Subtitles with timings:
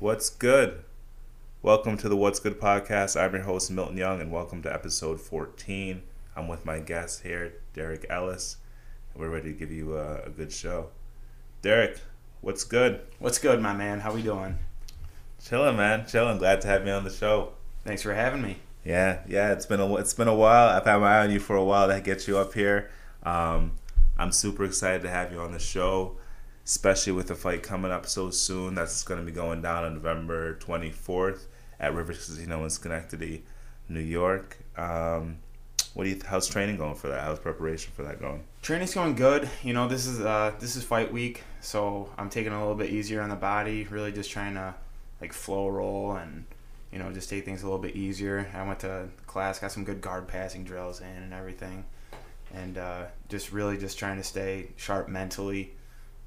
[0.00, 0.82] What's good?
[1.60, 3.20] Welcome to the What's Good podcast.
[3.20, 6.02] I'm your host, Milton Young, and welcome to episode 14.
[6.34, 8.56] I'm with my guest here, Derek Ellis,
[9.12, 10.88] and we're ready to give you a, a good show.
[11.60, 12.00] Derek,
[12.40, 13.02] what's good?
[13.18, 14.00] What's good, my man?
[14.00, 14.58] How we doing?
[15.44, 16.06] Chilling, man.
[16.06, 16.38] Chilling.
[16.38, 17.52] Glad to have you on the show.
[17.84, 18.56] Thanks for having me.
[18.86, 19.52] Yeah, yeah.
[19.52, 20.70] It's been a it's been a while.
[20.70, 22.90] I've had my eye on you for a while to get you up here.
[23.22, 23.72] Um,
[24.16, 26.16] I'm super excited to have you on the show
[26.70, 28.76] especially with the fight coming up so soon.
[28.76, 31.46] That's going to be going down on November 24th
[31.80, 33.42] at Rivers Casino in Schenectady,
[33.88, 34.56] New York.
[34.76, 35.38] Um,
[35.94, 36.20] what do you?
[36.24, 37.24] How's training going for that?
[37.24, 38.44] How's preparation for that going?
[38.62, 39.50] Training's going good.
[39.64, 42.90] You know, this is uh, this is fight week, so I'm taking a little bit
[42.90, 43.88] easier on the body.
[43.90, 44.72] Really, just trying to
[45.20, 46.44] like flow roll and
[46.92, 48.48] you know just take things a little bit easier.
[48.54, 51.84] I went to class, got some good guard passing drills in and everything,
[52.54, 55.72] and uh, just really just trying to stay sharp mentally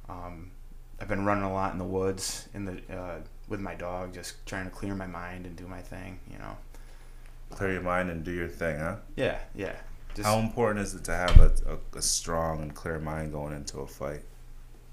[0.10, 0.52] um,
[1.00, 4.46] I've been running a lot in the woods in the uh, with my dog, just
[4.46, 6.20] trying to clear my mind and do my thing.
[6.32, 6.58] You know,
[7.50, 8.98] clear your mind and do your thing, huh?
[9.16, 9.76] Yeah, yeah.
[10.16, 13.54] Just, How important is it to have a, a, a strong and clear mind going
[13.54, 14.22] into a fight?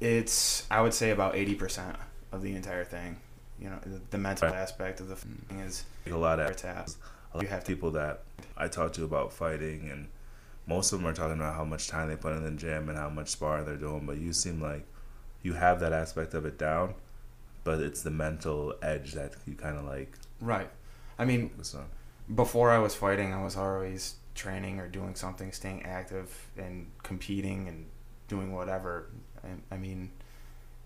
[0.01, 1.97] It's I would say about eighty percent
[2.33, 3.19] of the entire thing.
[3.61, 4.57] You know, the, the mental right.
[4.57, 6.97] aspect of the thing is a lot of taps.
[7.39, 8.23] You have people that
[8.57, 10.09] I talk to about fighting, and
[10.67, 12.97] most of them are talking about how much time they put in the gym and
[12.99, 14.07] how much spar they're doing.
[14.07, 14.87] But you seem like
[15.43, 16.95] you have that aspect of it down,
[17.65, 20.17] but it's the mental edge that you kind of like.
[20.41, 20.71] Right.
[21.19, 21.51] I mean,
[22.35, 27.69] before I was fighting, I was always training or doing something, staying active and competing
[27.69, 27.87] and
[28.29, 29.11] doing whatever.
[29.45, 30.13] I, I mean,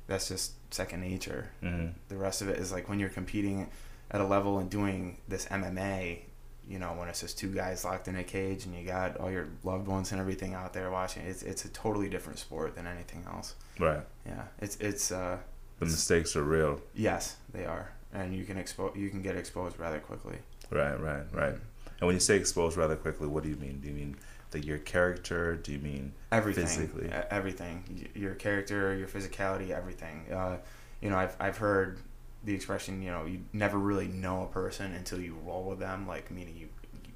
[0.07, 1.51] that's just second nature.
[1.63, 1.89] Mm-hmm.
[2.09, 3.71] The rest of it is like when you're competing
[4.11, 6.21] at a level and doing this MMA,
[6.69, 9.31] you know, when it's just two guys locked in a cage and you got all
[9.31, 12.87] your loved ones and everything out there watching, it's it's a totally different sport than
[12.87, 13.55] anything else.
[13.79, 14.01] Right.
[14.27, 14.43] Yeah.
[14.61, 15.39] It's it's uh
[15.79, 16.81] the mistakes are real.
[16.95, 17.93] Yes, they are.
[18.13, 20.37] And you can expose you can get exposed rather quickly.
[20.71, 21.55] Right, right, right.
[22.01, 23.81] And when you say exposed rather quickly, what do you mean?
[23.81, 24.17] Do you mean
[24.51, 25.57] that your character?
[25.57, 26.67] Do you mean everything?
[26.67, 27.11] Physically?
[27.31, 28.09] Everything.
[28.15, 30.25] Your character, your physicality, everything.
[30.33, 30.57] Uh,
[31.01, 31.99] you know, I've I've heard
[32.45, 36.07] the expression, you know, you never really know a person until you roll with them,
[36.07, 36.69] like meaning you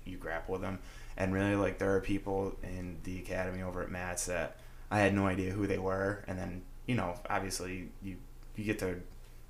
[0.04, 0.78] you grapple with them.
[1.16, 4.56] And really, like there are people in the academy over at Matt's that
[4.90, 8.16] I had no idea who they were, and then you know, obviously you
[8.56, 9.00] you get to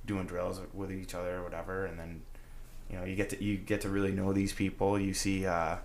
[0.06, 2.22] doing drills with each other or whatever, and then
[2.90, 4.98] you know you get to you get to really know these people.
[4.98, 5.46] You see.
[5.46, 5.76] Uh,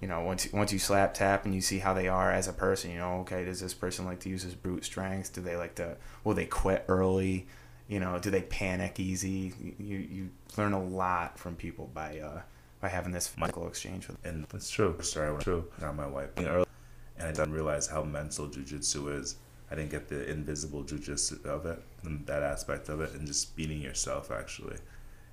[0.00, 2.52] you know, once once you slap tap and you see how they are as a
[2.52, 5.32] person, you know, okay, does this person like to use his brute strength?
[5.32, 5.96] Do they like to?
[6.24, 7.46] Will they quit early?
[7.88, 9.52] You know do they panic easy?
[9.78, 12.40] You you learn a lot from people by uh
[12.80, 14.34] by having this Michael exchange with them.
[14.34, 14.96] and it's true.
[15.00, 16.30] Sorry when true not my wife.
[16.36, 19.36] And I didn't realize how mental jujitsu is.
[19.70, 23.56] I didn't get the invisible jujitsu of it and that aspect of it and just
[23.56, 24.76] beating yourself actually.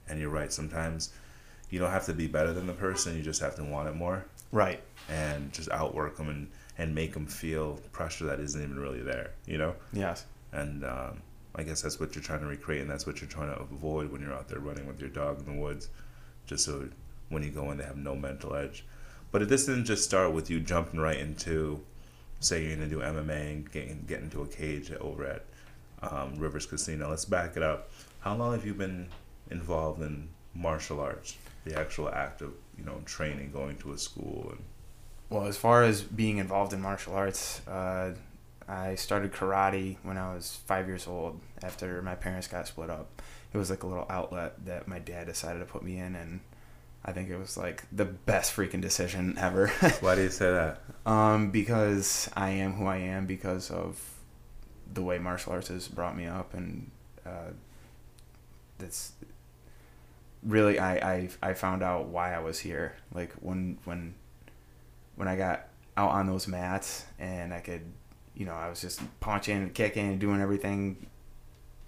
[0.07, 1.11] And you're right sometimes
[1.69, 3.95] you don't have to be better than the person you just have to want it
[3.95, 4.25] more.
[4.51, 4.81] Right.
[5.09, 6.47] And just outwork them and
[6.78, 9.75] and make them feel pressure that isn't even really there you know?
[9.94, 10.25] Yes.
[10.51, 11.22] And um
[11.56, 14.12] I guess that's what you're trying to recreate, and that's what you're trying to avoid
[14.12, 15.89] when you're out there running with your dog in the woods,
[16.45, 16.88] just so
[17.29, 18.85] when you go in, they have no mental edge.
[19.31, 21.81] But this didn't just start with you jumping right into,
[22.40, 25.45] say, you're going to do MMA and get, get into a cage over at
[26.01, 27.09] um, Rivers Casino.
[27.09, 27.91] Let's back it up.
[28.19, 29.07] How long have you been
[29.50, 34.47] involved in martial arts, the actual act of you know training, going to a school,
[34.50, 34.63] and
[35.29, 38.11] well, as far as being involved in martial arts, uh,
[38.72, 43.22] I started karate when I was five years old after my parents got split up.
[43.54, 46.40] It was like a little outlet that my dad decided to put me in, and
[47.04, 49.68] I think it was like the best freaking decision ever.
[50.00, 50.82] Why do you say that?
[51.06, 54.00] Um, because I am who I am because of
[54.94, 56.92] the way martial arts has brought me up, and
[57.26, 57.52] uh,
[58.78, 59.12] that's
[60.44, 62.96] really I, I I found out why I was here.
[63.14, 64.16] Like when when
[65.18, 65.68] when I got
[65.98, 67.84] out on those mats and I could
[68.36, 71.08] you know, I was just punching and kicking and doing everything.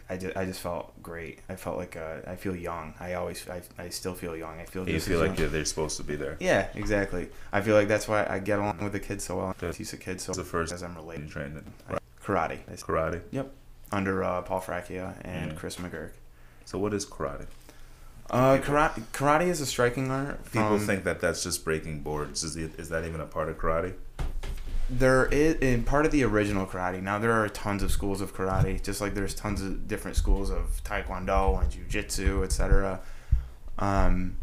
[0.09, 1.39] I just, I just felt great.
[1.47, 2.93] I felt like uh, I feel young.
[2.99, 4.59] I always, I, I still feel young.
[4.59, 4.87] I feel.
[4.87, 6.37] You feel like they're supposed to be there.
[6.39, 7.29] Yeah, exactly.
[7.51, 9.73] I feel like that's why I get along with the kids so well.
[9.73, 11.29] He's a kid so the first as I'm related.
[11.29, 12.59] Trained in karate.
[12.81, 13.21] Karate.
[13.31, 13.51] Yep.
[13.91, 15.55] Under uh, Paul Fracchia and.
[15.55, 16.11] Chris McGurk.
[16.65, 17.47] So what is karate?
[18.29, 20.43] Uh, karate, karate is a striking art.
[20.51, 22.43] People think that that's just breaking boards.
[22.43, 23.93] Is, is that even a part of karate?
[24.97, 27.01] There is in part of the original karate.
[27.01, 30.49] Now there are tons of schools of karate, just like there's tons of different schools
[30.49, 33.01] of taekwondo and jujitsu, etc.
[33.79, 34.37] Um,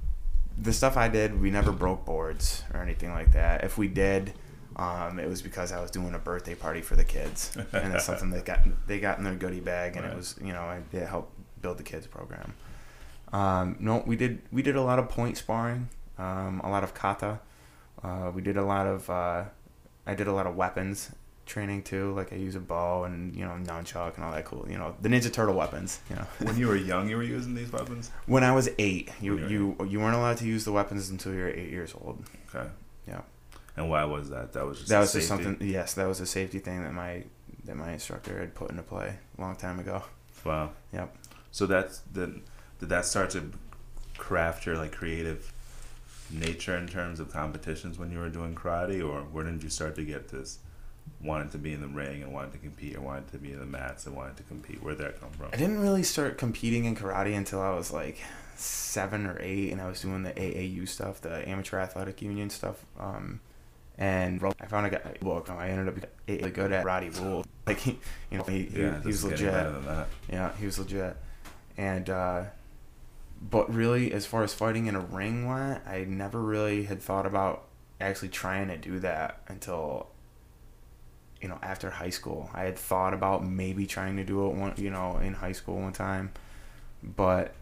[0.58, 3.64] the stuff I did, we never broke boards or anything like that.
[3.64, 4.32] If we did,
[4.76, 8.04] um, it was because I was doing a birthday party for the kids, and it's
[8.04, 10.12] something they got they got in their goodie bag, and right.
[10.12, 11.32] it was you know it helped
[11.62, 12.54] build the kids program.
[13.32, 15.88] Um, no, we did we did a lot of point sparring,
[16.18, 17.40] um, a lot of kata.
[18.02, 19.44] Uh, we did a lot of uh,
[20.10, 21.10] I did a lot of weapons
[21.46, 22.12] training too.
[22.14, 24.66] Like I use a bow and you know nunchuck and all that cool.
[24.68, 26.00] You know the Ninja Turtle weapons.
[26.10, 26.26] You know.
[26.40, 28.10] when you were young, you were using these weapons.
[28.26, 31.32] When I was eight, you When you you weren't allowed to use the weapons until
[31.32, 32.24] you were eight years old.
[32.52, 32.68] Okay.
[33.06, 33.20] Yeah.
[33.76, 34.52] And why was that?
[34.52, 35.58] That was just that a was just something.
[35.60, 37.24] Yes, that was a safety thing that my
[37.64, 40.02] that my instructor had put into play a long time ago.
[40.44, 40.70] Wow.
[40.92, 41.16] Yep.
[41.52, 42.40] So that's the
[42.80, 43.50] did that start to
[44.16, 45.52] craft your like creative
[46.32, 49.94] nature in terms of competitions when you were doing karate, or where did you start
[49.96, 50.58] to get this
[51.22, 53.58] wanting to be in the ring and wanting to compete, or wanting to be in
[53.58, 54.82] the mats and wanting to compete?
[54.82, 55.48] Where'd that come from?
[55.52, 58.18] I didn't really start competing in karate until I was like
[58.56, 62.84] seven or eight, and I was doing the AAU stuff, the Amateur Athletic Union stuff.
[62.98, 63.40] Um,
[63.98, 65.50] and I found a guy book.
[65.50, 67.44] I ended up really good at karate rules.
[67.66, 67.98] Like he,
[68.30, 69.52] you know, he, he, Yeah, he was is getting legit.
[69.52, 70.08] better than that.
[70.32, 71.16] Yeah, he was legit.
[71.76, 72.44] And uh,
[73.40, 77.26] but really, as far as fighting in a ring went, I never really had thought
[77.26, 77.64] about
[78.00, 80.08] actually trying to do that until
[81.40, 82.50] you know after high school.
[82.52, 85.80] I had thought about maybe trying to do it one, you know, in high school
[85.80, 86.32] one time,
[87.02, 87.54] but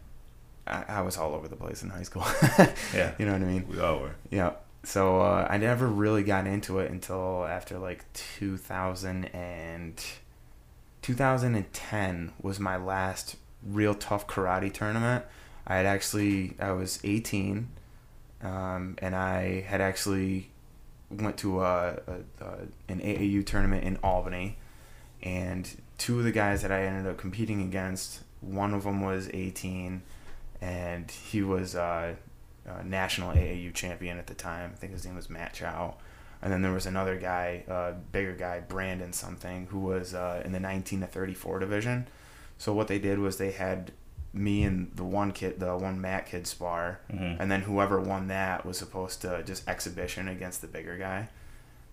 [0.67, 2.25] I, I was all over the place in high school.
[2.95, 3.15] Yeah.
[3.19, 3.67] you know what I mean.
[3.69, 4.15] We all were.
[4.31, 4.53] Yeah.
[4.85, 10.03] So uh, I never really got into it until after like 2000 and
[11.03, 13.37] 2010 was my last
[13.67, 15.25] real tough karate tournament.
[15.69, 17.69] I had actually I was 18,
[18.43, 20.51] um, and I had actually
[21.11, 24.57] went to a, a, a an AAU tournament in Albany,
[25.23, 25.69] and
[25.99, 30.03] two of the guys that I ended up competing against, one of them was 18,
[30.61, 32.15] and he was uh,
[32.67, 34.71] a national AAU champion at the time.
[34.73, 35.95] I think his name was Matt Chow.
[36.41, 40.53] And then there was another guy, uh, bigger guy, Brandon something, who was uh, in
[40.53, 42.07] the 19 to 34 division.
[42.59, 43.93] So what they did was they had
[44.33, 47.37] me and the one kid, the one Matt kid spar, Mhm.
[47.41, 51.29] and then whoever won that was supposed to just exhibition against the bigger guy.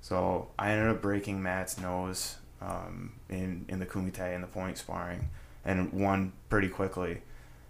[0.02, 4.78] So I ended up breaking Matt's nose um, in in the kumite and the point
[4.78, 5.30] sparring,
[5.64, 7.22] and won pretty quickly.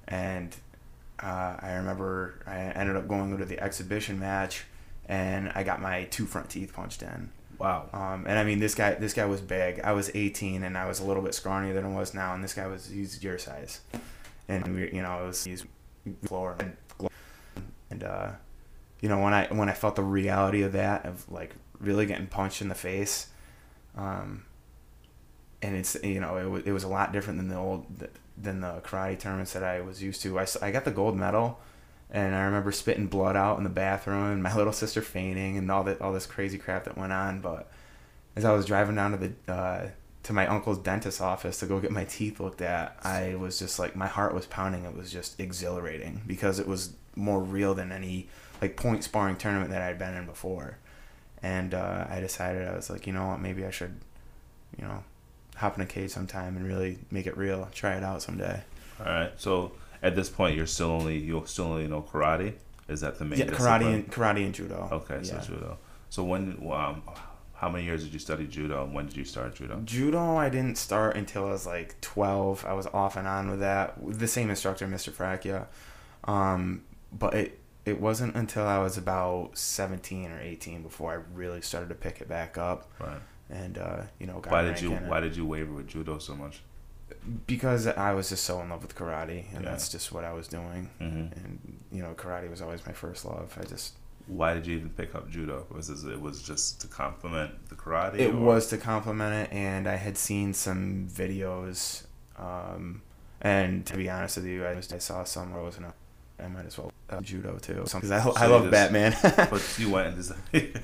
[0.08, 0.56] And
[1.22, 4.66] uh, I remember I ended up going to the exhibition match,
[5.08, 7.30] and I got my two front teeth punched in.
[7.58, 7.90] Wow.
[7.94, 9.80] Um, and I mean, this guy this guy was big.
[9.82, 12.44] I was 18, and I was a little bit scrawnier than I was now, and
[12.44, 13.80] this guy was he's your size,
[14.48, 15.66] and we you know it was he's
[16.24, 16.76] floor and
[17.90, 18.32] and uh,
[19.02, 22.28] you know when I when I felt the reality of that of like really getting
[22.28, 23.28] punched in the face,
[23.98, 24.46] um,
[25.62, 27.86] and it's you know it was, it was a lot different than the old
[28.38, 30.40] than the karate tournaments that I was used to.
[30.40, 31.60] I I got the gold medal,
[32.10, 35.70] and I remember spitting blood out in the bathroom, and my little sister fainting, and
[35.72, 37.42] all that all this crazy crap that went on.
[37.42, 37.72] But
[38.36, 39.88] as I was driving down to the uh,
[40.26, 43.78] to my uncle's dentist office to go get my teeth looked at, I was just
[43.78, 44.84] like my heart was pounding.
[44.84, 48.28] It was just exhilarating because it was more real than any
[48.60, 50.80] like point sparring tournament that I'd been in before.
[51.44, 54.00] And uh, I decided I was like, you know what, maybe I should,
[54.80, 55.04] you know,
[55.58, 57.70] hop in a cage sometime and really make it real.
[57.72, 58.64] Try it out someday.
[59.00, 59.32] All right.
[59.38, 62.54] So at this point, you're still only you still only know karate.
[62.88, 63.38] Is that the main?
[63.38, 63.94] Yeah, karate discipline?
[63.94, 64.90] and karate and judo.
[64.92, 65.42] Okay, so Yeah.
[65.42, 65.78] judo.
[66.10, 67.04] So when um,
[67.56, 69.82] how many years did you study judo, and when did you start judo?
[69.86, 72.66] Judo, I didn't start until I was like 12.
[72.66, 74.02] I was off and on with that.
[74.02, 75.12] With the same instructor, Mr.
[75.12, 75.68] Fracchia.
[76.26, 76.84] Um,
[77.18, 81.90] but it, it wasn't until I was about 17 or 18 before I really started
[81.90, 82.92] to pick it back up.
[83.00, 83.22] Right.
[83.50, 85.10] And, uh, you know, got Why did you rank in it.
[85.10, 86.62] Why did you waver with judo so much?
[87.48, 89.70] Because I was just so in love with karate, and Yeah.
[89.72, 90.90] that's just what I was doing.
[90.98, 93.56] hmm And, you know, karate was always my first love.
[93.62, 93.94] I just,
[94.28, 95.66] Why did you even pick up judo?
[95.70, 98.20] Was it, it was just to complement the karate?
[98.20, 102.06] it or- was to complement it and i had seen some videos
[102.38, 103.02] um,
[103.42, 106.44] and to be honest with you i, was, I saw some where i wasn't a,
[106.44, 109.16] i might as well uh, judo too because I, So I love just- batman
[109.52, 110.34] But you went and just,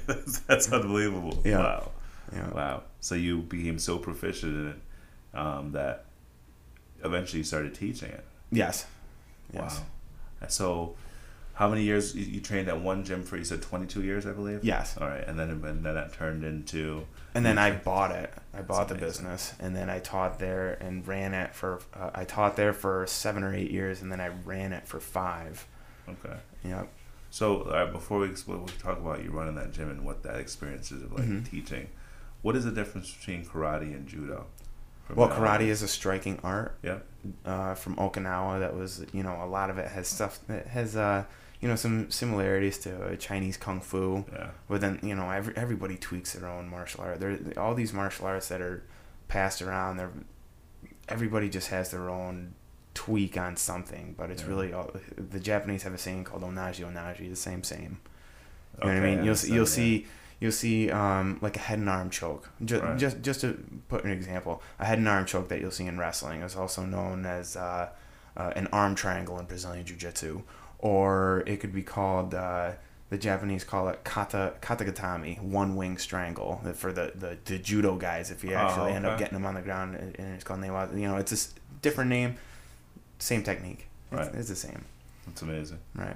[0.08, 1.42] that's, that's unbelievable.
[1.44, 1.58] Yeah.
[1.60, 1.92] Wow.
[2.32, 2.50] yeah.
[2.52, 2.84] Wow.
[3.00, 6.06] So you became so proficient in it um, that
[7.04, 8.24] eventually you started teaching it.
[8.52, 8.86] yes
[9.54, 10.48] yes Wow.
[10.48, 10.96] So,
[11.62, 13.38] how many years you, you trained at one gym for?
[13.38, 14.64] You said twenty two years, I believe.
[14.64, 17.06] yes All right, and then and then that turned into.
[17.36, 19.08] and then i bought it i bought the amazing.
[19.26, 23.06] business and then i taught there and ran it for uh, i taught there for
[23.06, 25.68] seven or eight years and then i ran it for five
[26.10, 26.36] Okay.
[26.64, 26.88] yep
[27.30, 30.38] So, right, before we explore, we talk about you running that gym and what that
[30.46, 31.48] experience is of like Mhm.
[31.50, 31.88] teaching.
[32.42, 34.48] What is the difference between karate and judo?
[35.16, 37.00] Well karate is a striking art Yeah.
[37.46, 40.96] uh, from Okinawa that was you know a lot of it has stuff that has
[40.98, 41.24] uh,
[41.62, 44.50] you know some similarities to uh, Chinese kung fu Yeah.
[44.68, 48.26] but then you know every, everybody tweaks their own martial art there all these martial
[48.26, 48.84] arts that are
[49.28, 50.12] passed around they're
[51.08, 52.54] everybody just has their own
[52.94, 54.50] tweak on something, but it's Yeah.
[54.50, 58.00] really all, the Japanese have a saying called onaji onaji, the same same.
[58.82, 59.26] You know what I Okay, mean?
[59.26, 59.80] You'll see, you'll yeah.
[59.80, 60.08] see
[60.40, 62.50] you'll see um, like a head and arm choke.
[62.64, 62.98] Just, Right.
[62.98, 65.98] just just to put an example, a head and arm choke that you'll see in
[66.00, 67.90] wrestling is also known as uh,
[68.36, 70.42] uh, an arm triangle in Brazilian Jiu Jitsu,
[70.82, 72.34] or it could be called.
[72.34, 72.72] Uh,
[73.10, 78.32] the Japanese call it kata katagatami, one wing strangle for the, the, the judo guys.
[78.32, 80.98] If you Oh, actually end up getting them on the ground, and it's called newa.
[80.98, 81.50] You know, it's a
[81.82, 82.38] different name,
[83.20, 83.88] same technique.
[84.14, 84.36] It's, Right.
[84.36, 84.86] it's the same,
[85.28, 85.80] That's amazing.
[85.94, 86.16] right?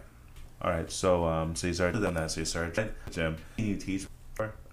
[0.61, 2.31] All right, so um, so you started doing that.
[2.31, 3.35] So you started gym.
[3.57, 4.07] You teach?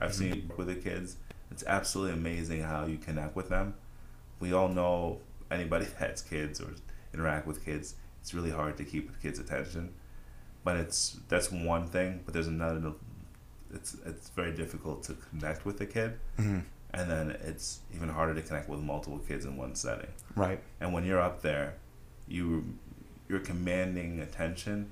[0.01, 1.17] I've seen you work with the kids.
[1.51, 3.75] It's absolutely amazing how you connect with them.
[4.39, 5.19] We all know
[5.51, 6.69] anybody that's kids or
[7.13, 7.97] interact with kids.
[8.23, 9.93] It's really hard to keep the kids' attention,
[10.65, 12.23] but it's that's one thing.
[12.25, 12.93] But there's another.
[13.75, 16.61] It's it's very difficult to connect with a kid, hmm
[16.95, 20.11] and then it's even harder to connect with multiple kids in one setting.
[20.37, 20.61] Right.
[20.81, 21.75] And when you're up there,
[22.29, 22.65] you
[23.29, 24.91] you're commanding attention,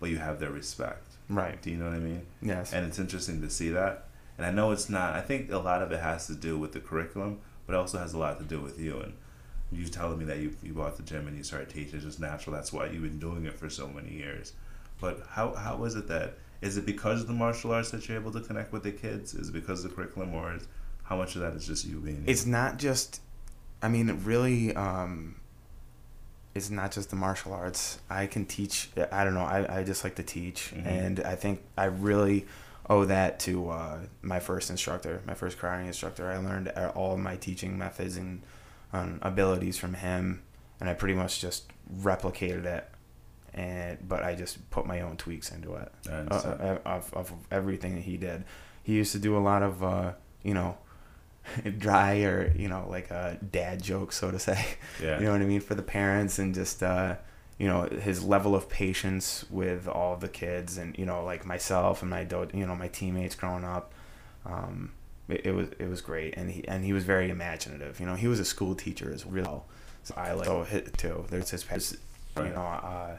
[0.00, 1.06] but you have their respect.
[1.28, 1.60] Right.
[1.60, 2.26] Do you know what I mean?
[2.40, 2.72] Yes.
[2.72, 4.08] And it's interesting to see that.
[4.38, 5.14] And I know it's not.
[5.14, 7.98] I think a lot of it has to do with the curriculum, but it also
[7.98, 8.98] has a lot to do with you.
[9.00, 9.12] And
[9.72, 12.20] you telling me that you you bought the gym and you started teaching is just
[12.20, 12.54] natural.
[12.54, 14.52] That's why you've been doing it for so many years.
[15.00, 18.18] But how how is it that is it because of the martial arts that you're
[18.18, 19.34] able to connect with the kids?
[19.34, 20.66] Is it because of the curriculum, or is
[21.04, 22.22] how much of that is just you being?
[22.26, 23.20] it's not just
[23.82, 25.34] i mean really um
[26.54, 30.04] it's not just the martial arts i can teach i don't know i, I just
[30.04, 30.86] like to teach Mhm.
[30.86, 32.46] and i think i really
[32.88, 37.36] owe that to uh, my first instructor my first karate instructor i learned all my
[37.36, 38.42] teaching methods and
[38.92, 40.42] um, abilities from him
[40.80, 41.70] and i pretty much just
[42.00, 42.88] replicated it
[43.54, 47.94] and but i just put my own tweaks into it uh, uh, of, of everything
[47.96, 48.44] that he did.
[48.82, 50.76] He used to do a lot of, uh, you know,
[51.78, 54.64] dry or, you know, like a dad joke so to say.
[55.02, 55.18] yeah.
[55.18, 55.60] You know what I mean?
[55.60, 57.16] For the parents and just, uh,
[57.58, 62.02] you know, his level of patience with all the kids and, you know, like myself
[62.02, 63.92] and my, do- you know, my teammates growing up.
[64.44, 64.92] Um,
[65.28, 68.00] it, it was it was great, and he and he was very imaginative.
[68.00, 69.66] You know, he was a school teacher as well,
[70.02, 71.24] so I like so hit too.
[71.30, 71.98] There's his, his
[72.36, 73.16] you know, uh,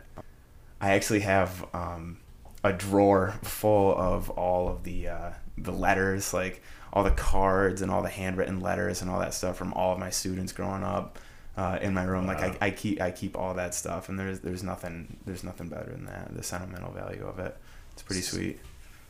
[0.82, 2.18] I actually have um,
[2.64, 7.92] a drawer full of all of the uh, the letters, like all the cards and
[7.92, 11.20] all the handwritten letters and all that stuff from all of my students growing up
[11.58, 12.28] uh, in my room.
[12.28, 12.34] Wow.
[12.34, 15.70] Like I, I keep I keep all that stuff, and there's there's nothing there's nothing
[15.70, 16.36] better than that.
[16.36, 17.56] The sentimental value of it.
[17.94, 18.60] It's pretty sweet.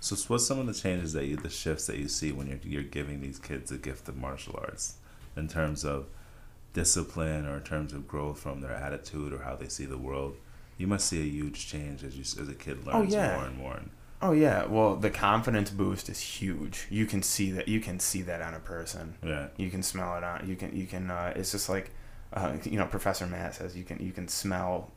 [0.03, 2.59] So, what's some of the changes that you, the shifts that you see when you're
[2.63, 4.95] you're giving these kids a gift of martial arts,
[5.37, 6.07] in terms of
[6.73, 10.35] discipline or in terms of growth from their attitude or how they see the world?
[10.77, 13.35] You must see a huge change as you as a kid Oh, learns yeah.
[13.35, 13.79] more and more.
[14.21, 16.87] Oh yeah, well the confidence boost is huge.
[16.89, 17.67] You can see that.
[17.67, 19.15] You can see that on a person.
[19.23, 20.47] Yeah, You can smell it on.
[20.47, 20.75] You can.
[20.75, 21.11] You can.
[21.11, 21.91] Uh, it's just like,
[22.33, 23.99] uh, you know, Professor Matt says you can.
[23.99, 24.91] You can smell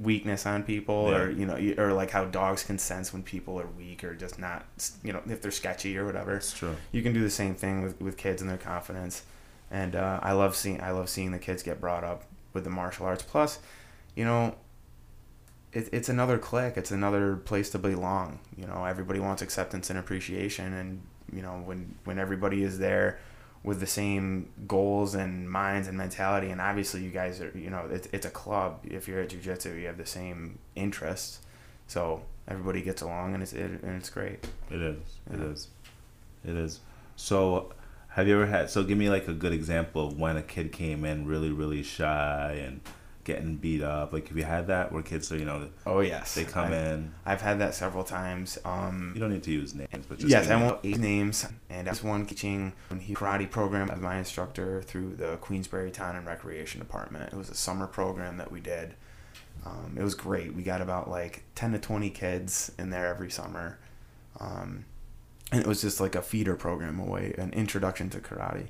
[0.00, 3.66] weakness on people, or you know, or like how dogs can sense when people are
[3.66, 4.64] weak or just not.
[5.02, 6.34] You know, if they're sketchy or whatever.
[6.34, 6.76] it's true.
[6.92, 9.22] You can do the same thing with, with kids and their confidence.
[9.70, 10.80] And uh, I love seeing.
[10.80, 13.22] I love seeing the kids get brought up with the martial arts.
[13.22, 13.58] Plus,
[14.14, 14.54] you know,
[15.72, 16.76] it, it's another clique.
[16.76, 18.40] It's another place to belong.
[18.56, 21.02] You know, everybody wants acceptance and appreciation, and
[21.32, 23.18] you know, when when everybody is there
[23.62, 27.86] with the same goals and minds and mentality, and obviously you guys are, you know,
[27.90, 28.80] it's it's a club.
[28.84, 31.40] If you're at jujitsu, you have the same interests,
[31.86, 34.46] so everybody gets along, and it's it, and it's great.
[34.70, 34.98] It is.
[35.32, 35.44] It Yeah.
[35.46, 35.68] is.
[36.44, 36.80] It is.
[37.16, 37.72] So,
[38.10, 38.70] have you ever had?
[38.70, 41.82] So, give me like a good example of when a kid came in really, really
[41.82, 42.80] shy and
[43.28, 44.12] getting beat up.
[44.12, 46.72] Like, have you had that where kids are, you know, Oh yes, they come I've,
[46.72, 47.14] in.
[47.24, 48.58] I've had that several times.
[48.64, 51.86] Um, You don't need to use names, but just yes, I won't eight names, and
[51.86, 56.26] I was one teaching he karate program as my instructor through the Queensbury Town and
[56.26, 57.32] Recreation Department.
[57.32, 58.94] It was a summer program that we did.
[59.66, 60.54] Um, it was great.
[60.54, 63.78] We got about like ten to twenty kids in there every summer,
[64.40, 64.86] um,
[65.52, 68.68] and it was just like a feeder program away, an introduction to karate.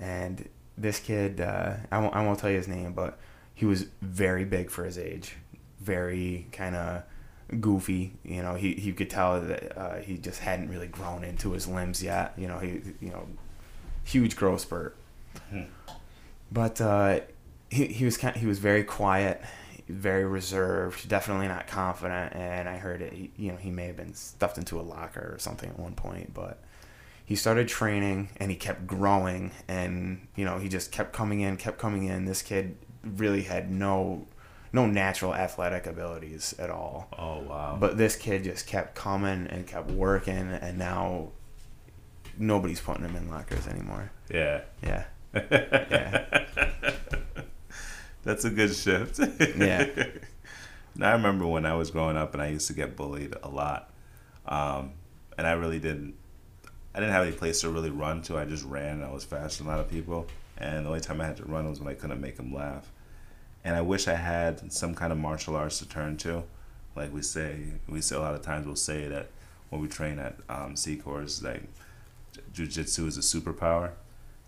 [0.00, 3.18] And this kid, uh, I won't, I won't tell you his name, but
[3.54, 5.36] he was very big for his age,
[5.80, 7.02] very kind of
[7.60, 8.12] goofy.
[8.24, 11.68] You know, he you could tell that uh, he just hadn't really grown into his
[11.68, 12.34] limbs yet.
[12.36, 13.26] You know, he you know,
[14.02, 14.96] huge growth spurt.
[15.52, 15.66] Mhm.
[16.50, 17.20] But uh,
[17.70, 19.40] he he was kind he was very quiet,
[19.88, 22.34] very reserved, definitely not confident.
[22.34, 23.12] And I heard it.
[23.12, 25.94] He, you know, he may have been stuffed into a locker or something at one
[25.94, 26.60] point, but.
[27.26, 31.56] He started training and he kept growing and you know he just kept coming in,
[31.56, 32.26] kept coming in.
[32.26, 34.26] This kid really had no
[34.72, 37.08] no natural athletic abilities at all.
[37.16, 37.76] Oh wow.
[37.78, 41.28] But this kid just kept coming and kept working, and now
[42.36, 44.10] nobody's putting him in lockers anymore.
[44.30, 44.62] yeah.
[44.82, 46.44] Yeah, yeah.
[48.24, 49.20] That's a good shift.
[49.56, 49.86] Yeah.
[50.96, 53.48] now I remember when I was growing up and I used to get bullied a
[53.48, 53.90] lot,
[54.46, 54.92] um,
[55.36, 56.14] and I really didn't.
[56.94, 58.38] I didn't have any place to really run to.
[58.38, 58.96] I just ran.
[58.96, 61.36] and I was faster than a lot of people, and the only time I had
[61.38, 62.90] to run was when I couldn't make them laugh.
[63.64, 66.42] And I wish I had some kind of martial arts to turn to,
[66.94, 67.72] like we say.
[67.88, 69.30] We say a lot of times we'll say that
[69.70, 71.62] when we train at um, Secors, like
[72.52, 73.92] jujitsu is a superpower,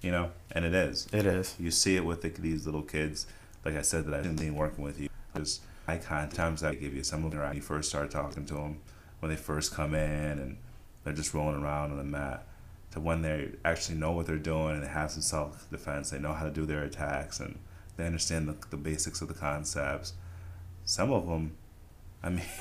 [0.02, 1.08] you know, and it is.
[1.12, 1.54] It is.
[1.58, 3.26] You see it with the, these little kids.
[3.64, 5.08] Like I said, that I've been working with you.
[5.34, 8.54] There's icon times I give you some of them when you first start talking to
[8.54, 8.80] them,
[9.20, 10.56] when they first come in and
[11.04, 12.44] they're just rolling around on the mat,
[12.92, 16.10] to when they actually know what they're doing and they have some self defense.
[16.10, 17.58] They know how to do their attacks and
[17.96, 20.14] they understand the, the basics of the concepts.
[20.84, 21.56] Some of them,
[22.22, 22.44] I mean.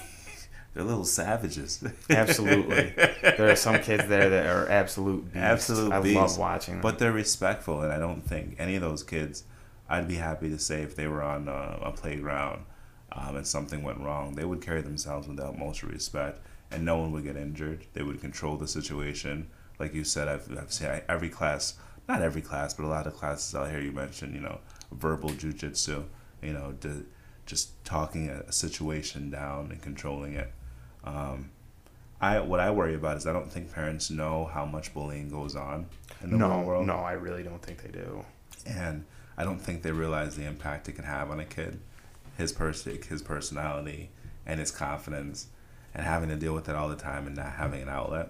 [0.76, 1.84] they're little savages.
[2.10, 5.38] Absolutely, there are some kids there that are absolute beasts.
[5.38, 6.16] Absolute I beasts.
[6.18, 6.82] love watching them.
[6.82, 9.46] But they're respectful, and I don't think any of those kids.
[9.88, 12.66] I'd be happy to say if they were on a, a playground
[13.12, 16.40] um, and something went wrong, they would carry themselves with the utmost respect,
[16.72, 17.86] and no one would get injured.
[17.94, 19.48] They would control the situation,
[19.80, 20.28] like you said.
[20.28, 21.76] I've, I've seen every class,
[22.10, 23.80] not every class, but a lot of classes out here.
[23.80, 24.60] You mentioned, you know,
[24.96, 26.06] verbal jujitsu.
[26.42, 27.06] You know, to,
[27.46, 30.52] just talking a, situation down and controlling it.
[31.04, 31.52] Um,
[32.20, 35.56] I what I worry about is I don't think parents know how much bullying goes
[35.56, 35.88] on
[36.24, 36.88] in the no, world.
[36.88, 38.26] no, I really don't think they do.
[38.66, 39.06] And
[39.38, 41.80] I don't think they realize the impact it can have on a kid,
[42.38, 44.10] his person, his personality,
[44.46, 45.48] and his confidence,
[45.94, 48.30] and having to deal with it all the time and not having an outlet.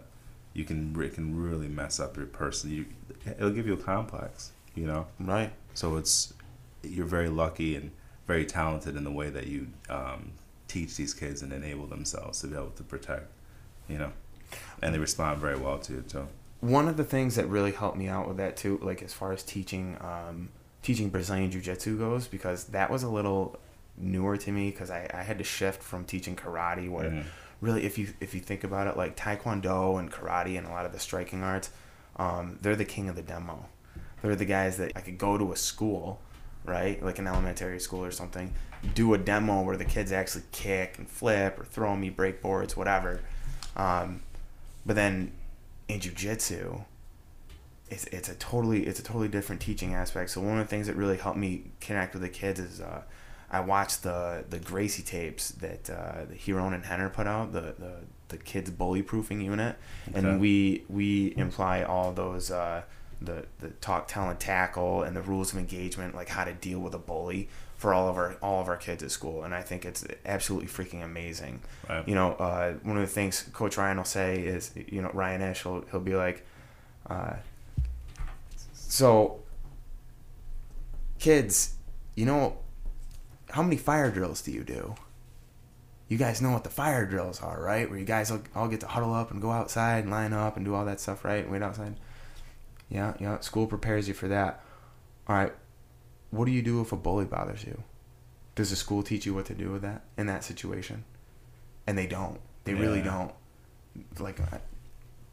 [0.53, 2.71] You can it can really mess up your person.
[2.71, 2.85] You
[3.25, 5.07] it'll give you a complex, you know.
[5.19, 5.51] Right.
[5.73, 6.33] So it's
[6.89, 7.91] you're very lucky and
[8.27, 10.31] very talented in the way that you um,
[10.67, 13.27] teach these kids and enable themselves to be able to protect,
[13.87, 14.11] you know,
[14.81, 16.27] and they respond very well to it too.
[16.61, 19.31] One of the things that really helped me out with that too, like as far
[19.31, 20.49] as teaching, um,
[20.81, 23.59] teaching Brazilian Jiu Jitsu goes, because that was a little
[23.97, 27.23] newer to me because I, I had to shift from teaching karate where Mhm.
[27.61, 30.85] really if you if you think about it like taekwondo and karate and a lot
[30.85, 31.69] of the striking arts
[32.17, 33.67] um, they're the king of the demo
[34.21, 36.19] they're the guys that i could go to a school
[36.65, 37.01] right?
[37.03, 38.53] Like an elementary school or something.
[38.93, 43.21] Do a demo where the kids actually kick and flip or throw me breakboards whatever.
[43.75, 44.21] Um,
[44.85, 45.31] but then
[45.87, 46.81] in jiu-jitsu
[47.89, 50.31] it's, it's a totally it's a totally different teaching aspect.
[50.31, 53.01] So one of the things that really helped me connect with the kids is uh,
[53.51, 57.75] I watched the the Gracie tapes that uh, the Ryron and Rener put out, the
[57.77, 57.93] the,
[58.29, 59.75] the kids bully proofing unit,
[60.09, 60.17] Okay.
[60.19, 62.81] and we we imply all those uh,
[63.21, 66.79] the the talk, tell, and tackle, and the rules of engagement, like how to deal
[66.79, 69.61] with a bully for all of our all of our kids at school, and I
[69.61, 71.61] think it's absolutely freaking amazing.
[71.89, 72.07] Right.
[72.07, 75.41] You know, uh, one of the things Coach Ryan will say is, you know, Ryan
[75.41, 76.45] Ish, he'll, he'll be like,
[77.09, 77.33] uh,
[78.73, 79.39] so
[81.19, 81.75] kids,
[82.15, 82.57] you know,
[83.49, 84.95] how many fire drills do you do?
[86.07, 87.89] You guys know what the fire drills are, right?
[87.89, 90.55] Where you guys all, all get to huddle up and go outside and line up
[90.55, 91.43] and do all that stuff, right?
[91.43, 91.95] And Wait outside.
[92.89, 93.39] Yeah, yeah.
[93.39, 94.63] School prepares you for that.
[95.27, 95.53] All right.
[96.31, 97.81] What do you do if a bully bothers you?
[98.55, 101.03] Does the school teach you what to do with that in that situation?
[101.87, 102.39] And they don't.
[102.63, 103.31] They really don't.
[104.19, 104.39] Like,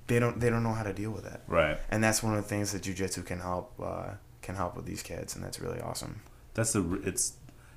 [0.07, 0.39] they don't.
[0.41, 1.41] They don't know how to deal with it.
[1.47, 1.79] Right.
[1.91, 3.73] And that's one of the things that jujitsu can help.
[3.83, 4.11] Uh,
[4.43, 6.21] can help with these kids, and that's really awesome.
[6.55, 7.35] That's the it's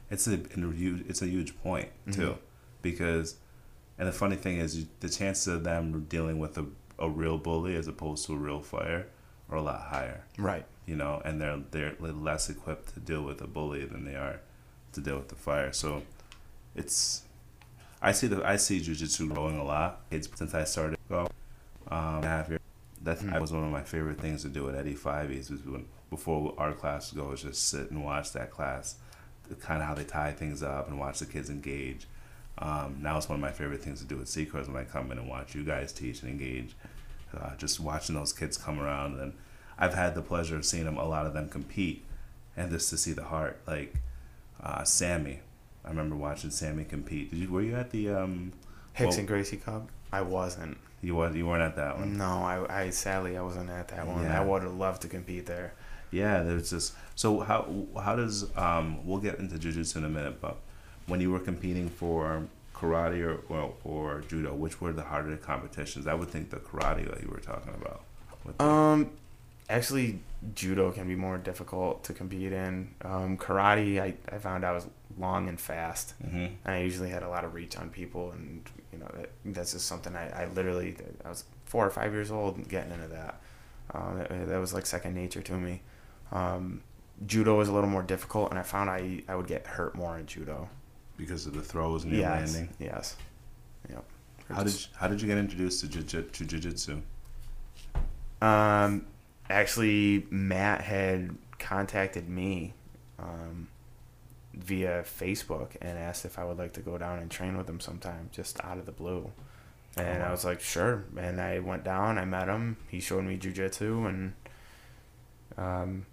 [0.09, 2.37] it's a it's a huge point too, Mhm.
[2.81, 3.35] because
[3.97, 6.65] and the funny thing is the chances of them dealing with a,
[6.99, 9.07] a real bully as opposed to a real fire
[9.49, 10.23] are a lot higher.
[10.37, 10.65] Right.
[10.85, 14.39] you know, and they're they're less equipped to deal with a bully than they are
[14.93, 15.71] to deal with the fire.
[15.73, 16.03] So
[16.75, 17.23] it's
[18.01, 20.01] I see the I see jujitsu growing a lot.
[20.11, 21.27] It's since I started go
[21.89, 22.59] um half year.
[23.01, 23.39] That Mm.
[23.39, 26.73] was one of my favorite things to do at Eddie Fiveys was when before our
[26.73, 28.95] class would go was just sit and watch that class,
[29.59, 32.07] kind of how they tie things up and watch the kids engage.
[32.57, 35.11] Um, now it's one of my favorite things to do at Seacrest when I come
[35.11, 36.75] in and watch you guys teach and engage.
[37.33, 39.33] Uh, just watching those kids come around and
[39.77, 42.05] I've had the pleasure of seeing them, a lot of them compete,
[42.55, 43.59] and just to see the heart.
[43.67, 43.95] Like
[44.63, 45.39] uh, Sammy,
[45.83, 47.31] I remember watching Sammy compete.
[47.31, 47.51] Did you?
[47.51, 48.09] Were you at the?
[48.09, 48.53] Um,
[48.93, 49.89] Hicks Well- and Gracie Cup.
[50.13, 50.77] I wasn't.
[51.01, 52.17] you was you weren't at that one.
[52.17, 54.23] No, I, I sadly I wasn't at that one.
[54.23, 54.39] Yeah.
[54.39, 55.73] I would have loved to compete there.
[56.11, 60.39] Yeah, there's just so how how does um we'll get into jujitsu in a minute,
[60.39, 60.55] but
[61.07, 66.07] when you were competing for karate or, or or judo, which were the harder competitions?
[66.07, 68.01] I would think the karate that you were talking about.
[68.59, 69.11] Um,
[69.69, 70.19] actually,
[70.53, 72.93] judo can be more difficult to compete in.
[73.03, 76.13] Um, karate, I, I found I was long and fast.
[76.23, 76.55] Mhm.
[76.65, 78.61] I usually had a lot of reach on people, and
[78.91, 82.29] you know that, that's just something I, I literally I was four or five years
[82.31, 83.39] old getting into that.
[83.93, 85.81] Um, that, that was like second nature to me.
[86.31, 86.81] Um,
[87.25, 90.17] judo is a little more difficult, and I found I I would get hurt more
[90.17, 90.69] in judo.
[91.17, 92.53] Because of the throws and your yes.
[92.53, 92.75] landing.
[92.79, 93.15] Yes.
[93.89, 94.03] Yep.
[94.49, 97.01] How did you, how did you get introduced to jiu to jiu-jitsu?
[98.41, 99.07] Um,
[99.49, 102.73] actually, Matt had contacted me
[103.17, 103.67] um,
[104.53, 107.79] via Facebook and asked if I would like to go down and train with him
[107.79, 109.31] sometime, just out of the blue.
[109.97, 110.25] And Oh.
[110.27, 111.05] I was like, sure.
[111.17, 114.33] And I went down, I met him, he showed me jujitsu, and
[115.57, 116.05] um,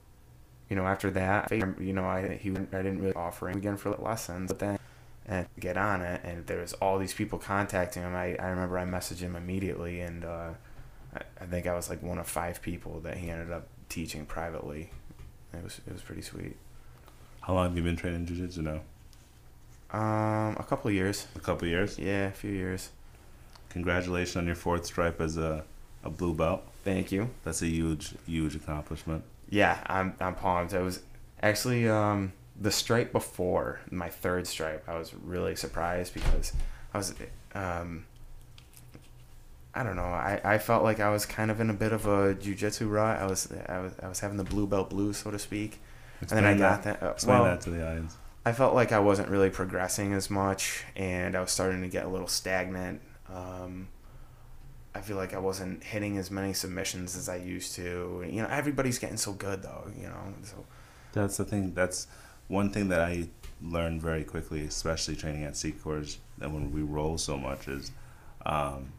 [0.70, 3.90] you know, after that, you know, I he I didn't really offer him again for
[3.90, 4.78] lessons, but then
[5.26, 8.14] and get on it, and there was all these people contacting him.
[8.14, 10.50] I, I remember I messaged him immediately, and uh,
[11.14, 14.26] I, I think I was like one of five people that he ended up teaching
[14.26, 14.90] privately.
[15.52, 16.56] It was it was pretty sweet.
[17.40, 18.80] How long have you been training jiu-jitsu now?
[19.90, 21.26] Um, a couple of years.
[21.36, 21.98] A couple years.
[21.98, 22.90] Yeah, a few years.
[23.68, 25.64] Congratulations on your fourth stripe as a,
[26.04, 26.62] a blue belt.
[26.84, 27.30] Thank you.
[27.44, 29.24] That's a huge huge accomplishment.
[29.50, 30.74] Yeah, I'm I'm pumped.
[30.74, 31.02] I was
[31.42, 32.32] actually um
[32.62, 34.84] the stripe before my third stripe.
[34.88, 36.52] I was really surprised because
[36.94, 37.14] I was
[37.54, 38.06] um
[39.74, 40.02] I don't know.
[40.02, 43.18] I, I felt like I was kind of in a bit of a jujitsu rut.
[43.18, 45.80] I was I was I was having the blue belt blues, so to speak.
[46.20, 46.84] Explain and then I that.
[46.84, 47.06] got that.
[47.06, 48.16] Uh, Explain well, that to the audience.
[48.44, 52.04] I felt like I wasn't really progressing as much, and I was starting to get
[52.04, 53.00] a little stagnant.
[53.32, 53.88] Um,
[54.94, 58.24] I feel like I wasn't hitting as many submissions as I used to.
[58.28, 59.90] You know, everybody's getting so good though.
[59.96, 60.64] You know, so
[61.12, 61.72] That's the thing.
[61.72, 62.08] That's
[62.52, 63.28] one thing that I
[63.62, 67.90] learned very quickly, especially training at Secors, that when we roll so much is,
[68.44, 68.92] um,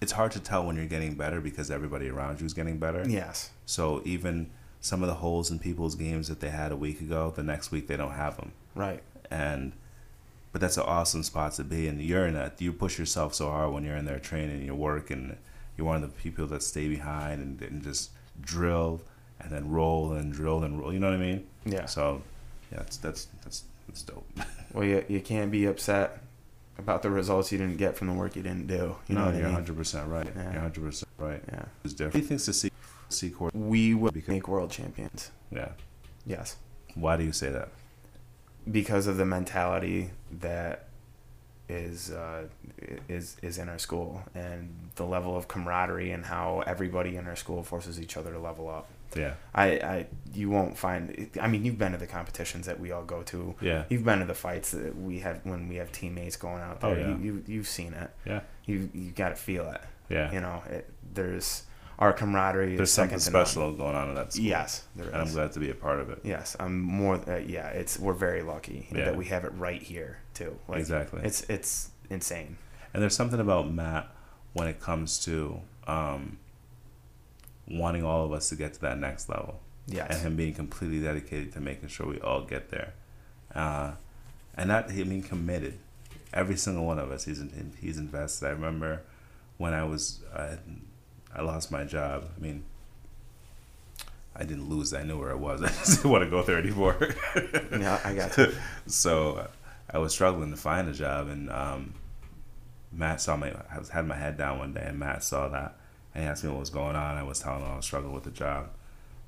[0.00, 3.02] it's hard to tell when you're getting better because everybody around you is getting better.
[3.08, 4.50] yes, So even
[4.80, 7.72] some of the holes in people's games that they had a week ago, the next
[7.72, 8.52] week they don't have them.
[8.74, 9.72] right, And
[10.52, 13.50] but that's an awesome spot to be and you're in that you push yourself so
[13.50, 15.36] hard when you're in there training your work and
[15.76, 19.00] you're one of the people that stay behind and, and just drill
[19.40, 21.86] and then roll and drill and roll you know what i mean yeah.
[21.86, 22.22] so
[22.72, 24.26] yeah that's that's that's, that's dope
[24.72, 26.18] Well, you you can't be upset
[26.78, 28.96] about the results you didn't get from the work you didn't do.
[29.06, 30.52] You know no what you're 100% right Yeah.
[30.52, 31.64] you're 100% right Yeah.
[31.84, 32.70] it's different you think's to see
[33.08, 35.30] see court We will Because- make world champions.
[35.52, 35.68] yeah
[36.26, 36.56] Yes.
[36.94, 37.68] why do you say that
[38.70, 40.86] because of the mentality that
[41.68, 42.44] is uh,
[43.08, 47.36] is is in our school and the level of camaraderie and how everybody in our
[47.36, 48.86] school forces each other to level up.
[49.16, 49.64] Yeah I,
[49.94, 51.30] I you won't find.
[51.40, 53.54] I mean, you've been to the competitions that we all go to.
[53.60, 56.80] yeah You've been to the fights that we have when we have teammates going out
[56.80, 56.90] there.
[56.90, 57.08] Oh, yeah.
[57.08, 58.10] You, you you've seen it.
[58.26, 59.80] yeah You you got to feel it.
[60.08, 61.62] yeah You know, it, there's
[62.00, 62.74] our camaraderie.
[62.76, 65.60] there's is something special going on in that school Yes, there and i'm glad to
[65.60, 67.20] be a part of it Yes, I'm more.
[67.28, 69.04] Uh, yeah, it's we're very lucky Yeah.
[69.04, 70.58] that we have it right here too.
[70.66, 72.58] Like, exactly It's it's insane.
[72.92, 74.08] And there's something about Matt
[74.54, 76.38] when it comes to um,
[77.68, 80.08] wanting all of us to get to that next level, Yes.
[80.10, 82.92] and him being completely dedicated to making sure we all get there,
[83.54, 83.92] uh,
[84.56, 85.78] and that, him being committed.
[86.32, 88.46] Every single one of us, he's in, he's invested.
[88.46, 89.02] I remember
[89.56, 90.58] when I was I,
[91.34, 92.28] I lost my job.
[92.36, 92.64] I mean,
[94.36, 94.92] I didn't lose.
[94.92, 95.62] I knew where I was.
[95.62, 96.96] I just didn't want to go there anymore.
[97.72, 98.52] yeah, I got you.
[98.86, 99.46] so uh,
[99.90, 101.94] I was struggling to find a job, and um,
[102.92, 103.52] Matt saw me.
[103.72, 105.76] I was had my head down one day, and Matt saw that,
[106.14, 107.16] and he asked me what was going on.
[107.16, 108.70] I was telling him I was struggling with the job.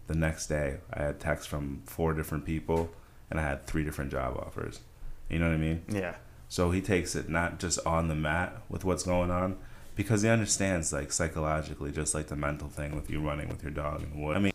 [0.06, 2.90] The next day, I had texts from four different people,
[3.30, 4.80] and I had three different job offers.
[5.28, 5.82] You know what I mean?
[5.88, 6.14] Yeah.
[6.48, 9.56] So he takes it not just on the mat with what's going on,
[9.96, 13.72] because he understands like psychologically, just like the mental thing with you running with your
[13.72, 14.36] dog in the wood.
[14.36, 14.52] I mean,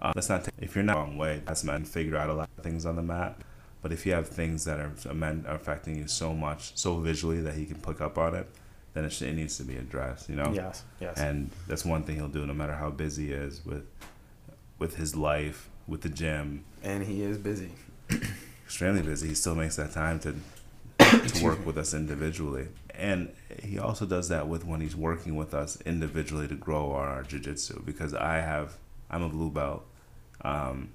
[0.00, 1.42] uh, let's not take, if you're not the wrong way.
[1.44, 3.36] That's meant figure out a lot of things on the mat.
[3.82, 4.92] But if you have things that are
[5.46, 8.48] affecting you so much, so visually that he can pick up on it,
[8.94, 10.28] then it, it needs to be addressed.
[10.28, 10.52] You know.
[10.54, 10.84] Yes.
[11.00, 11.18] Yes.
[11.18, 13.84] And that's one thing he'll do, no matter how busy he is with
[14.78, 17.70] with his life, with the gym, And he is busy.
[18.64, 19.28] extremely busy.
[19.28, 20.34] He still makes that time to
[21.28, 25.54] to work with us individually, and he also does that with when he's working with
[25.54, 27.84] us individually to grow our, our jujitsu.
[27.84, 28.74] Because I have,
[29.10, 29.84] I'm a blue belt,
[30.42, 30.90] um,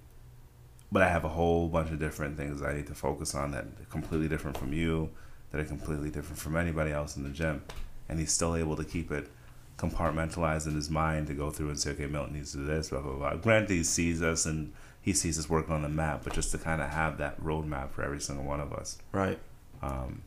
[0.91, 3.65] but I have a whole bunch of different things I need to focus on that
[3.65, 5.09] are completely different from you,
[5.51, 7.63] that are completely different from anybody else in the gym,
[8.09, 9.29] and he's still able to keep it
[9.77, 12.89] compartmentalized in his mind to go through and say, okay, Milton needs to do this,
[12.89, 13.35] blah blah blah.
[13.35, 16.57] Granted, he sees us and he sees us working on the map, but just to
[16.57, 18.97] kind of have that roadmap for every single one of us.
[19.13, 19.39] Right.
[19.81, 20.23] Um,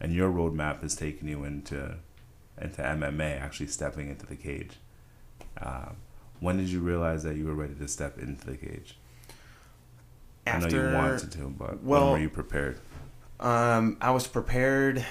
[0.00, 1.94] and your roadmap has taken you into
[2.60, 4.72] into MMA, actually stepping into the cage.
[5.60, 5.96] Um,
[6.40, 8.96] when did you realize that you were ready to step into the cage?
[10.46, 12.80] I know you wanted to, but when were you prepared?
[13.38, 15.04] Um, I was prepared.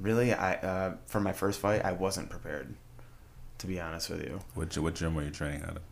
[0.00, 2.74] Really, I uh, for my first fight, I wasn't prepared.
[3.58, 5.82] To be honest with you, What, what gym were you training out of?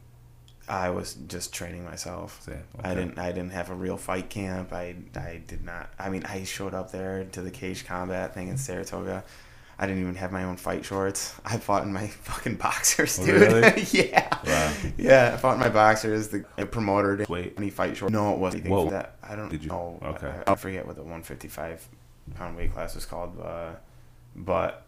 [0.69, 2.43] I was just training myself.
[2.43, 2.63] Same.
[2.83, 3.19] I didn't.
[3.19, 4.73] I didn't have a real fight camp.
[4.73, 4.97] I.
[5.17, 5.91] I did not.
[5.99, 9.25] I mean, I showed up there to the cage combat thing in Saratoga.
[9.79, 11.35] I didn't even have my own fight shorts.
[11.45, 13.41] I fought in my fucking boxers, Oh, dude.
[13.41, 13.83] really?
[13.93, 14.29] yeah.
[14.47, 14.73] Wow.
[14.97, 16.29] Yeah, I fought in my boxers.
[16.29, 17.55] The promoter didn't Wait.
[17.57, 18.13] any fight shorts.
[18.13, 18.91] No, it wasn't Whoa.
[18.91, 19.17] that.
[19.23, 19.99] I don't Did you- know.
[20.03, 20.33] okay.
[20.47, 21.89] I, I forget what the 155
[22.37, 23.71] pound weight class was called, uh,
[24.35, 24.87] but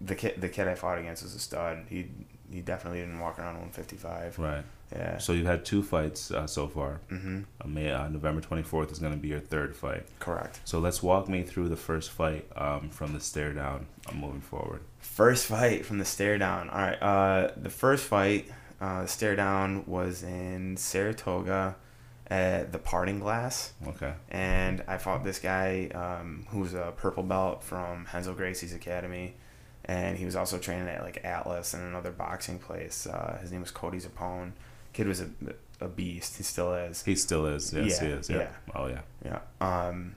[0.00, 1.84] the kid, the kid I fought against was a stud.
[1.88, 2.08] He
[2.50, 4.38] he definitely didn't walk around 155.
[4.38, 4.64] Right.
[4.94, 5.16] Yeah.
[5.18, 7.00] So you've had two fights uh, so far.
[7.10, 7.42] Mm-hmm.
[7.60, 10.04] Uh, May uh, November twenty fourth is going to be your third fight.
[10.18, 10.60] Correct.
[10.64, 13.86] So let's walk me through the first fight um, from the stare down.
[14.06, 14.82] I'm moving forward.
[14.98, 16.68] First fight from the stare down.
[16.68, 17.02] All right.
[17.02, 18.50] Uh, the first fight,
[18.82, 21.76] uh, stare down was in Saratoga
[22.28, 23.72] at the Parting Glass.
[23.86, 24.14] Okay.
[24.30, 29.34] and I fought this guy um, who's a purple belt from Hensel Gracie's academy,
[29.84, 33.06] and he was also training at like Atlas and another boxing place.
[33.06, 34.52] Uh, his name was Cody Zapone.
[34.92, 35.28] Kid was a,
[35.80, 36.36] a beast.
[36.36, 37.02] He still is.
[37.02, 37.72] He still is.
[37.72, 38.30] Yes, Yeah, he is.
[38.30, 38.36] Yeah.
[38.36, 38.48] yeah.
[38.74, 39.00] Oh yeah.
[39.24, 39.38] Yeah.
[39.60, 40.14] Um.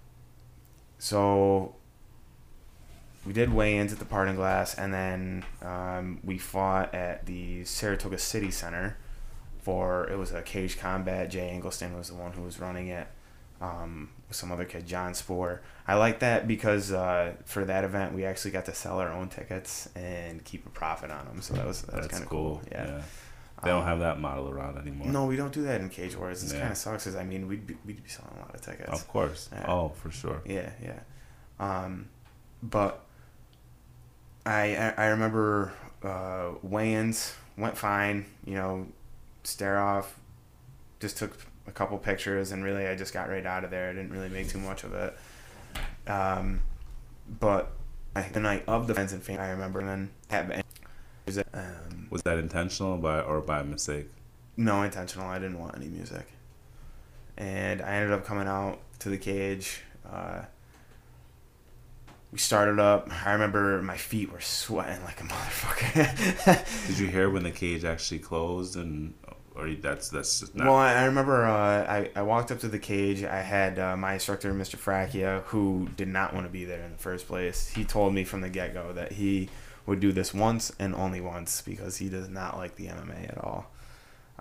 [0.97, 1.75] So
[3.25, 8.17] we did weigh-ins at the Parting Glass, and then um, we fought at the Saratoga
[8.19, 8.97] City Center
[9.65, 11.31] for it was a cage combat.
[11.31, 13.07] Jay Engleston was the one who was running it.
[13.61, 15.61] Um, with some other kid, John Spoor.
[15.87, 19.29] I like that because uh, for that event we actually got to sell our own
[19.29, 21.41] tickets and keep a profit on them.
[21.41, 22.57] So that was that was That's kind of cool.
[22.57, 22.69] cool.
[22.71, 23.01] Yeah.
[23.63, 25.07] They don't have that model around anymore.
[25.07, 26.41] No, we don't do that in Cage Wars.
[26.43, 26.59] This Yeah.
[26.59, 27.05] kind of sucks.
[27.05, 28.91] Cause I mean, we'd be, we'd be selling a lot of tickets.
[28.91, 29.49] Of course.
[29.51, 29.65] Yeah.
[29.67, 30.41] Oh, for sure.
[30.45, 30.99] Yeah, yeah.
[31.59, 32.09] Um,
[32.61, 33.03] but
[34.45, 35.73] I I remember
[36.03, 38.25] uh, weigh-ins went fine.
[38.45, 38.87] You know,
[39.45, 40.19] stare off.
[40.99, 43.89] Just took a couple pictures, and really, I just got right out of there.
[43.89, 45.17] I didn't really make too much of it.
[46.07, 46.61] Um,
[47.39, 47.71] but
[48.15, 50.63] I, the night of the friends and family, I remember then had
[51.25, 54.09] was um, Was that intentional by or by mistake?
[54.57, 55.27] no intentional.
[55.27, 56.27] I didn't want any music,
[57.37, 59.81] and I ended up coming out to the cage.
[60.09, 60.43] Uh,
[62.31, 63.09] we started up.
[63.25, 66.87] I remember my feet were sweating like a motherfucker.
[66.87, 69.13] Did you hear when the cage actually closed and
[69.55, 71.51] or that's that's not well, I, remember uh,
[71.89, 73.23] I, I walked up to the cage.
[73.23, 74.75] I had uh, my instructor, Mr.
[74.75, 77.69] Fracchia, who did not want to be there in the first place.
[77.69, 79.49] He told me from the get go that he
[79.85, 83.37] would do this once and only once because he does not like the MMA at
[83.37, 83.67] all.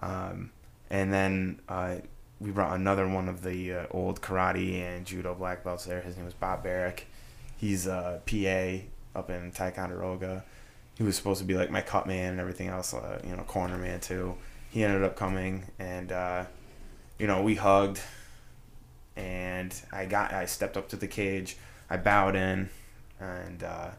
[0.03, 0.50] Um,
[0.90, 1.96] and then uh,
[2.40, 6.00] we brought another one of the uh, old karate and judo black belts there.
[6.00, 7.07] His name was Bob Barrick.
[7.57, 10.44] He's a PA up in Ticonderoga.
[10.96, 13.42] He was supposed to be like my cut man and everything else, uh, you know,
[13.42, 14.37] corner man too.
[14.74, 16.46] He ended up coming and, uh,
[17.16, 18.00] you know, we hugged
[19.14, 21.56] and I got, I stepped up to the cage.
[21.88, 22.70] I bowed in
[23.20, 23.90] and, uh,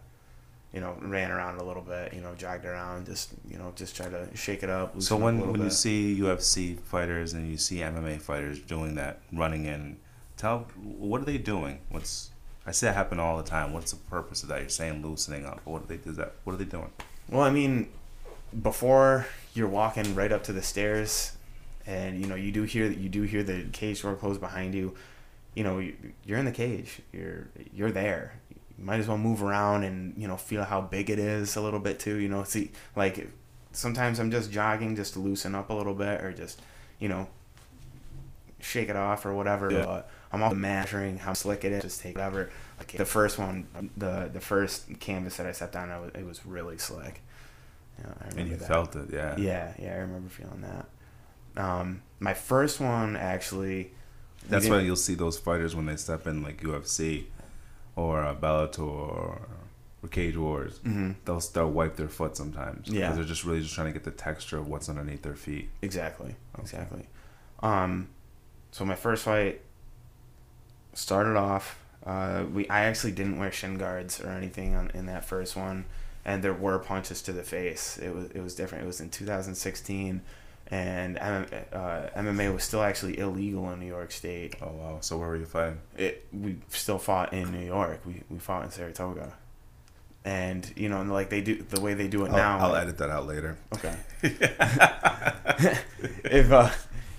[0.74, 3.96] you know, ran around a little bit, you know, jogged around, just, you know, just
[3.96, 5.02] try to shake it up.
[5.02, 8.96] So up when little when you see UFC fighters and you see MMA fighters doing
[8.96, 9.96] that, running in,
[10.36, 11.80] tell what are they doing?
[11.88, 12.32] What's
[12.68, 13.72] I see that happen all the time.
[13.72, 14.60] What's the purpose of that?
[14.60, 15.62] You're saying loosening up.
[15.64, 16.34] What are they do that?
[16.44, 16.92] What are they doing?
[17.30, 17.88] Well, I mean,
[18.62, 21.34] before you're walking right up to the stairs,
[21.86, 24.74] and you know you do hear that you do hear the cage door close behind
[24.76, 24.96] you.
[25.54, 27.02] You know you- you're in the cage.
[27.14, 28.34] You're you're there.
[28.78, 31.62] You might as well move around and you know feel how big it is a
[31.62, 32.16] little bit too.
[32.18, 33.30] You know, see like
[33.72, 36.62] sometimes I'm just jogging just to loosen up a little bit or just
[37.00, 37.28] you know
[38.60, 39.72] shake it off or whatever.
[39.72, 39.86] Yeah.
[39.86, 41.84] But I'm also measuring how slick it is.
[41.84, 42.50] Just take whatever.
[42.78, 46.78] Like the first one, the the first canvas that I stepped on, it was really
[46.78, 47.22] slick.
[48.00, 48.68] Yeah, I remember And you that.
[48.68, 49.36] felt it, yeah.
[49.38, 50.86] Yeah, yeah, I remember feeling that.
[51.64, 53.92] Um, my first one actually.
[54.50, 57.26] That's why you'll see those fighters when they step in like UFC
[57.96, 59.42] or uh, Bellator or,
[60.12, 60.80] Cage Wars.
[60.86, 62.88] Mhm, They'll they'll wipe their foot sometimes.
[62.88, 63.08] Yeah.
[63.08, 65.70] Because they're just really just trying to get the texture of what's underneath their feet.
[65.82, 67.08] exactly, exactly.
[67.64, 68.10] Um,
[68.72, 69.62] so my first fight
[70.94, 71.80] started off.
[72.06, 75.86] Uh, we I actually didn't wear shin guards or anything on, in that first one,
[76.26, 77.98] and there were punches to the face.
[77.98, 78.84] It was it was different.
[78.84, 80.22] It was in 2016,
[80.72, 84.56] and M- uh, MMA was still actually illegal in New York State.
[84.62, 84.98] Oh wow.
[85.02, 85.80] So where were you fighting?
[85.98, 88.02] it we still fought in New York.
[88.06, 89.34] We we fought in Saratoga,
[90.24, 92.60] and you know, and like they do the way they do it I'll, now.
[92.60, 93.58] I'll like- edit that out later.
[93.76, 93.96] Okay.
[96.26, 96.70] if uh,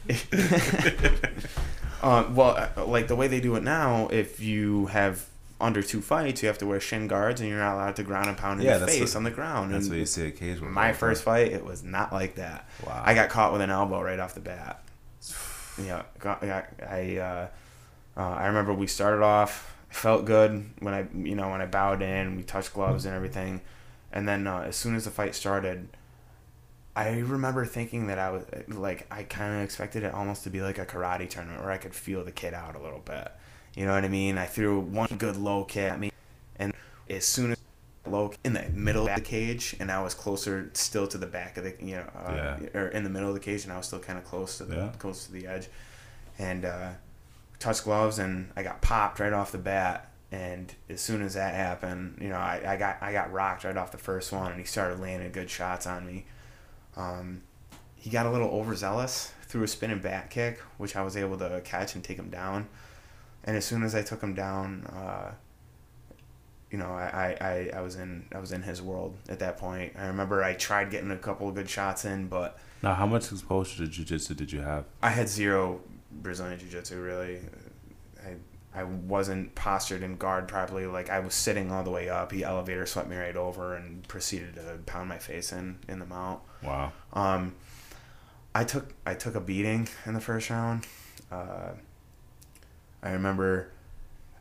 [0.09, 1.55] If
[2.03, 5.25] uh, well, uh, like the way they do it now, if you have
[5.61, 8.29] under two fights, you have to wear shin guards, and you're not allowed to ground
[8.29, 9.73] and pound in Yeah, the face the- on the ground.
[9.73, 10.61] That's and what you see Wars.
[10.61, 12.69] my first fight, it was not like that.
[12.87, 13.03] Wow.
[13.05, 14.83] I got caught with an elbow right off the bat.
[15.79, 17.49] Yeah, got, got, I uh,
[18.17, 22.01] uh, I remember we started off felt good when I you know when I bowed
[22.01, 23.61] in, we touched gloves and everything,
[24.11, 25.89] and then uh, as soon as the fight started,
[26.95, 30.63] I remember thinking that I was like I kind of expected it almost to be
[30.63, 33.31] like a karate tournament where I could feel the kid out a little bit.
[33.77, 34.39] You know what I mean?
[34.39, 36.11] I threw one good low kick at me,
[36.59, 36.73] and
[37.11, 37.59] as soon as
[38.07, 41.57] low in the middle of the cage, and I was closer still to the back
[41.59, 42.81] of the you know uh, Yeah.
[42.81, 44.65] or in the middle of the cage, and I was still kind of close to
[44.65, 44.93] the Yeah.
[44.99, 45.69] close to the edge,
[46.39, 46.91] and uh,
[47.59, 50.11] touched gloves, and I got popped right off the bat.
[50.33, 53.77] And as soon as that happened, you know, I, I got I got rocked right
[53.77, 56.25] off the first one, and he started landing good shots on me.
[56.97, 57.43] Um,
[57.95, 61.61] he got a little overzealous, threw a spinning back kick, which I was able to
[61.63, 62.69] catch and take him down.
[63.47, 65.33] And as soon as I took him down, uh,
[66.71, 69.93] you know, I, I, I, was in I was in his world at that point.
[69.97, 73.31] I remember I tried getting a couple of good shots in, but Now, how much
[73.31, 74.85] exposure to jiu-jitsu did you have?
[75.03, 75.81] I had zero
[76.11, 77.41] Brazilian Jiu Jitsu really.
[78.25, 78.35] I
[78.79, 80.87] I wasn't postured in guard properly.
[80.87, 82.33] Like I was sitting all the way up.
[82.33, 86.07] He elevator swept me right over and proceeded to pound my face in in the
[86.07, 86.41] mount.
[86.63, 86.93] Wow.
[87.13, 87.55] Um,
[88.55, 90.87] I took I took a beating in the first round.
[91.31, 91.71] Uh,
[93.07, 93.71] I remember,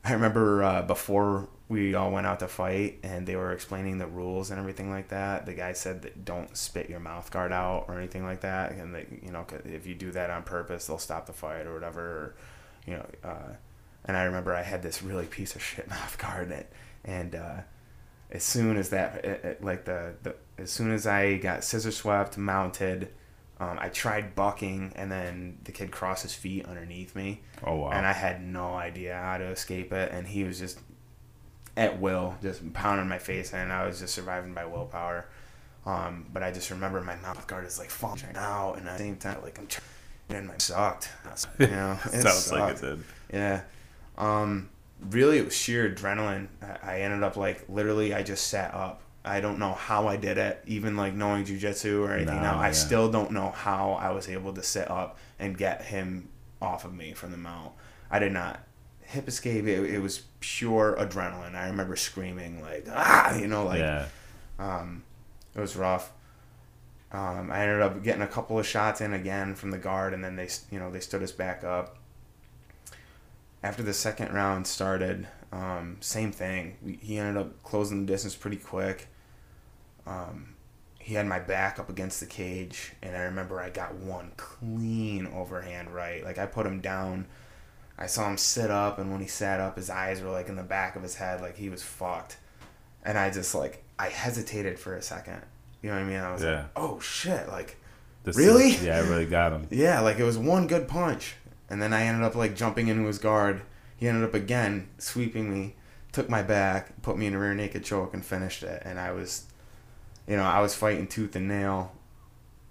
[0.04, 4.08] I remember uh, before we all went out to fight and they were explaining the
[4.08, 5.46] rules and everything like that.
[5.46, 8.94] The guy said that don't spit your mouth guard out or anything like that, and
[8.96, 12.02] that you know if you do that on purpose, they'll stop the fight or whatever.
[12.02, 12.36] Or,
[12.86, 13.54] you know, uh,
[14.06, 16.66] and I remember I had this really piece of shit mouth guard and
[17.04, 17.36] and.
[17.36, 17.56] Uh,
[18.32, 21.92] as soon as that it, it- like the, the as soon as i got scissor
[21.92, 23.10] swept mounted
[23.60, 27.92] um, i tried bucking and then the kid crossed his feet underneath me Oh wow.
[27.92, 30.80] and i had no idea how to escape it and he was just
[31.78, 35.26] at will just pounding my face and i was just surviving by willpower
[35.86, 39.04] um, but i just remember my mouth guard is like falling out and at the
[39.04, 39.86] same time like i'm trying
[40.30, 41.10] and my sucked
[41.60, 42.82] you know it Sounds like it sucked.
[42.98, 43.04] did.
[43.32, 43.62] Yeah.
[44.18, 44.70] Um,
[45.12, 46.48] really, it was sheer adrenaline.
[46.64, 49.02] I, I ended up like literally, I just sat up.
[49.26, 52.36] I don't know how I did it, even like knowing jujitsu or anything.
[52.36, 52.74] No, now I yeah.
[52.74, 56.30] still don't know how I was able to sit up and get him
[56.62, 57.74] off of me from the mount.
[58.12, 58.62] I did not
[59.02, 59.66] hip escape.
[59.66, 61.56] It, it was pure adrenaline.
[61.56, 64.08] I remember screaming like ah, you know, like yeah.
[64.60, 65.04] um,
[65.56, 66.12] it was rough.
[67.12, 70.24] Um, I ended up getting a couple of shots in again from the guard, and
[70.24, 71.98] then they, you know, they stood us back up.
[73.64, 76.76] After the second round started, um, same thing.
[76.84, 79.08] We, he ended up closing the distance pretty quick.
[80.06, 80.56] Um,
[81.00, 85.28] he had my back up against the cage, and I remember I got one clean
[85.28, 86.24] overhand right.
[86.24, 87.28] Like I put him down.
[87.98, 90.56] I saw him sit up, and when he sat up, his eyes were like in
[90.56, 92.38] the back of his head, like he was fucked.
[93.04, 95.42] And I just like I hesitated for a second.
[95.82, 96.20] You know what I mean?
[96.20, 96.52] I was Yeah.
[96.58, 97.78] like, "Oh shit!" Like,
[98.24, 98.70] This Really?
[98.72, 99.68] Is, yeah, I really got him.
[99.72, 101.36] yeah, like it was one good punch,
[101.70, 103.62] and then I ended up like jumping into his guard.
[103.96, 105.76] He ended up again sweeping me,
[106.12, 108.82] took my back, put me in a rear naked choke, and finished it.
[108.84, 109.46] And I was,
[110.28, 111.92] you know, I was fighting tooth and nail,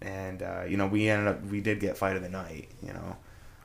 [0.01, 2.69] and uh, you know we ended up we did get fight of the night.
[2.83, 3.17] You know.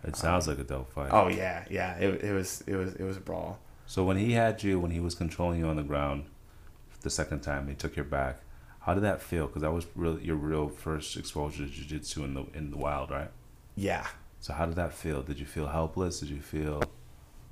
[0.04, 1.10] It sounds like a dope fight.
[1.12, 1.98] Oh yeah, yeah.
[1.98, 3.60] It, it was it was it was a brawl.
[3.86, 6.26] So when he had you, when he was controlling you on the ground,
[7.02, 8.40] the second time he took your back,
[8.82, 9.48] how did that feel?
[9.48, 13.12] Because that was really your real first exposure to jiu-jitsu in the in the wild,
[13.12, 13.32] right?
[13.76, 14.08] Yeah.
[14.40, 15.22] So how did that feel?
[15.22, 16.22] Did you feel helpless?
[16.22, 16.82] Did you feel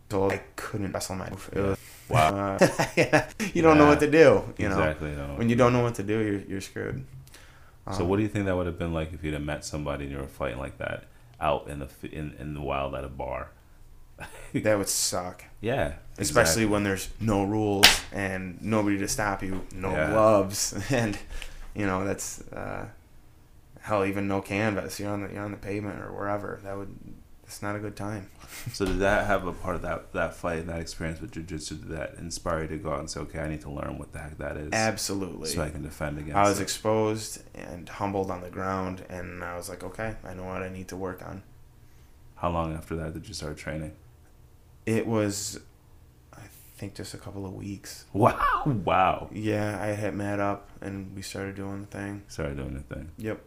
[0.09, 1.77] So I couldn't wrestle my move.
[2.09, 2.55] Wow?
[2.55, 4.43] uh, yeah, you don't know what to do.
[4.57, 5.11] You know, exactly.
[5.11, 5.35] no.
[5.35, 7.03] when you don't know what to do, you're you're screwed.
[7.91, 9.65] so Um, what do you think that would have been like if you'd have met
[9.65, 11.05] somebody and you were fighting like that
[11.41, 13.49] out in the in in the wild at a bar?
[14.53, 15.43] that would suck.
[15.61, 20.09] Yeah, especially when there's no rules and nobody to stop you, no Yeah.
[20.11, 21.17] gloves, and
[21.75, 22.87] you know that's uh,
[23.81, 24.99] hell, even no canvas.
[24.99, 26.59] You're on the you're on the pavement or wherever.
[26.63, 26.95] That would
[27.43, 28.29] it's not a good time.
[28.73, 31.75] So did that have a part of that that fight and that experience with jiu-jitsu
[31.75, 34.13] did that inspire you to go out and say, okay, I need to learn what
[34.13, 35.49] the heck that is, Absolutely.
[35.49, 36.35] so I can defend against.
[36.35, 36.63] I was it.
[36.63, 40.69] exposed and humbled on the ground, and I was like, okay, I know what I
[40.69, 41.43] need to work on.
[42.35, 43.93] How long after that did you start training?
[44.85, 45.59] It was,
[46.33, 46.41] I
[46.77, 48.05] think, just a couple of weeks.
[48.13, 49.29] Wow, wow.
[49.31, 52.23] Yeah, I hit Matt up, and we started doing the thing.
[52.27, 53.12] Started doing the thing.
[53.17, 53.41] Yep.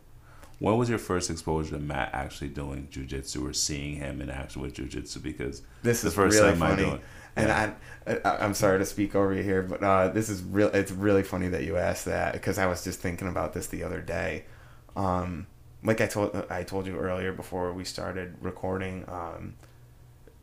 [0.61, 4.63] When was your first exposure to Matt actually doing jujitsu or seeing him in action
[4.63, 5.21] with jujitsu?
[5.23, 6.85] Because This the is first really time I funny.
[6.85, 7.01] do it.
[7.37, 7.73] And Yeah.
[8.07, 10.69] I, I, I'm sorry to speak over you here, but uh, this is real.
[10.69, 13.83] It's really funny that you asked that because I was just thinking about this the
[13.85, 14.45] other day.
[14.97, 15.47] Um,
[15.83, 19.55] like I told I told you earlier before we started recording, um,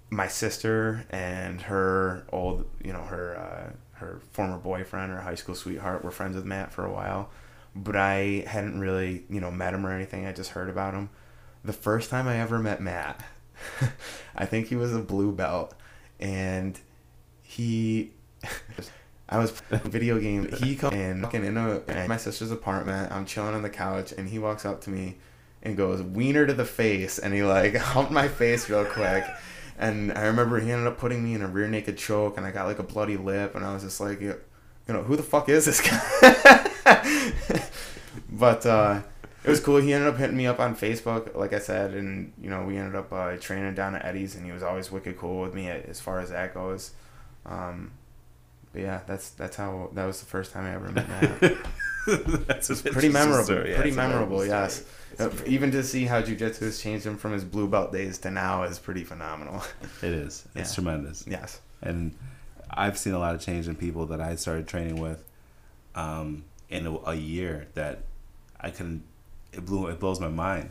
[0.10, 5.54] my sister and her old, you know, her uh, her former boyfriend or high school
[5.54, 7.30] sweetheart were friends with Matt for a while,
[7.84, 10.26] but I hadn't really, you know, met him or anything.
[10.26, 11.10] I just heard about him.
[11.64, 13.24] The first time I ever met Matt,
[14.36, 15.74] I think he was a blue belt,
[16.20, 16.80] and
[17.42, 18.12] he
[19.30, 20.52] I was playing a video game.
[20.64, 23.12] He comes in, fucking in, a, in my sister's apartment.
[23.12, 25.18] I'm chilling on the couch, and he walks up to me
[25.62, 29.26] and goes wiener to the face, and he like humped my face real quick.
[29.78, 32.52] And I remember he ended up putting me in a rear naked choke, and I
[32.52, 34.22] got like a bloody lip, and I was just like,
[34.88, 36.64] you know, who the fuck is this guy?
[38.32, 39.02] but uh,
[39.44, 39.78] it was cool.
[39.78, 42.78] He ended up hitting me up on Facebook, like I said, and you know, we
[42.78, 45.70] ended up uh, training down at Eddie's, and he was always wicked cool with me
[45.70, 46.92] as far as that goes.
[47.46, 47.92] Um,
[48.74, 51.58] but yeah, that's that's how that was the first time I ever met Matt.
[52.48, 53.64] That's It's pretty memorable.
[53.64, 54.86] pretty memorable, yes.
[55.20, 58.32] Uh, Even to see how jujitsu has changed him from his blue belt days to
[58.32, 59.62] now is pretty phenomenal.
[60.02, 60.46] It is.
[60.56, 60.76] It's Yeah.
[60.76, 61.26] tremendous.
[61.28, 61.60] yes.
[61.82, 62.16] and
[62.78, 65.24] I've seen a lot of change in people that I started training with
[65.96, 68.04] um, in a, a year that
[68.62, 69.04] I couldn't.
[69.52, 69.88] It blew.
[69.88, 70.70] It blows my mind.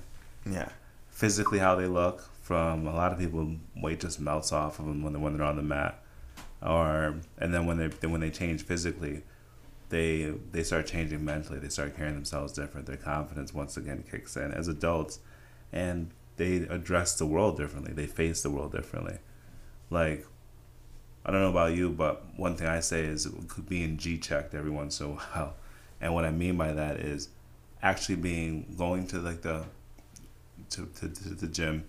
[0.48, 0.68] Yeah.
[1.10, 2.30] Physically, how they look.
[2.42, 5.46] From a lot of people, weight just melts off of them when they when they're
[5.46, 6.00] on the mat,
[6.62, 9.22] or and then when they then when they change physically,
[9.88, 11.58] they they start changing mentally.
[11.58, 12.86] They start carrying themselves different.
[12.86, 15.18] Their confidence once again kicks in as adults,
[15.72, 17.92] and they address the world differently.
[17.92, 19.18] They face the world differently.
[19.90, 20.24] Like
[21.26, 23.26] I don't know about you, but one thing I say is
[23.68, 25.54] being G checked every once in a while,
[26.00, 27.28] and what I mean by that is
[27.82, 29.64] actually being going to like the
[30.70, 31.84] to, to, to the gym,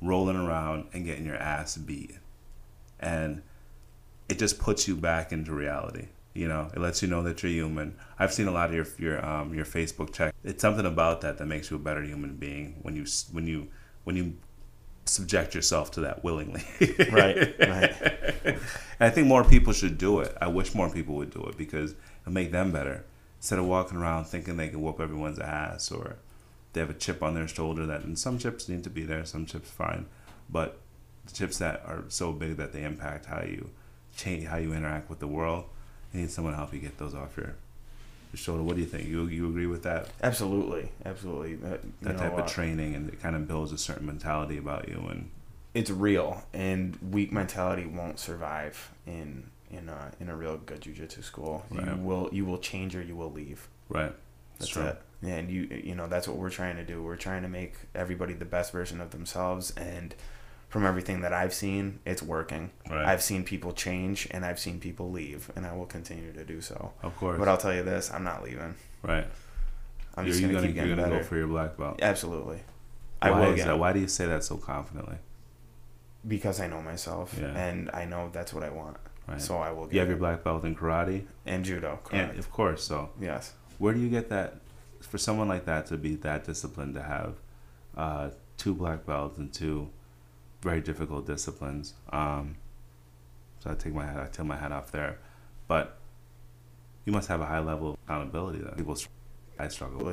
[0.00, 2.14] rolling around and getting your ass beat,
[3.00, 3.42] and
[4.28, 6.06] it just puts you back into reality.
[6.32, 7.96] You know, it lets you know that you're human.
[8.16, 10.32] I've seen a lot of your your um, your Facebook check.
[10.44, 13.66] It's something about that that makes you a better human being when you when you
[14.04, 14.34] when you
[15.06, 16.62] subject yourself to that willingly.
[17.10, 17.94] Right, right.
[18.44, 18.58] and
[19.00, 20.36] I think more people should do it.
[20.40, 23.04] I wish more people would do it because it'll make them better
[23.38, 26.16] instead of walking around thinking they can whoop everyone's ass or
[26.72, 27.86] they have a chip on their shoulder.
[27.86, 30.06] That and some chips need to be there, some chips fine,
[30.50, 30.78] but
[31.26, 33.70] the chips that are so big that they impact how you
[34.16, 35.64] change how you interact with the world.
[36.12, 37.56] You need someone to help you get those off your,
[38.36, 38.62] shoulder.
[38.62, 39.08] What do you think?
[39.08, 40.08] You you agree with that?
[40.22, 40.90] Absolutely.
[41.04, 41.54] Absolutely.
[41.64, 44.58] Uh, That know, type uh, of training and it kind of builds a certain mentality
[44.58, 45.30] about you and
[45.74, 51.22] it's real, and weak mentality won't survive in in a in a real good jujitsu
[51.22, 51.64] school.
[51.70, 53.68] You will you will change or you will leave.
[53.90, 54.14] right.
[54.58, 54.84] That's true.
[54.84, 55.02] it.
[55.22, 57.02] And you you know that's what we're trying to do.
[57.02, 60.14] We're trying to make everybody the best version of themselves and
[60.68, 62.70] from everything that I've seen, it's working.
[62.90, 63.06] Right.
[63.06, 66.60] I've seen people change and I've seen people leave and I will continue to do
[66.60, 66.92] so.
[67.02, 67.38] Of course.
[67.38, 68.74] But I'll tell you this, I'm not leaving.
[69.02, 69.26] right.
[70.18, 71.18] I'm you're, just gonna, gonna, keep you're gonna better.
[71.18, 71.98] go for your black belt.
[72.00, 72.60] Absolutely.
[73.20, 73.74] I will is get that?
[73.74, 75.16] it Why do you say that so confidently?
[76.26, 77.56] because I know myself Yeah.
[77.56, 78.96] and I know that's what I want.
[79.28, 79.40] Right.
[79.40, 80.12] So I will get you have it.
[80.12, 82.00] your black belt in karate, and judo.
[82.04, 82.30] Correct.
[82.30, 82.82] and of course.
[82.84, 83.52] So yes.
[83.78, 84.56] where do you get that?
[85.00, 87.34] For someone like that to be that disciplined, to have
[87.96, 89.90] uh, two black belts and two
[90.66, 91.94] very difficult disciplines.
[92.10, 92.56] Um,
[93.60, 95.18] so I take my hat, I take my hat off there,
[95.68, 95.96] but
[97.04, 98.58] you must have a high level of accountability.
[98.58, 99.08] That people, str-
[99.58, 100.04] I struggle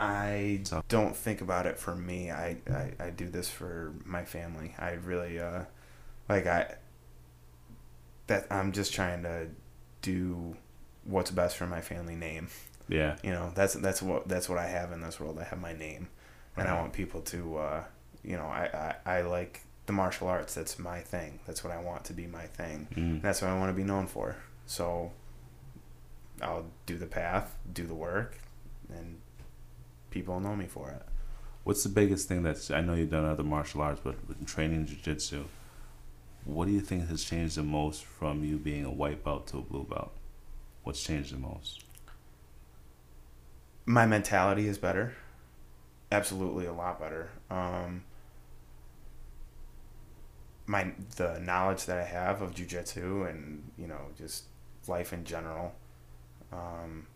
[0.00, 2.30] I don't think about it for me.
[2.30, 4.74] I, I, I do this for my family.
[4.78, 5.62] I really uh,
[6.28, 6.74] like I
[8.26, 9.48] that I'm just trying to
[10.02, 10.56] do
[11.04, 12.48] what's best for my family name.
[12.88, 15.38] Yeah, You know, that's that's what that's what I have in this world.
[15.38, 16.08] I have my name,
[16.56, 17.84] and I want people to, uh,
[18.24, 20.54] you know, I, I, I like the martial arts.
[20.54, 21.40] That's my thing.
[21.46, 22.88] That's what I want to be my thing.
[22.94, 23.22] mm.
[23.22, 24.36] That's what I want to be known for.
[24.66, 25.12] So
[26.40, 28.38] I'll do the path, do the work,
[28.88, 29.18] and
[30.10, 31.02] people know me for it.
[31.64, 34.16] What's the biggest thing that's I know you've done other martial arts, but
[34.46, 35.44] training jiu-jitsu,
[36.44, 39.58] what do you think has changed the most from you being a white belt to
[39.58, 40.12] a blue belt?
[40.82, 41.84] What's changed the most?
[43.86, 45.14] My mentality is better.
[46.10, 47.30] Absolutely a lot better.
[47.50, 48.04] Um,
[50.66, 54.44] my the knowledge that I have of jujitsu and you know just
[54.88, 55.74] life in general,
[56.52, 57.06] um,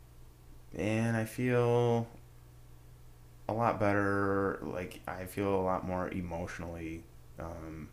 [0.76, 2.06] and I feel
[3.48, 4.58] a lot better.
[4.62, 7.04] Like I feel a lot more emotionally,
[7.38, 7.88] um,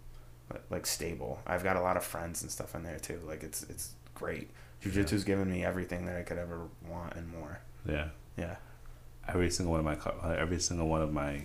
[0.70, 1.40] like stable.
[1.46, 3.20] I've got a lot of friends and stuff in there too.
[3.26, 4.50] Like it's it's great.
[4.84, 7.60] Jujitsu's given me everything that I could ever want and more.
[7.86, 8.56] Yeah, Yeah.
[9.30, 9.86] every single one of
[10.22, 11.44] my every single one of my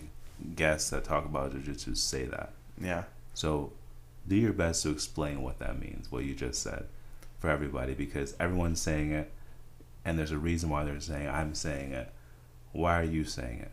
[0.57, 2.53] guests that talk about jiu-jitsu say that.
[2.81, 3.05] Yeah.
[3.35, 3.73] So,
[4.29, 6.87] do your best to explain what that means, what you just said,
[7.41, 9.33] for everybody, because everyone's saying it,
[10.05, 11.27] and there's a reason why they're saying.
[11.27, 11.31] it.
[11.31, 12.13] I'm saying it.
[12.73, 13.71] Why are you saying it?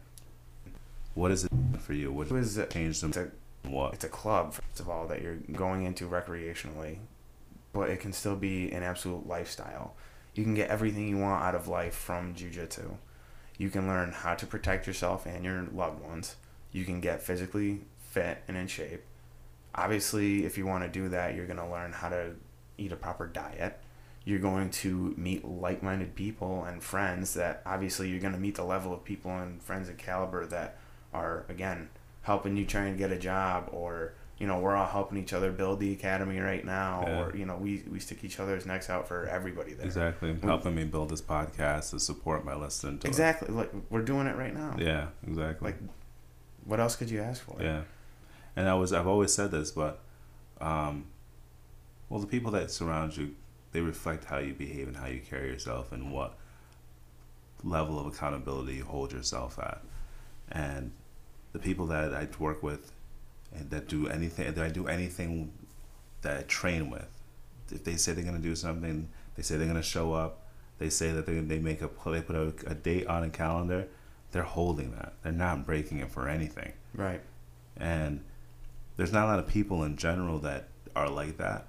[1.14, 2.12] What is it for you?
[2.12, 3.10] What It was changed them?
[3.10, 3.32] it's a
[3.70, 3.94] What?
[3.94, 6.98] it's a club first of all that you're going into recreationally,
[7.74, 9.96] but it can still be an absolute lifestyle.
[10.34, 12.98] You can get everything you want out of life from jujitsu.
[13.58, 16.36] You can learn how to protect yourself and your loved ones.
[16.74, 19.04] You can get physically fit and in shape.
[19.76, 22.32] Obviously, if you want to do that, you're going to learn how to
[22.78, 23.80] eat a proper diet.
[24.28, 28.64] you're going to meet like-minded people and friends that obviously you're going to meet the
[28.64, 30.78] level of people and friends and caliber that
[31.14, 31.88] are again
[32.24, 35.52] helping you try and get a job or you know we're all helping each other
[35.52, 37.20] build the academy right now Yeah.
[37.22, 40.36] or you know we, we stick each other's necks out for everybody there Exactly.
[40.42, 43.10] Helping me build this podcast to support my listening to it.
[43.12, 45.68] exactly like we're doing it right now Yeah, exactly.
[45.70, 45.78] like
[46.66, 47.84] what else could you ask for Yeah,
[48.56, 50.00] and I was I've always said this, but
[50.62, 51.06] um,
[52.10, 53.36] well, the people that surround you,
[53.72, 56.38] they reflect how you behave and how you carry yourself and what
[57.64, 59.82] level of accountability you hold yourself at,
[60.52, 60.92] and
[61.54, 62.92] the people that I work with
[63.54, 65.52] and that do anything that I do anything
[66.22, 67.08] that I train with,
[67.72, 70.42] if they say they're gonna do something, they say they're gonna show up.
[70.78, 73.88] They say that they they make a they put a, a date on a calendar.
[74.32, 75.14] They're holding that.
[75.24, 77.22] They're not breaking it for anything right
[77.78, 78.24] and
[78.98, 81.68] there's not a lot of people in general that are like that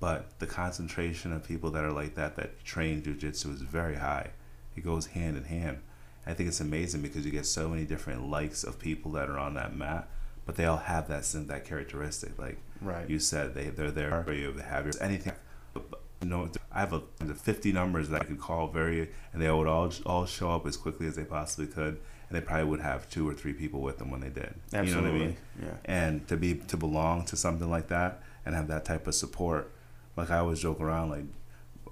[0.00, 4.30] but the concentration of people that are like that that train jujitsu is very high.
[4.76, 5.78] It goes hand in hand.
[6.26, 9.38] I think it's amazing because you get so many different likes of people that are
[9.38, 10.08] on that mat
[10.44, 12.38] but they all have that that characteristic.
[12.38, 13.08] Like right.
[13.08, 15.32] you said they they're there for you they have your anything.
[15.74, 17.02] You know I have a
[17.34, 20.76] 50 numbers that I could call very and they would all all show up as
[20.76, 23.98] quickly as they possibly could and they probably would have two or three people with
[23.98, 26.76] them when they did absolutely you know what I mean yeah and to be to
[26.76, 29.70] belong to something like that and have that type of support
[30.16, 31.24] like I always joke around like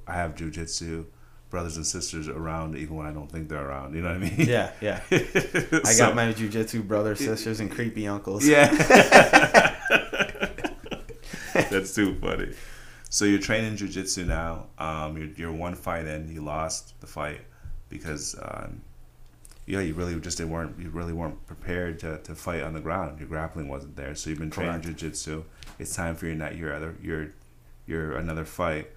[0.07, 1.07] I have jujitsu
[1.51, 4.19] brothers and sisters around even when I don't think they're around you know what I
[4.19, 8.45] mean yeah yeah I So- got my jujitsu brothers, sisters, and creepy uncles.
[8.47, 8.69] Yeah.
[11.71, 12.53] That's too funny.
[13.11, 14.67] So you're training jujitsu now.
[14.79, 16.29] Um, you're, you're one fight in.
[16.29, 17.41] You lost the fight
[17.89, 18.81] because, um,
[19.67, 22.81] yeah, you really just didn't weren't you really weren't prepared to, to fight on the
[22.81, 23.19] ground.
[23.19, 24.15] Your grappling wasn't there.
[24.15, 25.01] So you've been training Correct.
[25.01, 25.45] jujitsu.
[25.79, 27.29] It's time for your not your other your
[27.87, 28.91] your another fight.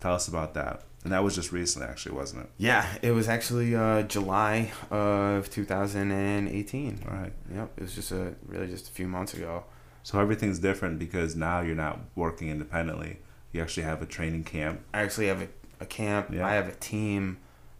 [0.00, 0.82] Tell us about that.
[1.04, 2.50] And that was just recently, actually, wasn't it?
[2.58, 7.04] Yeah, it was actually uh, July of 2018.
[7.08, 7.32] All right.
[7.54, 9.64] Yep, it was just a really just a few months ago.
[10.02, 13.18] So everything's different because now you're not working independently.
[13.52, 14.80] You actually have a training camp.
[14.92, 15.48] I actually have a,
[15.80, 16.30] a camp.
[16.32, 16.46] Yeah.
[16.46, 17.38] I have a team.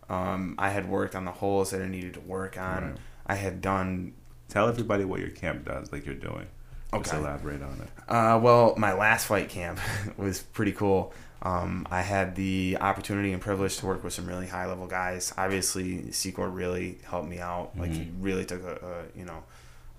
[0.08, 2.82] Um, I had worked on the holes that I needed to work on.
[2.84, 2.96] Right.
[3.26, 4.12] I had done.
[4.48, 6.46] Tell everybody what your camp does, like you're doing.
[6.94, 7.16] Just Okay.
[7.18, 7.88] elaborate on it.
[8.08, 9.80] Uh, well, my last fight camp
[10.16, 11.12] was pretty cool.
[11.42, 15.34] Um, I had the opportunity and privilege to work with some really high level guys.
[15.36, 17.72] Obviously, Secor really helped me out.
[17.76, 18.12] Like he Mhm.
[18.20, 18.74] really took a,
[19.14, 19.42] a you know,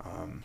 [0.05, 0.43] um,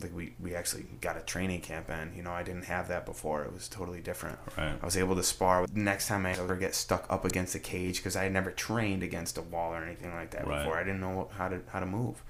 [0.00, 2.12] like we we actually got a training camp in.
[2.14, 3.44] You know, I didn't have that before.
[3.44, 4.38] It was totally different.
[4.56, 4.74] Right.
[4.80, 5.66] I was able to spar.
[5.72, 9.02] Next time I ever get stuck up against a cage because I had never trained
[9.02, 10.58] against a wall or anything like that Right.
[10.58, 10.76] before.
[10.78, 12.22] I didn't know how to how to move.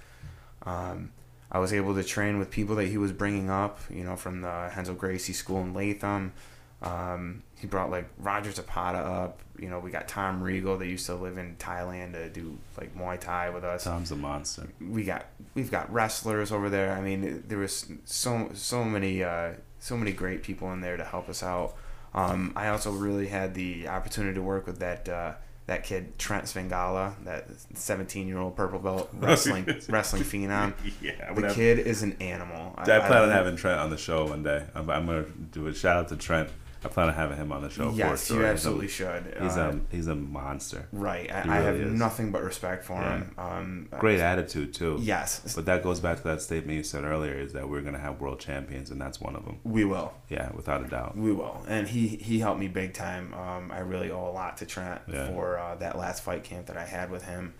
[0.65, 1.11] Um,
[1.51, 3.81] I was able to train with people that he was bringing up.
[3.91, 6.33] You know, from the Hensel Gracie School in Latham.
[6.83, 9.41] Um, he brought like Roger Zapata up.
[9.59, 12.95] You know, we got Tom Regal that used to live in Thailand to do like
[12.95, 14.69] Muay Thai with us Tom's a monster.
[14.81, 16.93] we got we've got wrestlers over there.
[16.93, 21.05] I mean, there was so so many uh, so many great people in there to
[21.05, 21.75] help us out.
[22.15, 25.35] Um, I also really had the opportunity to work with that uh,
[25.67, 30.75] that kid Trent Svengala, that 17 year old purple belt wrestling wrestling phenom.
[31.01, 32.75] yeah, The kid is an animal.
[32.77, 34.65] I, plan on having Trent on the show one day.
[34.75, 36.51] I'm, I'm gonna do a shout out to Trent.
[36.87, 37.91] I plan on having him on the show.
[37.91, 38.49] Yes, for you sure.
[38.49, 39.37] absolutely should.
[39.41, 40.87] He's Uh, a he's a monster.
[40.93, 41.31] right.
[41.31, 41.93] I, he I have is.
[41.93, 43.35] nothing but respect for him.
[43.37, 44.99] Um, Great attitude too.
[45.01, 47.99] Yes, But that goes back to that statement you said earlier: is that we're gonna
[47.99, 49.59] have world champions, and that's one of them.
[49.65, 50.15] we will.
[50.29, 51.17] Yeah, without a doubt.
[51.17, 53.35] We will, and he he helped me big time.
[53.35, 55.29] Um, I really owe a lot to Trent Yeah.
[55.29, 57.55] for uh, that last fight camp that I had with him.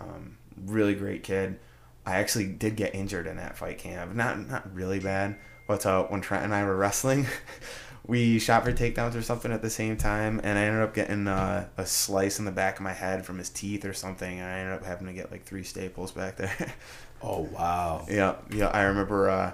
[0.00, 1.58] Um, really great kid.
[2.06, 4.14] I actually did get injured in that fight camp.
[4.14, 5.36] Not not really bad,
[5.68, 7.26] but uh, when Trent and I were wrestling,
[8.06, 11.28] we shot for takedowns or something at the same time, and I ended up getting
[11.28, 14.46] uh, a slice in the back of my head from his teeth or something, and
[14.46, 16.74] I ended up having to get like three staples back there.
[17.22, 18.06] Oh wow.
[18.08, 18.68] Yeah, yeah.
[18.68, 19.52] I remember uh,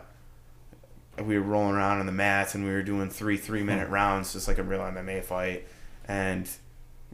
[1.22, 4.32] we were rolling around on the mats and we were doing three three minute rounds,
[4.32, 5.66] just like a real MMA fight,
[6.06, 6.48] and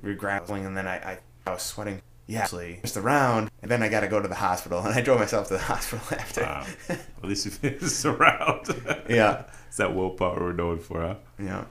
[0.03, 2.03] we were grappling, and then I I, I was sweating.
[2.27, 4.95] Yeah, actually, just a round, and then I got to go to the hospital, and
[4.95, 6.43] I drove myself to the hospital after.
[6.43, 6.67] Wow.
[6.89, 8.69] At least you finished this around.
[9.09, 9.45] Yeah.
[9.73, 11.15] It's that willpower we're known for, huh?
[11.39, 11.61] Yeah.
[11.61, 11.67] All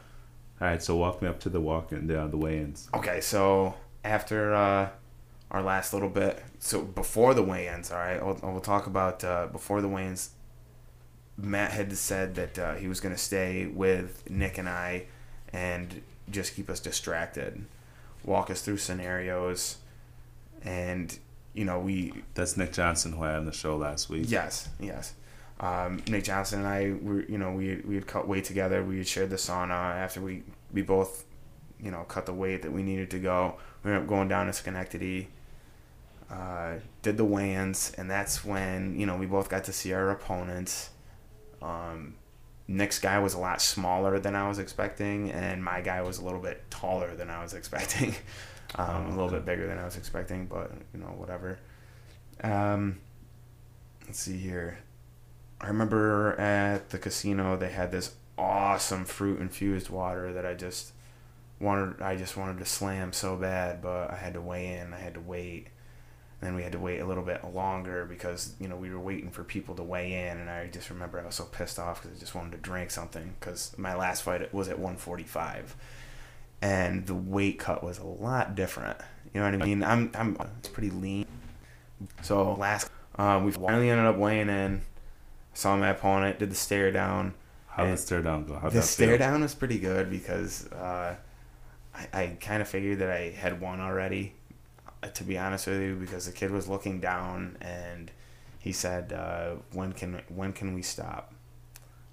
[0.59, 2.89] right, so walk me up to the walk and uh, the weigh-ins.
[2.95, 4.89] Okay, so after uh,
[5.51, 9.49] our last little bit, so before the weigh-ins, all right, I'll, we'll talk about uh,
[9.51, 10.31] before the weigh-ins.
[11.37, 15.05] Matt had said that uh, he was going to stay with Nick and I,
[15.53, 17.63] and just keep us distracted,
[18.25, 19.77] walk us through scenarios,
[20.63, 21.19] and
[21.53, 24.25] you know we That's Nick Johnson who I had on the show last week.
[24.27, 25.13] Yes, yes.
[25.61, 28.83] Um, Nick Johnson and I you know, we we had cut weight together.
[28.83, 30.43] We had shared the sauna after we
[30.73, 31.25] we both
[31.81, 33.55] you know, cut the weight that we needed to go.
[33.83, 35.29] We ended up going down to Schenectady.
[36.29, 40.11] Uh, did the weigh-ins, and that's when you know we both got to see our
[40.11, 40.91] opponents.
[41.61, 42.15] Um,
[42.67, 46.23] Nick's guy was a lot smaller than I was expecting, and my guy was a
[46.23, 48.15] little bit taller than I was expecting.
[48.75, 51.59] um, A little bit bigger than I was expecting, but you know, whatever.
[52.43, 52.99] Um,
[54.05, 54.77] let's see here.
[55.61, 60.93] I remember at the casino they had this awesome fruit infused water that I just
[61.59, 62.01] wanted.
[62.01, 64.93] I just wanted to slam so bad, but I had to weigh in.
[64.93, 65.67] I had to wait.
[66.41, 68.99] And Then we had to wait a little bit longer because you know we were
[68.99, 72.01] waiting for people to weigh in, and I just remember I was so pissed off
[72.01, 75.75] because I just wanted to drink something because my last fight was at 145,
[76.63, 78.97] and the weight cut was a lot different.
[79.33, 79.83] You know what I mean?
[79.83, 81.27] I'm I'm it's pretty lean.
[82.23, 84.81] So last um, we finally ended up weighing in.
[85.53, 87.33] Saw my opponent, did the stare down.
[87.67, 88.55] How did the stare down go?
[88.57, 91.15] How'd the stare down was pretty good because uh,
[91.95, 94.33] I, I kind of figured that I had won already,
[95.03, 98.11] uh, to be honest with you, because the kid was looking down and
[98.59, 101.33] he said, uh, "When can when can we stop?"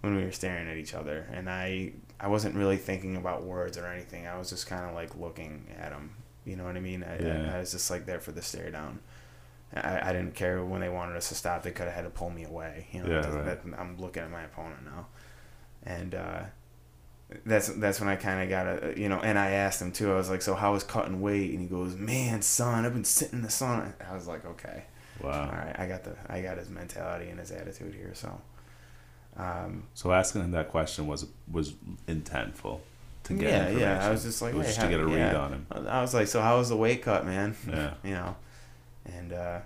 [0.01, 3.77] When we were staring at each other, and I I wasn't really thinking about words
[3.77, 4.27] or anything.
[4.29, 6.13] I was just kind of like looking at him.
[6.45, 7.03] You know what I mean?
[7.05, 7.51] I, Yeah.
[7.53, 9.01] I, I was just like there for the stare down.
[9.75, 11.63] I, I didn't care when they wanted us to stop.
[11.63, 12.87] They could have had to pull me away.
[12.93, 13.45] You know, Yeah, right.
[13.45, 15.07] that- I'm looking at my opponent now,
[15.83, 16.41] and uh,
[17.45, 19.21] that's that's when I kind of got a you know.
[19.21, 20.11] And I asked him too.
[20.13, 23.05] I was like, "So how was cutting weight?" And he goes, "Man, son, I've been
[23.05, 24.85] sitting in the sun." I was like, "Okay,
[25.23, 25.47] Wow.
[25.51, 28.41] all right, I got the I got his mentality and his attitude here." So,
[29.37, 31.75] um, So asking him that question was was
[32.07, 32.81] intentful
[33.25, 34.07] to get yeah, yeah.
[34.07, 35.53] I was just like, it was "Hey, just how- to get a read yeah." on
[35.53, 35.67] him.
[35.71, 37.93] I was like, "So how was the weight cut, man?" Yeah.
[38.03, 38.37] you know,
[39.17, 39.61] and uh,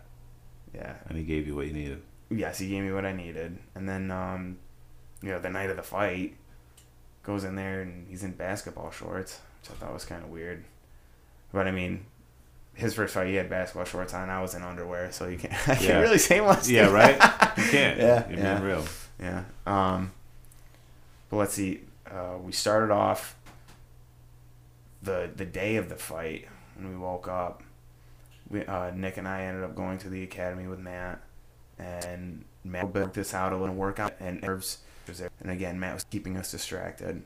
[0.75, 2.03] yeah, And he gave you what you needed.
[2.31, 3.59] yes, he gave me what I needed.
[3.75, 4.59] And then, um,
[5.23, 6.35] you know, the night of the fight,
[7.23, 10.65] goes in there and he's in basketball shorts, which I thought was kind of weird.
[11.53, 12.07] But I mean,
[12.75, 14.29] his first fight, he had basketball shorts on.
[14.31, 15.53] I was in underwear, so you can't.
[15.69, 16.69] I can't really say much.
[16.69, 17.15] Yeah, right?
[17.59, 17.99] You can't.
[17.99, 18.55] Yeah, You're yeah.
[18.59, 18.85] being real.
[19.21, 19.45] Yeah.
[19.67, 20.13] Um,
[21.31, 21.83] but let's see.
[22.11, 23.37] Uh, we started off
[25.03, 27.63] the the day of the fight when we woke up.
[28.53, 31.21] We uh, Nick and I ended up going to the academy with Matt,
[31.79, 34.79] and Matt worked this out a little workout and nerves
[35.09, 35.31] was there.
[35.41, 37.23] And again, Matt was keeping us distracted.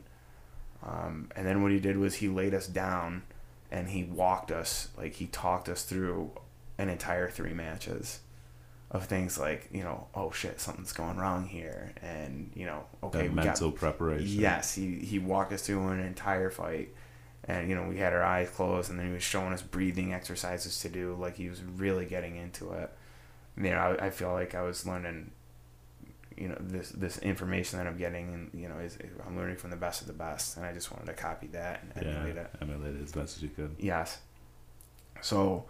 [0.85, 3.23] Um, and then what he did was he laid us down,
[3.71, 6.31] and he walked us like he talked us through
[6.77, 8.21] an entire three matches
[8.89, 13.23] of things like you know oh shit something's going wrong here and you know okay
[13.23, 14.39] that we mental got preparation.
[14.39, 16.93] yes he he walked us through an entire fight
[17.47, 20.13] and you know we had our eyes closed and then he was showing us breathing
[20.13, 22.91] exercises to do like he was really getting into it
[23.55, 25.31] you know I, I feel like I was learning
[26.37, 29.71] you know this this information that I'm getting and you know is, I'm learning from
[29.71, 32.11] the best of the best and I just wanted to copy that and Yeah.
[32.13, 33.75] emulate it Emulate it as best as you could.
[33.79, 34.19] Yes.
[35.21, 35.65] So,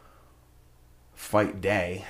[1.15, 2.03] fight day,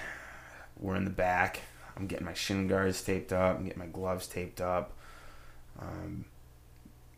[0.80, 1.61] we're in the back.
[1.95, 3.57] I'm getting my shin guards taped up.
[3.57, 4.93] I'm getting my gloves taped up.
[5.80, 6.26] Um,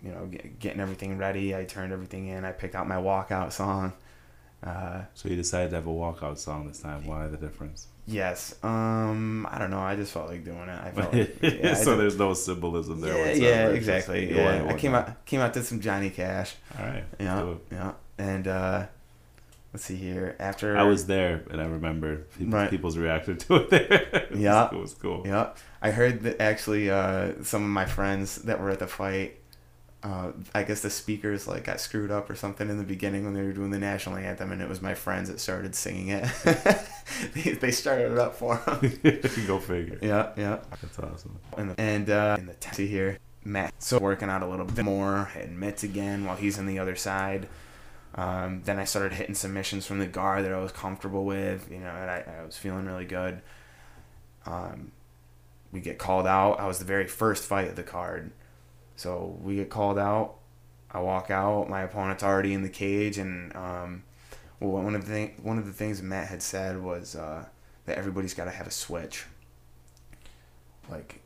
[0.03, 1.55] you know, get, getting everything ready.
[1.55, 2.45] I turned everything in.
[2.45, 3.93] I picked out my walkout song.
[4.63, 7.05] Uh, So you decided to have a walkout song this time.
[7.05, 7.87] Why the difference?
[8.05, 8.55] yes.
[8.63, 9.79] Um, I don't know.
[9.81, 10.79] I just felt like doing it.
[10.83, 13.13] I felt like, yeah, so there's no symbolism there.
[13.13, 13.43] yeah, whatsoever.
[13.45, 14.35] yeah, It's just exactly.
[14.35, 16.55] Yeah, I came out came out to some Johnny Cash.
[16.77, 17.03] All right.
[17.19, 18.85] Yeah, yeah, and uh,
[19.73, 20.35] let's see here.
[20.39, 22.69] After I was there, and I remember people, Right.
[22.69, 23.69] people's reaction to it.
[23.69, 24.69] There, it was, Yeah.
[24.71, 25.21] it was cool.
[25.25, 25.49] Yeah,
[25.81, 29.38] I heard that actually uh, some of my friends that were at the fight,
[30.01, 33.33] uh, I guess the speakers like got screwed up or something in the beginning when
[33.33, 36.25] they were doing the national anthem, and it was my friends that started singing it.
[37.33, 38.99] they, they started it up for them.
[39.47, 39.99] Go figure.
[40.01, 40.59] yeah, yeah.
[40.81, 41.39] That's awesome.
[41.57, 45.29] And, and uh, in the taxi here, Matt so working out a little bit more,
[45.35, 47.49] and mitts again while he's on the other side.
[48.15, 51.79] Um, then I started hitting submissions from the guard that I was comfortable with, you
[51.79, 53.41] know, and I, I was feeling really good.
[54.45, 54.91] Um,
[55.71, 56.59] we get called out.
[56.59, 58.31] I was the very first fight of the card,
[58.99, 60.35] so we get called out.
[60.91, 61.69] I walk out.
[61.69, 64.03] My opponent's already in the cage, and um,
[64.59, 67.45] well, one of the thing, one of the things Matt had said was uh,
[67.85, 69.25] that everybody's got to have a switch.
[70.91, 71.21] Like,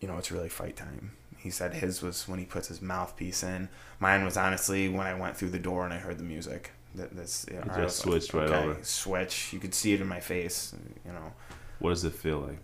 [0.00, 1.12] you know, it's really fight time.
[1.36, 3.68] He said his was when he puts his mouthpiece in.
[4.00, 6.70] Mine was honestly when I went through the door and I heard the music.
[6.94, 8.78] That that's you know, just switched right over.
[8.82, 9.52] Switch.
[9.52, 10.74] You could see it in my face.
[11.04, 11.34] You know.
[11.78, 12.58] What does it feel like?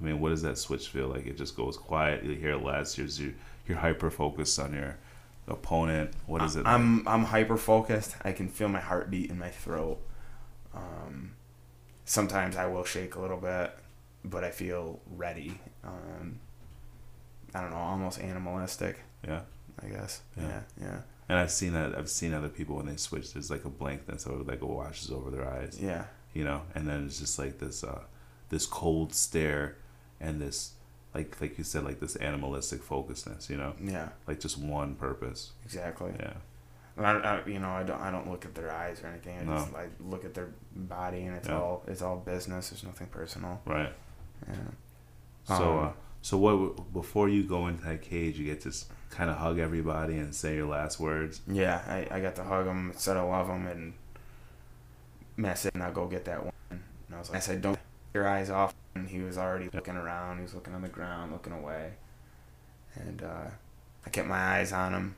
[0.00, 1.26] I mean, what does that switch feel like?
[1.26, 2.24] It just goes quiet.
[2.24, 2.98] You hear it less.
[2.98, 3.34] You're you're,
[3.66, 4.98] you're hyper focused on your
[5.46, 6.12] opponent.
[6.26, 6.66] What is it?
[6.66, 8.16] I'm I'm hyper focused.
[8.24, 9.98] I can feel my heartbeat in my throat.
[10.74, 11.32] Um,
[12.04, 13.72] sometimes I will shake a little bit,
[14.24, 15.58] but I feel ready.
[15.84, 16.38] Um,
[17.54, 19.00] I don't know, almost animalistic.
[19.26, 19.40] Yeah.
[19.82, 20.20] I guess.
[20.36, 20.42] Yeah.
[20.48, 20.96] Yeah, yeah,
[21.28, 21.96] And I've seen that.
[21.98, 23.32] I've seen other people when they switch.
[23.32, 25.78] There's like a blankness or like a washes over their eyes.
[25.80, 26.04] yeah,
[26.34, 28.02] You know, and then it's just like this, uh,
[28.50, 29.76] this cold stare,
[30.20, 30.72] and this,
[31.14, 33.48] like like you said, like this animalistic focusness.
[33.50, 34.10] You know, yeah.
[34.26, 35.52] like just one purpose.
[35.64, 36.12] Exactly.
[36.18, 36.34] Yeah.
[36.96, 39.38] And I, I, you know, I don't, I don't look at their eyes or anything.
[39.38, 39.54] I No.
[39.54, 41.58] just I look at their body, and it's Yeah.
[41.58, 42.68] all, it's all business.
[42.68, 43.62] There's nothing personal.
[43.64, 43.92] Right.
[44.46, 44.54] Yeah.
[45.44, 46.92] So, Um, uh, so what?
[46.92, 48.72] Before you go into that cage, you get to
[49.08, 51.40] kind of hug everybody and say your last words.
[51.46, 53.94] Yeah, I, I got to hug them, said I love him, and
[55.36, 56.52] mess it, and I'll go get that one.
[56.70, 56.80] And
[57.14, 57.78] I was like, I said, don't
[58.14, 58.74] your eyes off.
[58.94, 60.38] And he was already looking around.
[60.38, 61.92] He was looking on the ground, looking away.
[62.94, 63.50] And uh,
[64.06, 65.14] I kept my eyes on him.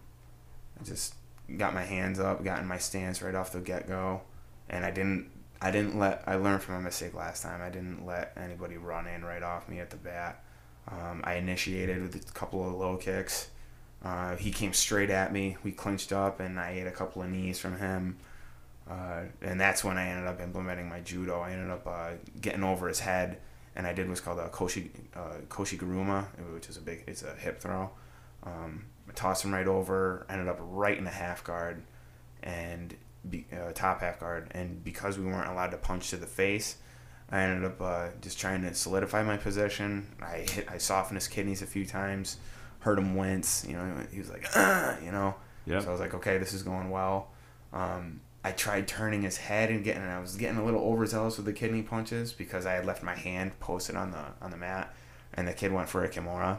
[0.80, 1.14] I just
[1.56, 4.22] got my hands up, got in my stance right off the get go,
[4.68, 5.30] and I didn't.
[5.60, 6.22] I didn't let.
[6.26, 7.62] I learned from my mistake last time.
[7.62, 10.42] I didn't let anybody run in right off me at the bat.
[10.88, 13.48] Um, I initiated with a couple of low kicks.
[14.04, 15.56] Uh, he came straight at me.
[15.64, 18.18] We clinched up, and I ate a couple of knees from him.
[18.88, 21.40] Uh, and that's when I ended up implementing my judo.
[21.40, 22.10] I ended up uh,
[22.40, 23.38] getting over his head,
[23.76, 27.04] and I did what's called a koshi uh, koshi guruma, which is a big.
[27.06, 27.90] It's a hip throw.
[28.44, 30.26] Um, I tossed him right over.
[30.28, 31.82] Ended up right in the half guard,
[32.42, 32.94] and
[33.28, 34.48] be, uh, top half guard.
[34.52, 36.76] And because we weren't allowed to punch to the face,
[37.30, 40.06] I ended up uh, just trying to solidify my position.
[40.22, 40.70] I hit.
[40.70, 42.36] I softened his kidneys a few times.
[42.80, 43.66] Heard him wince.
[43.68, 45.34] You know, he was like, ah, you know.
[45.66, 45.80] Yeah.
[45.80, 47.28] So I was like, okay, this is going well.
[47.72, 50.03] Um, I tried turning his head and getting.
[50.03, 53.03] And I was getting a little overzealous with the kidney punches because I had left
[53.03, 54.95] my hand posted on the on the mat,
[55.32, 56.59] and the kid went for a kimura.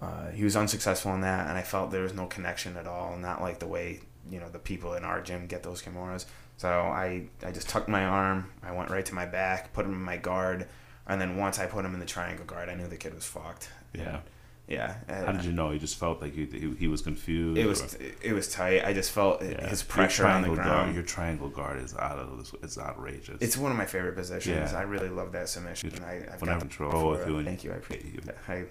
[0.00, 3.16] Uh, he was unsuccessful in that, and I felt there was no connection at all.
[3.16, 6.26] Not like the way you know the people in our gym get those kimuras.
[6.58, 8.52] So I I just tucked my arm.
[8.62, 10.68] I went right to my back, put him in my guard,
[11.06, 13.24] and then once I put him in the triangle guard, I knew the kid was
[13.24, 13.70] fucked.
[13.94, 14.20] Yeah.
[14.68, 14.96] Yeah.
[15.08, 15.70] How did you know?
[15.70, 17.56] You just felt like he he, he was confused.
[17.58, 18.84] It or- was it was tight.
[18.84, 19.68] I just felt Yeah.
[19.68, 20.64] his pressure on the ground.
[20.68, 22.52] Guard, your triangle guard is out of this.
[22.62, 23.38] It's outrageous.
[23.40, 24.72] It's one of my favorite positions.
[24.72, 24.78] Yeah.
[24.78, 25.90] I really love that submission.
[25.90, 26.02] Good.
[26.02, 27.28] I, I've When I got the control with it.
[27.28, 27.72] you and- Thank you.
[27.72, 28.20] I appreciate you.
[28.48, 28.64] I,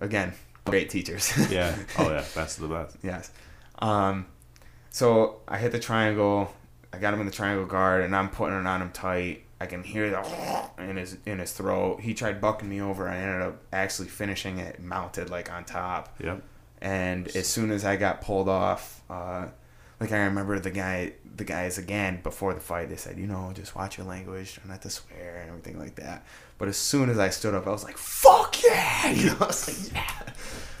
[0.00, 0.32] again,
[0.64, 1.32] great teachers.
[1.50, 1.76] yeah.
[1.98, 2.24] Oh yeah.
[2.34, 2.96] That's the best.
[3.04, 3.30] yes.
[3.78, 4.26] Um,
[4.90, 6.52] so I hit the triangle.
[6.92, 9.44] I got him in the triangle guard, and I'm putting it on him tight.
[9.60, 10.22] I can hear the
[10.78, 12.00] in his in his throat.
[12.00, 13.08] He tried bucking me over.
[13.08, 16.14] I ended up actually finishing it mounted like on top.
[16.22, 16.42] Yep.
[16.80, 19.46] And as soon as I got pulled off, uh,
[19.98, 23.50] like I remember the guy, the guys again before the fight, they said, you know,
[23.54, 26.26] just watch your language, try not to swear and everything like that.
[26.58, 29.10] But as soon as I stood up, I was like, fuck yeah!
[29.12, 30.32] You know, I was like, yeah.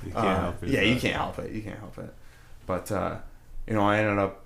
[0.04, 0.68] You can't Uh, help it.
[0.68, 1.52] Yeah, you can't help it.
[1.52, 2.12] You can't help it.
[2.66, 3.16] But uh,
[3.66, 4.44] you know, I ended up,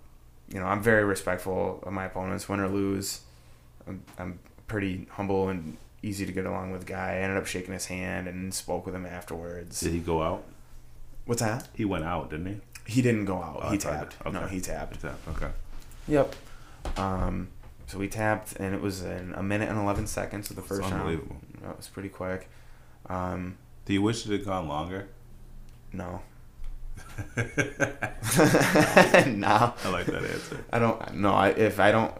[0.52, 3.22] you know, I'm very respectful of my opponents, win or lose.
[3.90, 7.14] I'm, I'm pretty humble and easy to get along with guy.
[7.14, 9.80] I ended up shaking his hand and spoke with him afterwards.
[9.80, 10.44] Did he go out?
[11.26, 11.68] What's that?
[11.74, 12.56] He went out, didn't he?
[12.92, 13.60] He didn't go out.
[13.62, 14.16] Oh, he tapped.
[14.24, 14.30] okay.
[14.32, 15.04] No, he tapped.
[15.04, 15.50] Okay.
[16.08, 16.34] Yep.
[16.96, 17.48] Um,
[17.86, 20.80] so we tapped, and it was in a minute and eleven seconds of the first
[20.82, 21.02] It's round.
[21.02, 21.36] unbelievable.
[21.62, 22.48] That was pretty quick.
[23.06, 25.08] Um, Do you wish it had gone longer?
[25.92, 26.22] no.
[27.36, 29.74] I no.
[29.90, 30.64] like that answer.
[30.72, 31.14] I don't.
[31.14, 31.32] No.
[31.34, 32.12] I, if I don't,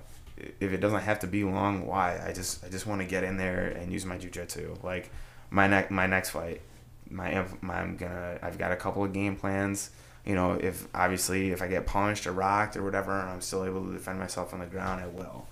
[0.60, 2.20] if it doesn't have to be long, why?
[2.24, 4.82] I just, I just want to get in there and use my jujitsu.
[4.82, 5.10] Like
[5.50, 6.60] my next, my next fight,
[7.08, 8.38] my, my, I'm gonna.
[8.42, 9.90] I've got a couple of game plans.
[10.24, 13.64] You know, if obviously if I get punched or rocked or whatever, and I'm still
[13.64, 15.46] able to defend myself on the ground, I will.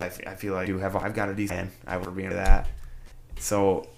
[0.00, 0.94] I, f- I feel like I do have.
[0.96, 1.70] I've got a decent.
[1.86, 2.68] I will be into that.
[3.38, 3.88] So,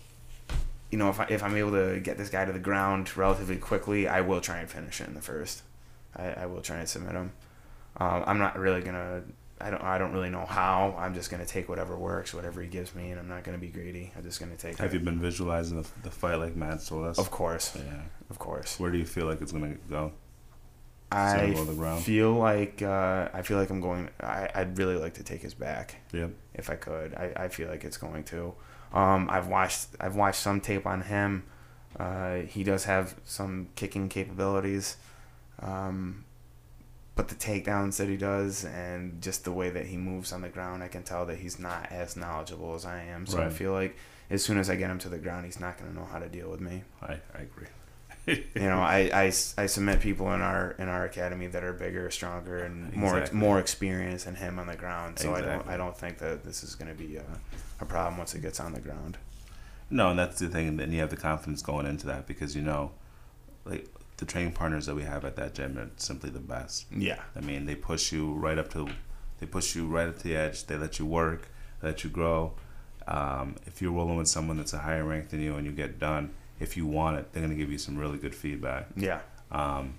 [0.90, 3.56] you know, if I, if I'm able to get this guy to the ground relatively
[3.56, 5.62] quickly, I will try and finish it in the first.
[6.16, 7.32] I, I will try and submit him.
[7.98, 9.22] Um, I'm not really gonna.
[9.60, 9.82] I don't.
[9.82, 10.94] I don't really know how.
[10.98, 13.68] I'm just gonna take whatever works, whatever he gives me, and I'm not gonna be
[13.68, 14.12] greedy.
[14.16, 14.78] I'm just gonna take.
[14.78, 14.98] Have it.
[14.98, 17.18] you been visualizing the, the fight like Matt told us?
[17.18, 18.02] Of course, Yeah.
[18.30, 18.78] of course.
[18.78, 20.12] Where do you feel like it's gonna go?
[21.10, 24.10] I go the feel like uh, I feel like I'm going.
[24.20, 26.30] I, I'd really like to take his back Yep.
[26.54, 27.14] if I could.
[27.14, 28.52] I, I feel like it's going to.
[28.92, 31.44] Um, I've watched I've watched some tape on him.
[31.98, 34.98] Uh, he does have some kicking capabilities,
[35.60, 36.24] um,
[37.18, 40.48] but the takedowns that he does and just the way that he moves on the
[40.48, 43.26] ground, I can tell that he's not as knowledgeable as I am.
[43.26, 43.96] So I feel like
[44.30, 46.20] as soon as I get him to the ground, he's not going to know how
[46.20, 46.84] to deal with me.
[47.02, 47.66] I, I agree.
[48.26, 52.08] You know, I, I, I submit people in our in our academy that are bigger,
[52.10, 53.40] stronger, and more Exactly.
[53.40, 55.18] more experienced than him on the ground.
[55.18, 57.24] So I don't I don't think that this is going to be a,
[57.80, 59.18] a problem once it gets on the ground.
[59.90, 60.68] No, and that's the thing.
[60.68, 62.92] And then you have the confidence going into that because you know,
[63.64, 63.88] like
[64.18, 66.86] the training partners that we have at that gym are simply the best.
[66.94, 68.88] Yeah, I mean, they push you right up to,
[69.40, 70.66] they push you right up to the edge.
[70.66, 71.48] They let you work,
[71.80, 72.52] they let you grow.
[73.06, 75.98] Um, if you're rolling with someone that's a higher rank than you and you get
[75.98, 78.88] done, if you want it, they're gonna give you some really good feedback.
[78.96, 79.94] yeah, Um,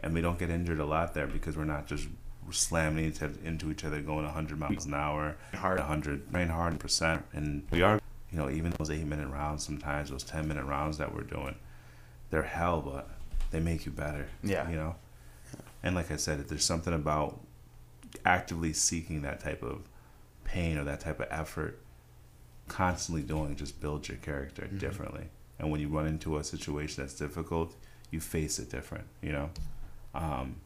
[0.00, 2.06] and we don't get injured a lot there because we're not just
[2.50, 3.14] slamming
[3.44, 5.78] into each other, going 100 miles an hour, Hard.
[5.78, 7.98] 100, train hard percent, and we are,
[8.30, 11.54] you know, even those eight minute rounds, sometimes those 10 minute rounds that we're doing,
[12.30, 13.08] they're hell, but
[13.52, 14.26] they make you better.
[14.42, 14.68] Yeah.
[14.68, 14.94] You know,
[15.82, 17.40] and like I said, there's something about
[18.24, 19.82] actively seeking that type of
[20.44, 21.78] pain or that type of effort,
[22.68, 24.78] constantly doing just builds your character Mhm.
[24.78, 25.28] differently.
[25.58, 27.74] And when you run into a situation that's difficult,
[28.10, 29.06] you face it different.
[29.20, 29.50] You know,
[30.14, 30.56] um,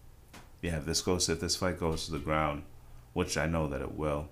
[0.62, 0.78] yeah.
[0.78, 2.62] If this goes, if this fight goes to the ground,
[3.12, 4.28] which I know that it will,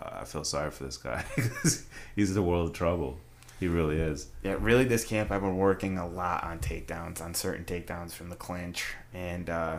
[0.00, 1.24] I feel sorry for this guy.
[2.16, 3.18] He's in a world of trouble.
[3.58, 4.28] He really is.
[4.42, 8.28] Yeah, really, this camp I've been working a lot on takedowns, on certain takedowns from
[8.28, 8.84] the clinch,
[9.14, 9.78] and uh,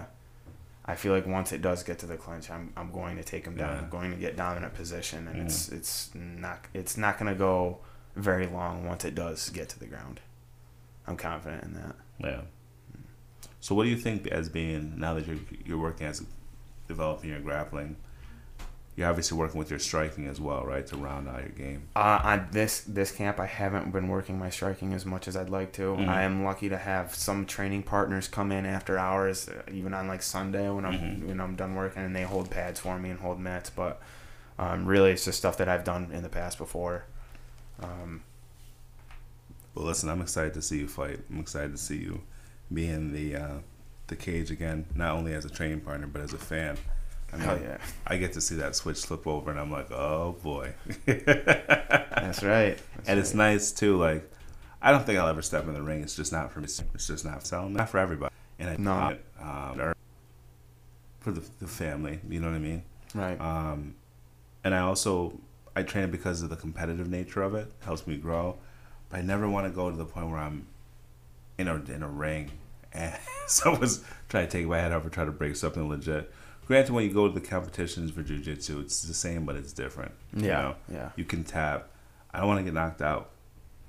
[0.86, 3.45] I feel like once it does get to the clinch, I'm, I'm going to take
[3.45, 3.75] him down.
[3.75, 3.82] Yeah.
[3.84, 5.45] I'm going to get dominant position, and Mm.
[5.45, 7.78] it's it's not it's not going to go
[8.15, 10.21] very long once it does get to the ground.
[11.05, 11.95] I'm confident in that.
[12.19, 12.41] Yeah.
[13.59, 16.23] So, what do you think as being now that you're you're working as
[16.88, 17.95] developing your grappling?
[18.98, 21.84] You're obviously working with your striking as well, right, to round out your game.
[21.95, 25.52] Uh, on this this camp, I haven't been working my striking as much as I'd
[25.52, 25.95] like to.
[25.95, 26.08] Mhm.
[26.10, 30.08] I am lucky to have some training partners come in after hours, uh, even on
[30.08, 31.28] like Sunday when I'm Mhm.
[31.28, 33.70] when I'm done working, and they hold pads for me and hold mats.
[33.70, 34.02] But
[34.58, 37.04] um, really, it's just stuff that I've done in the past before.
[37.82, 38.24] Um,
[39.76, 41.20] Well, listen, I'm excited to see you fight.
[41.30, 42.24] I'm excited to see you
[42.74, 43.58] be in the uh,
[44.08, 46.78] the cage again, not only as a training partner but as a fan.
[47.34, 50.36] I hell yeah, I get to see that switch flip over, and I'm like, oh
[50.43, 50.73] boy.
[51.05, 52.78] that's right.
[52.95, 53.97] That's and it's nice too.
[53.97, 54.30] Like,
[54.82, 56.01] I don't think I'll ever step in the ring.
[56.03, 56.65] It's just not for me.
[56.93, 57.73] It's just not selling.
[57.73, 58.34] Not for everybody.
[58.59, 59.17] And I No.
[59.41, 59.93] um,
[61.19, 62.19] for the, the family.
[62.30, 62.84] You know what I mean?
[63.13, 63.39] right.
[63.39, 63.95] Um,
[64.63, 65.39] and I also
[65.75, 67.71] I train it because of the competitive nature of it.
[67.82, 68.57] Helps me grow.
[69.09, 70.67] But I never want to go to the point where I'm
[71.57, 72.51] in a in a ring
[72.93, 73.15] and
[73.47, 76.32] someone's trying to take my head off or try to break something legit.
[76.68, 80.11] Granted, when you go to the competitions for jujitsu, it's the same, but it's different.
[80.36, 80.76] you yeah, know?
[80.91, 81.09] yeah.
[81.15, 81.89] You can tap.
[82.34, 83.30] I don't want to get knocked out.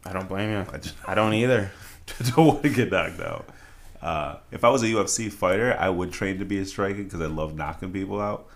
[0.07, 0.65] I don't blame you.
[0.73, 1.71] I just I don't either.
[2.37, 3.49] don't want to get knocked out.
[4.01, 7.21] Uh, if I was a UFC fighter, I would train to be a striker because
[7.21, 8.47] I love knocking people out.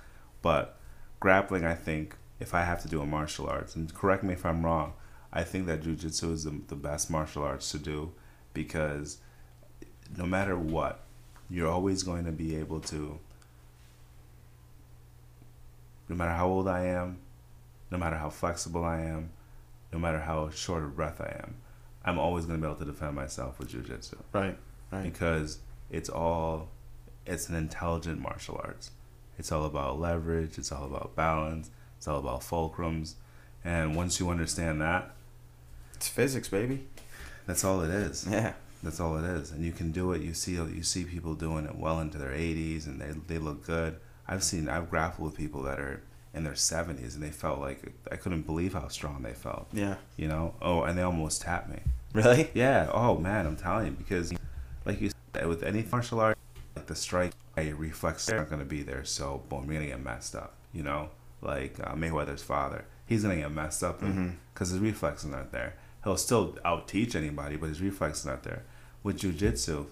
[0.40, 0.78] But
[1.18, 4.46] grappling, I think, if I have to do a martial arts, and correct me if
[4.46, 4.92] I'm wrong,
[5.32, 8.12] I think that jujitsu is the, the best martial arts to do
[8.54, 9.18] because
[10.16, 11.00] no matter what,
[11.48, 13.18] you're always going to be able to,
[16.12, 17.16] no matter how old I am,
[17.90, 19.30] no matter how flexible I am,
[19.94, 21.54] no matter how short of breath I am,
[22.04, 24.58] I'm always going to be able to defend myself with jujitsu Right,
[24.90, 25.02] right.
[25.04, 25.58] because
[25.90, 26.68] it's all
[27.24, 28.90] it's an intelligent martial arts.
[29.38, 33.14] It's all about leverage, it's all about balance, it's all about fulcrums.
[33.64, 35.12] And once you understand that,
[35.94, 36.86] It's physics, baby.
[37.46, 38.26] that's all it is.
[38.28, 38.52] Yeah.
[38.82, 39.50] That's all it is.
[39.52, 40.20] And you can do it.
[40.20, 43.64] You see you see people doing it well into their 80s and they they look
[43.64, 43.98] good.
[44.32, 46.00] I've seen I've grappled with people that are
[46.34, 47.80] in their 70s and they felt like
[48.10, 49.96] I couldn't believe how strong they felt, Yeah.
[50.16, 50.54] you know?
[50.62, 51.80] Oh, and they almost tapped me.
[52.14, 52.50] Really?
[52.54, 52.88] Yeah.
[52.92, 54.32] Oh man, I'm telling you because,
[54.86, 56.38] like you said, with any martial art,
[56.74, 59.04] like the strike, your reflexes aren't gonna be there.
[59.04, 60.54] So boom, you're gonna get messed up.
[60.72, 61.10] You know,
[61.42, 64.72] like uh, Mayweather's father, he's gonna get messed up because Mhm.
[64.72, 65.74] his reflexes aren't there.
[66.04, 68.62] He'll still out teach anybody, but his reflexes aren't there.
[69.02, 69.86] With jujitsu,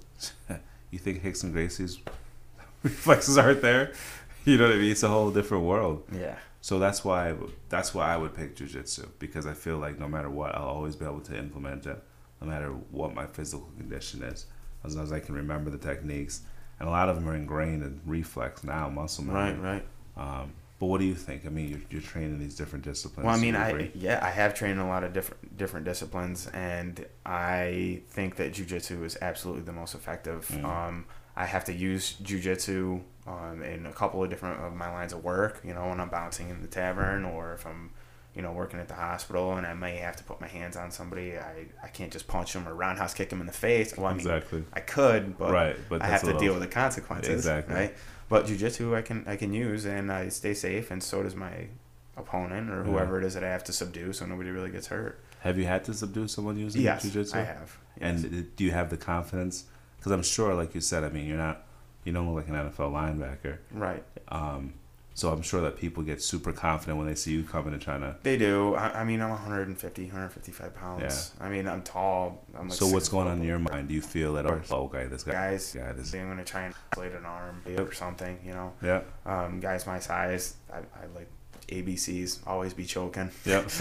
[0.90, 1.98] you think Rickson Gracie's
[2.82, 3.92] reflexes aren't there?
[4.44, 4.90] You know what I mean?
[4.90, 6.04] It's a whole different world.
[6.12, 6.36] Yeah.
[6.62, 9.98] So that's why I would- that's why I would pick jujitsu because I feel like
[9.98, 12.02] no matter what, I'll always be able to implement it,
[12.40, 14.46] no matter what my physical condition is,
[14.84, 16.42] as long as I can remember the techniques.
[16.78, 19.52] And a lot of them are ingrained in reflex now, muscle memory.
[19.58, 19.84] Right,
[20.16, 20.42] right.
[20.42, 21.44] Um, but what do you think?
[21.44, 23.26] I mean, you're, you're training in these different disciplines.
[23.26, 26.46] Well, I mean, I yeah, I have trained in a lot of different different disciplines,
[26.54, 30.48] and I think that jujitsu is absolutely the most effective.
[30.48, 30.64] Mm.
[30.64, 31.04] Um,
[31.36, 35.22] I have to use jujitsu um, in a couple of different of my lines of
[35.24, 35.60] work.
[35.64, 37.90] You know, when I'm bouncing in the tavern, or if I'm,
[38.34, 40.90] you know, working at the hospital, and I may have to put my hands on
[40.90, 41.36] somebody.
[41.38, 43.96] I, I can't just punch them or roundhouse kick them in the face.
[43.96, 44.64] Well, I mean, exactly.
[44.72, 47.32] I could, but right, but I have to deal with the consequences.
[47.32, 47.74] Exactly.
[47.74, 47.94] Right.
[48.28, 51.68] But jujitsu, I can I can use, and I stay safe, and so does my
[52.16, 52.90] opponent or Yeah.
[52.90, 55.20] whoever it is that I have to subdue, so nobody really gets hurt.
[55.40, 57.34] Have you had to subdue someone using Yes, jujitsu?
[57.34, 57.78] I have.
[58.00, 59.64] And do you have the confidence?
[60.00, 61.62] Because I'm sure, like you said, I mean, you're not,
[62.04, 63.58] you don't look like an NFL linebacker.
[63.70, 64.72] right, Um,
[65.12, 68.00] so I'm sure that people get super confident when they see you coming and trying
[68.00, 68.16] to.
[68.22, 68.74] they do.
[68.74, 71.32] I, I mean, I'm 150, 155 pounds.
[71.38, 71.44] Yeah.
[71.44, 72.42] I mean, I'm tall.
[72.58, 73.88] I'm like so what's going on in your mind?
[73.88, 76.62] Do you feel that oh, oh guy, this guy, Guys, guy, this, I'm gonna try
[76.62, 78.38] and isolate an arm or something.
[78.42, 81.28] You know, yeah, um, guys my size, I, I like
[81.68, 82.38] ABCs.
[82.46, 83.30] Always be choking.
[83.44, 83.66] yep.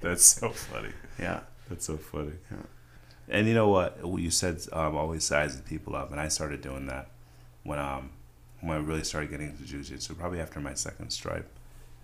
[0.00, 0.90] That's so funny.
[1.18, 1.40] Yeah.
[1.68, 2.32] That's so funny.
[2.50, 2.58] Yeah.
[3.30, 3.98] And you know what?
[4.04, 7.10] You said um, always sizing people up, and I started doing that
[7.62, 8.10] when um
[8.60, 11.48] when I really started getting into jujitsu, probably after my second stripe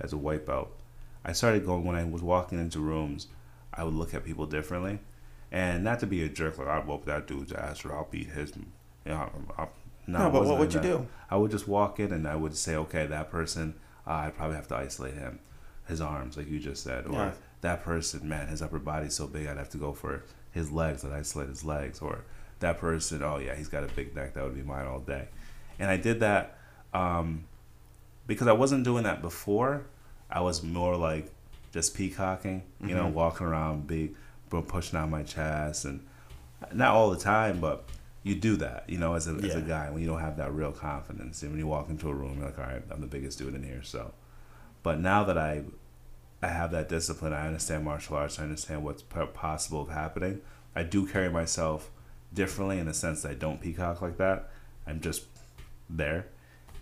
[0.00, 0.70] as a white belt.
[1.24, 3.26] I started going when I was walking into rooms,
[3.74, 5.00] I would look at people differently,
[5.50, 8.28] and not to be a jerk like I'll whoop that dude's ass or I'll beat
[8.28, 8.52] his.
[8.56, 9.70] You know, I'll,
[10.06, 11.06] no, no but what would you do?
[11.30, 13.74] I would just walk in and I would say, okay, that person,
[14.06, 15.40] uh, I'd probably have to isolate him,
[15.88, 17.32] his arms, like you just said, or yeah.
[17.62, 20.22] that person, man, his upper body's so big, I'd have to go for
[20.56, 22.24] his legs, and isolate his legs, or
[22.58, 25.28] that person, oh yeah, he's got a big neck, that would be mine all day,
[25.78, 26.58] and I did that
[26.94, 27.44] um,
[28.26, 29.84] because I wasn't doing that before.
[30.28, 31.30] I was more like
[31.72, 32.96] just peacocking, you mm-hmm.
[32.96, 34.14] know, walking around big,
[34.48, 36.00] pushing out my chest, and
[36.72, 37.84] not all the time, but
[38.22, 39.46] you do that, you know, as a, yeah.
[39.46, 41.42] as a guy when you don't have that real confidence.
[41.42, 43.54] And when you walk into a room, you're like, all right, I'm the biggest dude
[43.54, 43.82] in here.
[43.84, 44.12] So,
[44.82, 45.62] but now that I,
[46.42, 50.40] I have that discipline, I understand martial arts, I understand what's possible of happening.
[50.74, 51.90] I do carry myself
[52.32, 54.50] differently in the sense that I don't peacock like that.
[54.86, 55.24] I'm just
[55.88, 56.26] there.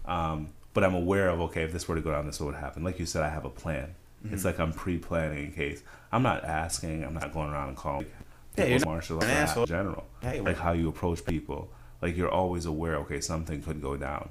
[0.05, 2.83] Um, but I'm aware of okay, if this were to go down, this would happen.
[2.83, 3.95] Like you said, I have a plan.
[4.25, 4.35] Mm-hmm.
[4.35, 5.83] It's like I'm pre-planning in case.
[6.11, 7.05] I'm not asking.
[7.05, 8.07] I'm not going around and calling
[8.57, 10.05] yeah, you're martial arts in general.
[10.23, 11.71] Yeah, like how you approach people.
[12.01, 14.29] Like you're always aware, okay, something could go down.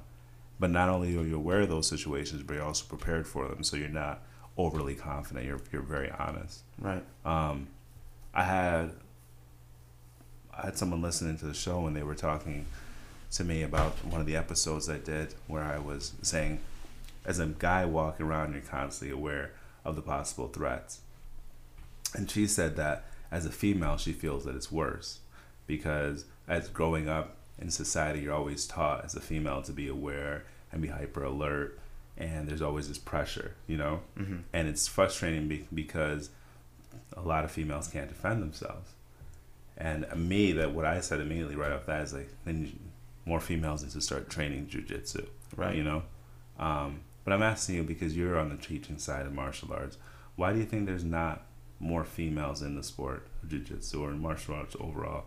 [0.60, 3.64] But not only are you aware of those situations, but you're also prepared for them.
[3.64, 4.22] So you're not
[4.58, 5.46] overly confident.
[5.46, 6.62] You're you're very honest.
[6.80, 7.04] Right.
[7.26, 7.68] Um,
[8.34, 8.92] I had
[10.56, 12.66] I had someone listening to the show and they were talking
[13.32, 16.60] to me about one of the episodes I did where I was saying,
[17.26, 21.00] as a guy walking around, you're constantly aware of the possible threats.
[22.14, 25.20] And she said that as a female, she feels that it's worse
[25.66, 30.44] because as growing up in society, you're always taught as a female to be aware
[30.72, 31.80] and be hyper alert,
[32.18, 34.38] and there's always this pressure, you know, mm-hmm.
[34.54, 36.30] and it's frustrating be- because
[37.16, 38.92] a lot of females can't defend themselves.
[39.78, 42.80] And me, that what I said immediately right off that is like, then
[43.26, 45.76] more females need to start training jujitsu, right?
[45.76, 46.04] You know,
[46.60, 49.98] um, but I'm asking you because you're on the teaching side of martial arts.
[50.36, 51.46] Why do you think there's not
[51.80, 55.26] more females in the sport of jiu-jitsu or in martial arts overall?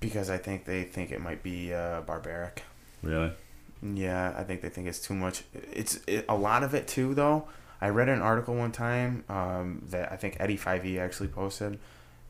[0.00, 2.62] Because I think they think it might be uh, barbaric.
[3.04, 3.32] Really?
[3.82, 5.44] Yeah, I think they think it's too much.
[5.52, 7.46] It's it, a lot of it too, though.
[7.80, 11.78] I read an article one time um, that I think Eddie 5e actually posted.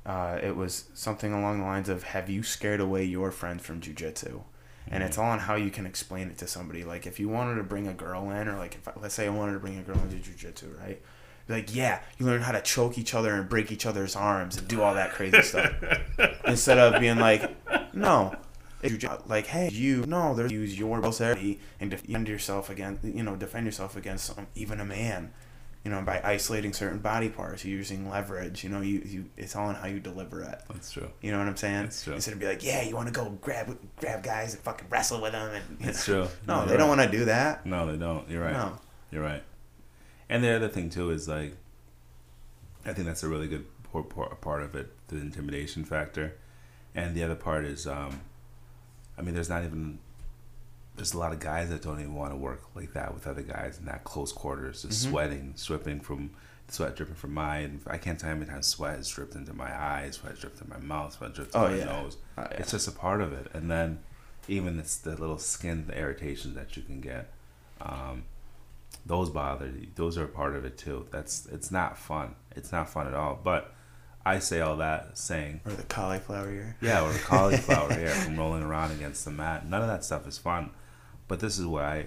[0.05, 3.81] Uh, it was something along the lines of, "Have you scared away your friends from
[3.81, 4.43] jujitsu?"
[4.91, 6.85] and it's all on how you can explain it to somebody.
[6.85, 9.31] Like if you wanted to bring a girl in, or like if let's say I
[9.31, 11.01] wanted to bring a girl into jujitsu, right?
[11.49, 14.67] Like, yeah, you learn how to choke each other and break each other's arms and
[14.67, 15.75] do all that crazy stuff,
[16.47, 17.55] instead of being like,
[17.95, 18.35] no,
[19.27, 23.67] like, hey, you no, there's use your ability and defend yourself against, you know, defend
[23.67, 25.33] yourself against some, even a man
[25.85, 28.65] you know, by isolating certain body parts, using leverage.
[28.65, 30.59] You know, you, you it's all in how you deliver it.
[30.73, 31.11] That's true.
[31.21, 31.83] You know what I'm saying?
[31.83, 32.15] That's true.
[32.15, 35.21] Instead of be like, yeah, you want to go grab grab guys and fucking wrestle
[35.21, 36.27] with them, and that's true.
[36.47, 37.67] No, no they don't want to do that.
[37.67, 38.29] No, they don't.
[38.31, 38.55] You're right.
[38.55, 38.79] No.
[39.11, 39.43] You're right.
[40.31, 41.55] And the other thing too is like,
[42.87, 46.35] I think that's a really good part of it, the intimidation factor,
[46.95, 48.23] and the other part is, um,
[49.19, 49.99] I mean, there's not even
[50.97, 53.43] there's a lot of guys that don't even want to work like that with other
[53.43, 55.11] guys in that close quarters, just mm-hmm.
[55.13, 56.31] sweating, dripping from
[56.69, 57.81] sweat dripping from mine.
[57.87, 60.61] I can't tell you how many times sweat has dripped into my eyes, sweat dripped
[60.61, 61.85] in my mouth, sweat dripped oh, in my yeah.
[61.85, 62.17] nose.
[62.39, 62.57] Oh, yeah.
[62.59, 63.49] It's just a part of it.
[63.53, 64.01] And then
[64.49, 67.31] even it's the little skin irritations that you can get.
[67.81, 68.25] Um,
[69.07, 69.89] those bother you.
[69.95, 71.07] Those are a part of it too.
[71.11, 72.35] That's it's not fun.
[72.57, 73.39] It's not fun at all.
[73.43, 73.74] But
[74.27, 76.77] I say all that saying or the cauliflower ear.
[76.81, 79.69] Yeah, or the cauliflower ear from rolling around against the mat.
[79.69, 80.71] None of that stuff is fun.
[81.29, 82.07] But this is why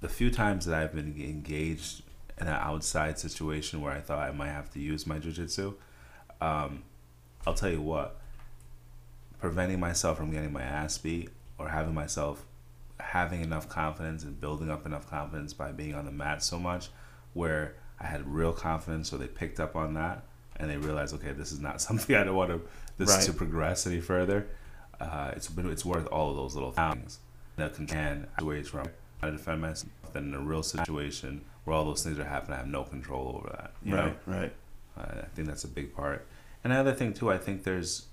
[0.00, 2.02] the few times that I've been engaged
[2.40, 5.74] in an outside situation where I thought I might have to use my jujitsu,
[6.40, 6.84] um,
[7.46, 8.18] I'll tell you what,
[9.40, 12.46] preventing myself from getting my ass beat or having myself
[12.98, 16.88] having enough confidence and building up enough confidence by being on the mat so much
[17.32, 20.24] where I had real confidence so they picked up on that
[20.60, 22.60] and they realize, okay this is not something I don't want to
[22.98, 23.24] this right.
[23.24, 24.46] to progress any further
[25.00, 27.18] uh, it's been it's worth all of those little things
[27.56, 28.86] that can ways from
[29.20, 32.54] how to defend myself than in a real situation where all those things are happening,
[32.54, 33.72] I have no control over that.
[33.84, 34.38] You right, know?
[34.38, 34.52] right.
[34.98, 36.26] Uh, I think that's a big part.
[36.64, 38.06] And another thing too, I think there's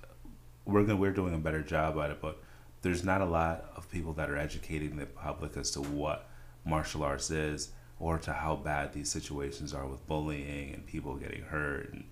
[0.66, 2.42] we're gonna, we're doing a better job at it, but
[2.82, 6.30] there's not a lot of people that are educating the public as to what
[6.66, 11.42] martial arts is or to how bad these situations are with bullying and people getting
[11.42, 11.92] hurt.
[11.94, 12.04] And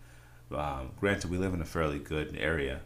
[0.52, 2.82] um, granted, we live in a fairly good area,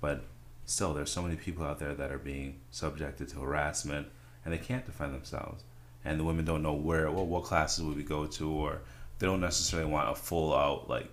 [0.00, 0.24] but
[0.66, 4.06] still there's so many people out there that are being subjected to harassment
[4.44, 5.62] and they can't defend themselves
[6.06, 8.80] and the women don't know where what, what classes would we go to or
[9.18, 11.08] they don't necessarily want a full out like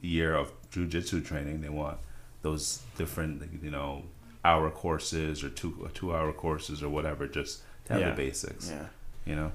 [0.00, 1.60] year of jujitsu training.
[1.60, 1.98] They want
[2.42, 4.02] those different, you know,
[4.44, 8.10] hour courses or two two hour courses or whatever, just to have Yeah.
[8.10, 8.68] the basics.
[8.68, 8.86] Yeah.
[9.24, 9.52] You know,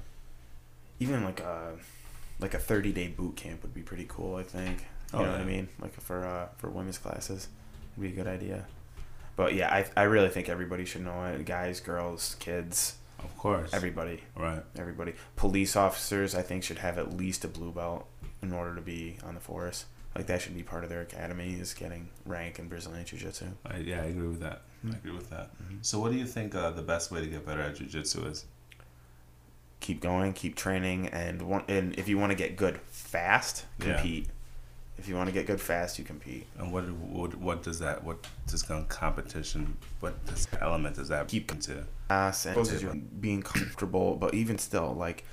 [1.00, 1.74] Even like a
[2.40, 4.36] like a thirty day boot camp would be pretty cool.
[4.38, 4.86] I think.
[5.14, 5.70] You Oh, know what I mean?
[5.80, 7.48] Like for uh, for women's classes,
[7.96, 8.66] would be a good idea.
[9.36, 11.46] But yeah, I I really think everybody should know it.
[11.46, 13.72] Guys, girls, kids, of course.
[13.74, 14.64] everybody, right.
[14.78, 15.14] everybody.
[15.36, 18.08] Police officers, I think, should have at least a blue belt
[18.42, 19.86] in order to be on the force.
[20.16, 23.46] Like that should be part of their academy is getting rank in Brazilian Jiu Jitsu.
[23.66, 24.62] I, yeah, I agree with that.
[24.84, 24.96] I Mhm.
[24.98, 25.50] agree with that.
[25.64, 25.84] Mhm.
[25.84, 28.26] So, what do you think uh, the best way to get better at Jiu Jitsu
[28.28, 28.46] is?
[29.80, 33.98] keep going, keep training, and one, and if you want to get good fast, Yeah.
[34.96, 35.04] Compete.
[35.04, 36.48] If you want to get good fast, you compete.
[36.58, 41.28] And what what what does that what does com- competition what does element does that
[41.28, 41.86] Keep- into?
[42.10, 42.78] Fast and Okay.
[42.80, 45.24] you're being comfortable, but even still, like,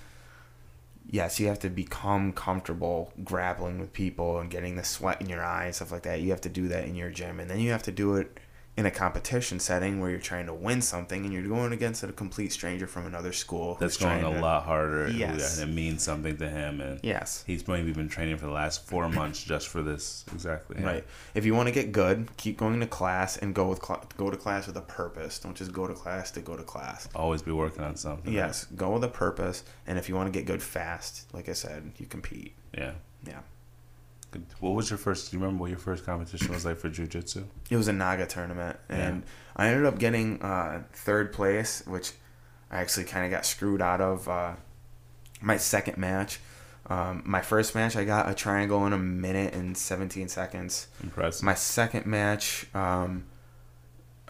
[1.10, 5.42] yes, you have to become comfortable grappling with people and getting the sweat in your
[5.44, 6.20] eyes, stuff like that.
[6.20, 8.38] You have to do that in your gym, and then you have to do it
[8.80, 12.10] in a competition setting where you're trying to win something and you're going against a
[12.12, 13.76] complete stranger from another school.
[13.78, 15.10] That's going trying a to- lot harder.
[15.10, 15.58] Yes.
[15.60, 17.44] And it means something to him, and Yes.
[17.46, 20.24] he's maybe been training for the last four months just for this.
[20.32, 20.78] Exactly.
[20.80, 20.86] yeah.
[20.86, 21.04] Right.
[21.34, 24.30] If you want to get good, keep going to class and go with cl- go
[24.30, 25.38] to class with a purpose.
[25.38, 27.06] Don't just go to class to go to class.
[27.14, 28.32] Always be working on something.
[28.32, 29.62] Yes, go with a purpose.
[29.86, 32.54] And if you want to get good fast, like I said, you compete.
[32.72, 32.92] Yeah.
[33.26, 33.40] Yeah.
[34.30, 34.46] Good.
[34.60, 35.30] What was your first?
[35.30, 37.44] Do you remember what your first competition was like for jujitsu?
[37.68, 39.24] It was a NAGA tournament, and
[39.56, 42.12] I ended up getting uh, third place, which
[42.70, 44.28] I actually kind of got screwed out of.
[44.28, 44.52] Uh,
[45.40, 46.38] my second match,
[46.86, 50.88] um, my first match, I got a triangle in a minute and 17 seconds.
[51.02, 51.42] Impressive.
[51.42, 53.24] My second match, um,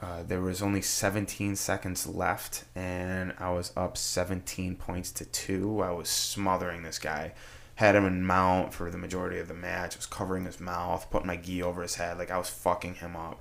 [0.00, 5.82] uh, there was only 17 seconds left, and I was up 17 points to two.
[5.82, 7.32] I was smothering this guy.
[7.80, 9.94] Had him in mount for the majority of the match.
[9.94, 12.18] I was covering his mouth, putting my gi over his head.
[12.18, 13.40] Like I was fucking him up.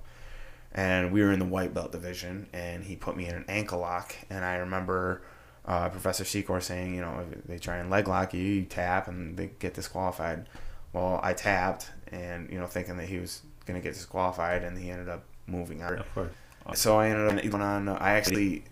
[0.72, 3.80] And we were in the white belt division, and he put me in an ankle
[3.80, 4.16] lock.
[4.30, 5.24] And I remember
[5.66, 9.10] uh, Professor Secor saying, you know, if they try and leg lock you, you tap,
[9.10, 10.48] and they get disqualified.
[10.94, 14.90] Well, I tapped, and you know, thinking that he was gonna get disqualified, and he
[14.90, 16.00] ended up moving out.
[16.00, 16.32] of course.
[16.76, 17.90] So I ended up going on.
[17.90, 18.64] I actually,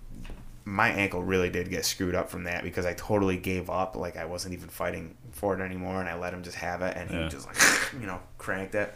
[0.69, 3.95] my ankle really did get screwed up from that because I totally gave up.
[3.95, 6.97] Like I wasn't even fighting for it anymore, and I let him just have it,
[6.97, 7.23] and Yeah.
[7.23, 7.57] he just like,
[8.01, 8.93] you know, cranked it.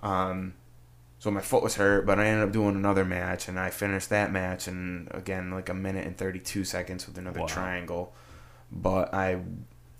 [0.00, 0.54] Um,
[1.18, 4.10] so my foot was hurt, but I ended up doing another match, and I finished
[4.10, 7.46] that match, and again like a minute and thirty two seconds with another Wow.
[7.46, 8.14] triangle.
[8.70, 9.40] But I,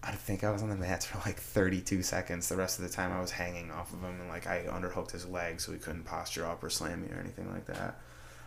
[0.05, 2.49] I think I was on the mats for like thirty two seconds.
[2.49, 5.11] The rest of the time I was hanging off of him, and like I underhooked
[5.11, 7.99] his leg so he couldn't posture up or slam me or anything like that.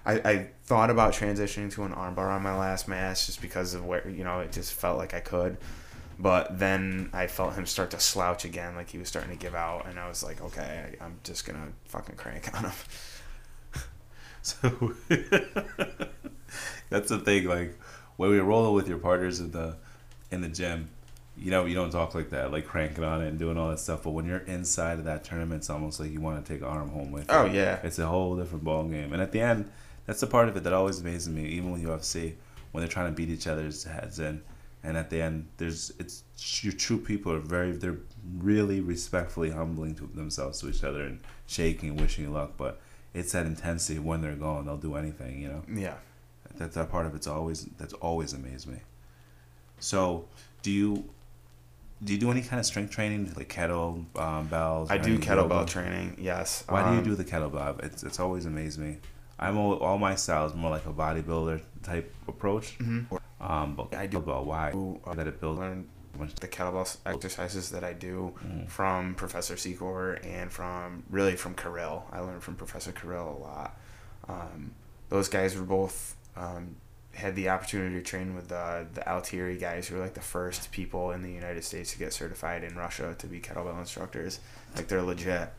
[0.06, 3.86] I, I thought about transitioning to an armbar on my last match just because of
[3.86, 5.58] where you know it just felt like I could,
[6.18, 9.56] but then I felt him start to slouch again, like he was starting to give
[9.56, 12.72] out, and I was like, okay, I, I'm just gonna fucking crank on him.
[14.42, 14.94] So
[16.90, 17.46] that's the thing.
[17.46, 17.78] Like
[18.18, 19.76] when we roll with your partners in the
[20.32, 20.90] in the gym,
[21.38, 23.80] you know, you don't talk like that, like cranking on it and doing all that
[23.80, 24.04] stuff.
[24.04, 26.68] But when you're inside of that tournament, it's almost like you want to take an
[26.68, 27.26] arm home with.
[27.30, 27.52] Oh, you.
[27.52, 29.14] Oh yeah, It's a whole different ball game.
[29.14, 29.70] And at the end,
[30.10, 32.34] that's the part of it that always amazes me, even with UFC,
[32.72, 34.42] when they're trying to beat each other's heads in.
[34.82, 36.24] And at the end, there's it's
[36.64, 38.00] your true people are very they're
[38.40, 42.54] really respectfully humbling to themselves to each other and shaking, and wishing you luck.
[42.58, 42.82] But
[43.14, 45.42] it's that intensity when they're going, they'll do anything.
[45.42, 45.94] You know, yeah.
[46.56, 48.80] that that part of it's always that's always amazed me.
[49.78, 50.26] So,
[50.64, 51.08] do you
[52.04, 54.90] do you do any kind of strength training like kettle um, bells?
[54.90, 55.72] I do kettlebell yoga?
[55.72, 56.16] training.
[56.18, 56.64] Yes.
[56.68, 57.84] Why do you Um, do the kettlebell?
[57.84, 58.98] It's it's always amazed me.
[59.40, 62.78] I'm all, all my style is more like a bodybuilder type approach.
[62.80, 63.06] mhm.
[63.42, 64.72] Um, but I do- kettlebell, why?
[65.16, 65.60] that it builds.
[65.60, 65.88] learn
[66.42, 68.68] the kettlebell exercises that I do Mm.
[68.70, 72.04] from Professor Secor and from really from Kirill.
[72.12, 73.78] I learned from Professor Kirill a lot.
[74.28, 74.72] Um,
[75.08, 76.76] those guys were both um,
[77.14, 80.72] had the opportunity to train with uh, the Altieri guys, who were like the first
[80.72, 84.40] people in the United States to get certified in Russia to be kettlebell instructors.
[84.76, 85.50] Like they're legit.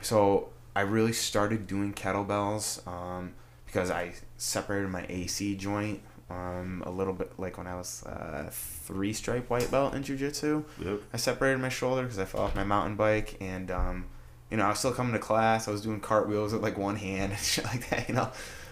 [0.00, 3.34] So I really started doing kettlebells um,
[3.66, 6.00] because I separated my AC joint
[6.30, 10.64] um, a little bit, like when I was uh, three stripe white belt in jujitsu.
[10.82, 11.00] Yep.
[11.12, 14.06] I separated my shoulder because I fell off my mountain bike, and um,
[14.50, 15.68] you know I was still coming to class.
[15.68, 18.30] I was doing cartwheels with like one hand and shit like that, you know.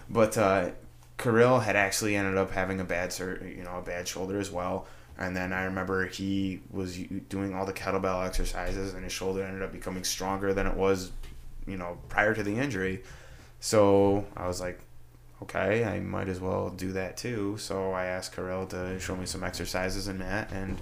[0.09, 0.71] But uh,
[1.19, 4.51] Kirill had actually ended up having a bad sur- you know, a bad shoulder as
[4.51, 4.87] well.
[5.19, 6.97] And then I remember he was
[7.29, 11.13] doing all the kettlebell exercises, and his shoulder ended up becoming stronger than it was,
[11.67, 13.03] you know, prior to the injury.
[13.61, 14.81] So I was like,
[15.43, 17.57] okay, I might as well do that too.
[17.59, 20.79] So I asked Kirill to show me some exercises in that, and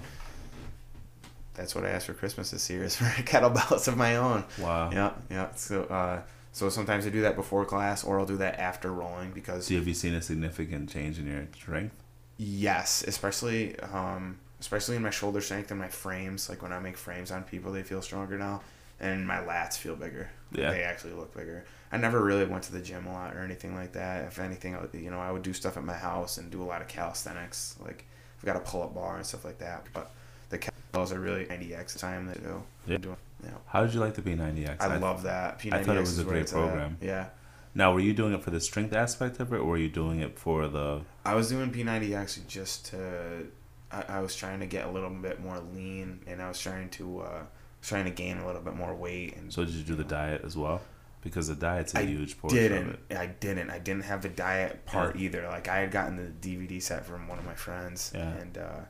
[1.54, 4.44] that's what I asked for Christmas this year is for kettlebells of my own.
[4.60, 4.90] Wow.
[4.92, 5.54] Yeah, yeah.
[5.54, 6.22] So, uh,
[6.52, 9.74] so sometimes I do that before class, or I'll do that after rolling because So
[9.74, 11.94] have you seen a significant change in your strength?
[12.40, 16.48] yes, especially um, especially in my shoulder strength and my frames.
[16.48, 18.60] Like when I make frames on people, they feel stronger now,
[19.00, 20.30] and my lats feel bigger.
[20.52, 20.70] Yeah.
[20.70, 21.64] They actually look bigger.
[21.90, 24.26] I never really went to the gym a lot or anything like that.
[24.26, 26.82] If anything, you know, I would do stuff at my house and do a lot
[26.82, 27.76] of calisthenics.
[27.80, 28.06] Like
[28.38, 29.86] I've got a pull up bar and stuff like that.
[29.92, 30.10] But
[30.50, 32.62] the kettlebells are really 90x time they do.
[32.86, 32.98] Yeah.
[32.98, 33.50] Doing- yeah.
[33.66, 34.80] How did you like the P90X?
[34.80, 35.60] I love that.
[35.60, 36.96] P90X I thought it was a great program.
[37.00, 37.26] Yeah.
[37.74, 40.20] Now, were you doing it for the strength aspect of it, or were you doing
[40.20, 41.02] it for the?
[41.24, 43.46] I was doing P90X just to.
[43.92, 46.88] I, I was trying to get a little bit more lean, and I was trying
[46.90, 47.42] to uh,
[47.82, 49.36] trying to gain a little bit more weight.
[49.36, 50.80] And So did you do the diet as well?
[51.22, 52.98] Because the diet's a I huge portion of didn't.
[53.10, 53.16] it.
[53.16, 53.70] I didn't.
[53.70, 55.46] I didn't have the diet part either.
[55.48, 58.28] Like I had gotten the DVD set from one of my friends, Yeah.
[58.34, 58.80] and uh,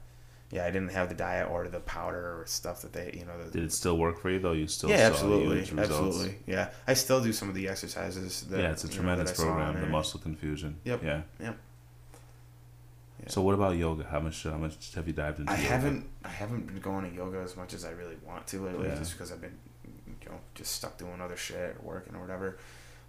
[0.51, 3.33] yeah, I didn't have the diet or the powder or stuff that they, you know.
[3.45, 4.53] The, Did it still work for you though?
[4.53, 6.37] You still yeah, saw absolutely, absolutely.
[6.47, 8.43] Yeah, I still do some of the exercises.
[8.43, 9.85] That, yeah, it's a you know, tremendous that I saw on program.
[9.87, 10.77] The muscle confusion.
[10.85, 11.23] Yep, Yeah.
[11.41, 11.57] yep.
[13.29, 13.35] Yeah.
[13.35, 14.05] So what about yoga?
[14.11, 14.43] How much?
[14.43, 15.53] How much have you dived into?
[15.53, 15.69] I yoga?
[15.69, 18.89] haven't I haven't been going to yoga as much as I really want to lately,
[18.89, 18.97] Yeah.
[18.97, 19.59] just because I've been
[20.23, 22.59] you know just stuck doing other shit or working or whatever.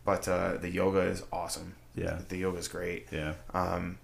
[0.06, 1.76] But uh, the yoga is awesome.
[1.96, 2.20] Yeah.
[2.30, 3.08] The yoga is great.
[3.12, 3.34] Yeah.
[3.54, 3.98] Um,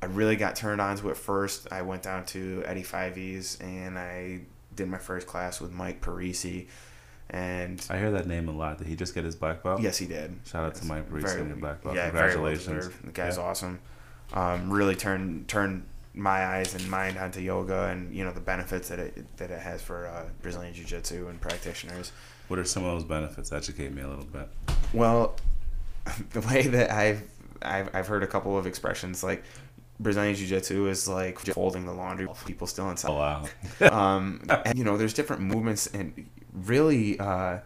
[0.00, 1.72] I really got turned on to it first.
[1.72, 4.42] I went down to Eddie Five E's and I
[4.76, 6.68] did my first class with Mike Parisi,
[7.30, 8.78] and I hear that name a lot.
[8.78, 9.80] Did he just get his black belt?
[9.82, 10.38] yes, he did.
[10.46, 11.96] Shout out to Mike Parisi and your black belt.
[11.96, 12.66] Yeah, well Congratulations.
[12.86, 13.06] deserved.
[13.06, 13.42] The guy's Yeah.
[13.42, 13.80] awesome.
[14.32, 15.84] Um, really turned turned
[16.14, 19.60] my eyes and mind onto yoga and you know the benefits that it that it
[19.60, 22.12] has for uh, Brazilian Jiu Jitsu and practitioners.
[22.48, 23.52] What are some of those benefits?
[23.52, 24.48] Educate me a little bit.
[24.92, 25.36] Well,
[26.30, 27.22] the way that I've
[27.62, 29.44] I've, I've heard a couple of expressions like
[30.00, 32.26] Brazilian Jiu Jitsu is like folding the laundry.
[32.26, 33.10] while People still inside.
[33.10, 33.46] Oh wow.
[34.16, 37.58] um, and, you know, there's different movements, and really, uh,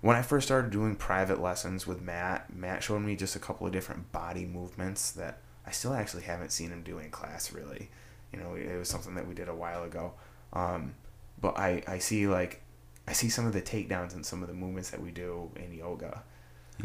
[0.00, 3.66] when I first started doing private lessons with Matt, Matt showed me just a couple
[3.66, 7.52] of different body movements that I still actually haven't seen him do in class.
[7.52, 7.90] Really,
[8.32, 10.12] you know, it was something that we did a while ago.
[10.52, 10.94] Um,
[11.40, 12.62] but I, I see like,
[13.06, 15.72] I see some of the takedowns and some of the movements that we do in
[15.72, 16.22] yoga.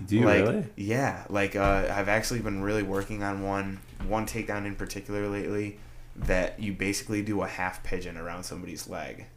[0.05, 0.65] Do you like, really?
[0.75, 5.79] Yeah, like uh, I've actually been really working on one one takedown in particular lately
[6.15, 9.25] that you basically do a half pigeon around somebody's leg.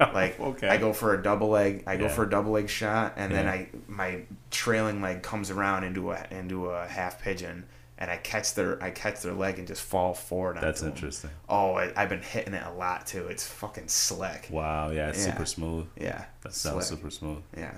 [0.00, 0.68] Like okay.
[0.68, 3.46] I go for a double leg, I go for a double leg shot, and then
[3.46, 7.66] I my trailing leg comes around into a into a half pigeon,
[7.98, 10.58] and I catch their I catch their leg and just fall forward.
[10.60, 11.30] That's interesting.
[11.48, 13.26] Oh, I, I've been hitting it a lot too.
[13.28, 14.48] It's fucking slick.
[14.50, 14.90] Wow.
[14.90, 15.08] Yeah.
[15.08, 15.32] It's Yeah.
[15.32, 15.86] super smooth.
[15.96, 16.98] Yeah, That sounds slick.
[16.98, 17.38] super smooth.
[17.56, 17.72] Yeah.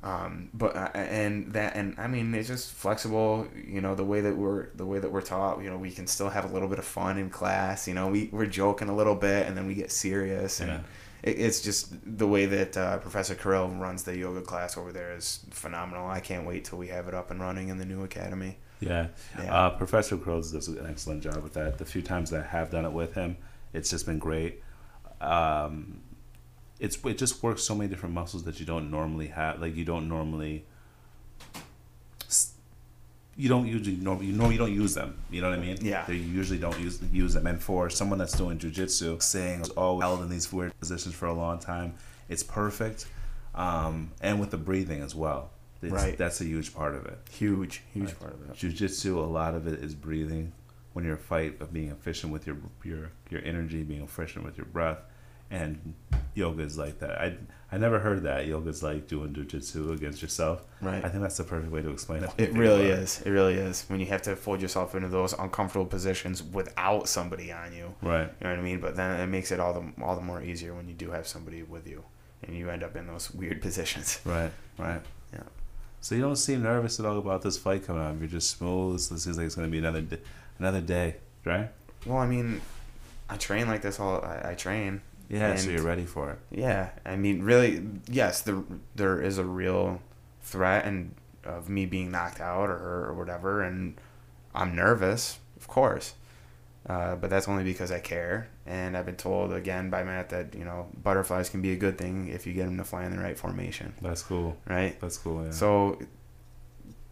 [0.00, 3.48] Um, but uh, and that and I mean it's just flexible.
[3.66, 5.60] You know the way that we're the way that we're taught.
[5.60, 7.88] You know we can still have a little bit of fun in class.
[7.88, 10.80] You know we we're joking a little bit and then we get serious and Yeah.
[11.24, 15.16] it, it's just the way that uh, Professor Kirill runs the yoga class over there
[15.16, 16.06] is phenomenal.
[16.08, 18.58] I can't wait till we have it up and running in the new academy.
[18.80, 19.08] Yeah.
[19.38, 19.54] Yeah.
[19.54, 21.78] Uh, Professor Crows does an excellent job with that.
[21.78, 23.36] The few times that I have done it with him,
[23.72, 24.62] it's just been great.
[25.20, 26.00] Um,
[26.78, 29.60] it's it just works so many different muscles that you don't normally have.
[29.60, 30.64] Like you don't normally.
[33.36, 35.16] You don't usually norm you know you don't use them.
[35.30, 35.78] You know what I mean?
[35.80, 36.04] Yeah.
[36.06, 37.46] They usually don't use use them.
[37.46, 41.32] And for someone that's doing jujitsu, saying oh held in these weird positions for a
[41.32, 41.94] long time,
[42.28, 43.06] it's perfect.
[43.54, 45.50] Um, and with the breathing as well.
[45.82, 46.18] It's, Right.
[46.18, 47.18] That's a huge part of it.
[47.30, 48.20] Huge, huge Right.
[48.20, 48.56] part of it.
[48.56, 50.52] Jiu-jitsu, a lot of it is breathing.
[50.92, 54.56] When you're a fight, of being efficient with your your your energy, being efficient with
[54.58, 54.98] your breath,
[55.50, 55.94] and
[56.34, 57.20] yoga is like that.
[57.20, 57.36] I
[57.70, 60.64] I never heard that yoga is like doing jiu-jitsu against yourself.
[60.80, 61.04] Right.
[61.04, 62.30] I think that's the perfect way to explain it.
[62.38, 63.20] It really is.
[63.24, 63.84] It really is.
[63.88, 67.94] When you have to fold yourself into those uncomfortable positions without somebody on you.
[68.02, 68.22] Right.
[68.40, 68.80] You know what I mean?
[68.80, 71.28] But then it makes it all the all the more easier when you do have
[71.28, 72.02] somebody with you,
[72.42, 74.20] and you end up in those weird positions.
[74.24, 74.50] Right.
[74.78, 75.02] Right.
[75.32, 75.42] Yeah.
[76.00, 78.16] So you don't seem nervous at all about this fight coming up.
[78.18, 78.96] You're just smooth.
[78.96, 80.18] It seems like it's going to be another d-
[80.58, 81.70] another day, right?
[82.06, 82.60] Well, I mean,
[83.28, 84.22] I train like this all.
[84.22, 85.02] I, I train.
[85.28, 85.56] Yeah.
[85.56, 86.38] so you're ready for it.
[86.50, 88.62] Yeah, I mean, really, yes, there
[88.94, 90.00] there is a real
[90.40, 91.14] threat and
[91.44, 94.00] of me being knocked out or or whatever, and
[94.54, 96.14] I'm nervous, of course.
[96.86, 100.54] Uh, but that's only because I care, and I've been told again by Matt that
[100.54, 103.14] you know butterflies can be a good thing if you get them to fly in
[103.14, 104.56] the right formation, That's cool.
[104.66, 104.98] right?
[105.00, 105.44] That's cool.
[105.44, 105.50] Yeah.
[105.50, 105.98] So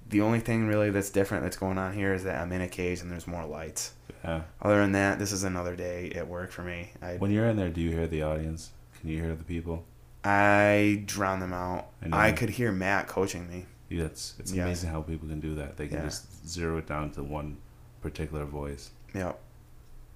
[0.09, 2.68] the only thing really that's different that's going on here is that I'm in a
[2.68, 3.93] cage and there's more lights.
[4.24, 4.43] yeah.
[4.62, 6.93] Other than that, this is another day at work for me.
[7.02, 8.70] I When you're in there, do you hear the audience?
[9.01, 9.84] Can you hear the people?
[10.24, 11.88] I drown them out.
[12.12, 12.28] I.
[12.28, 13.66] I could hear Matt coaching me.
[13.90, 14.64] Yeah, it's it's Yes.
[14.64, 15.76] amazing how people can do that.
[15.76, 16.05] They can Yeah.
[16.05, 17.59] just zero it down to one
[18.01, 18.90] particular voice.
[19.14, 19.38] Yep.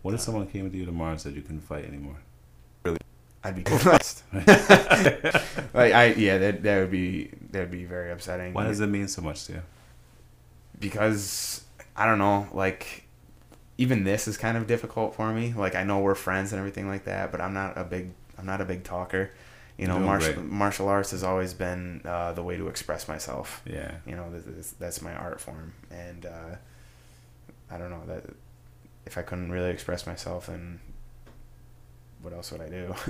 [0.03, 2.17] What if someone came to you tomorrow and said you couldn't fight anymore?
[2.85, 2.99] Really?
[3.45, 4.23] I'd be blessed.
[4.33, 8.55] like I yeah, that that would be that would be very upsetting.
[8.55, 9.63] Why does it mean so much to you?
[10.79, 11.65] Because
[11.97, 13.05] I don't know, like
[13.77, 15.55] even this is kind of difficult for me.
[15.55, 18.47] Like I know we're friends and everything like that, but I'm not a big I'm
[18.47, 19.31] not a big talker.
[19.77, 20.47] You know, martial great.
[20.47, 23.63] martial arts has always been uh, the way to express myself.
[23.65, 23.95] Yeah.
[24.07, 26.57] You know, this, that's my art form, and uh,
[27.71, 28.25] I don't know that
[29.07, 30.81] if I couldn't really express myself, then
[32.23, 32.95] what else would I do?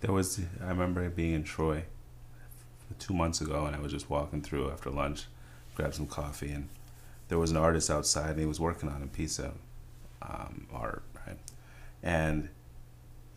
[0.00, 1.84] There was I remember being in Troy
[2.98, 5.26] two months ago, and I was just walking through after lunch,
[5.74, 6.68] grabbed some coffee, and
[7.28, 9.52] there was an artist outside, and he was working on a piece of
[10.22, 11.36] um, art, right?
[12.02, 12.48] And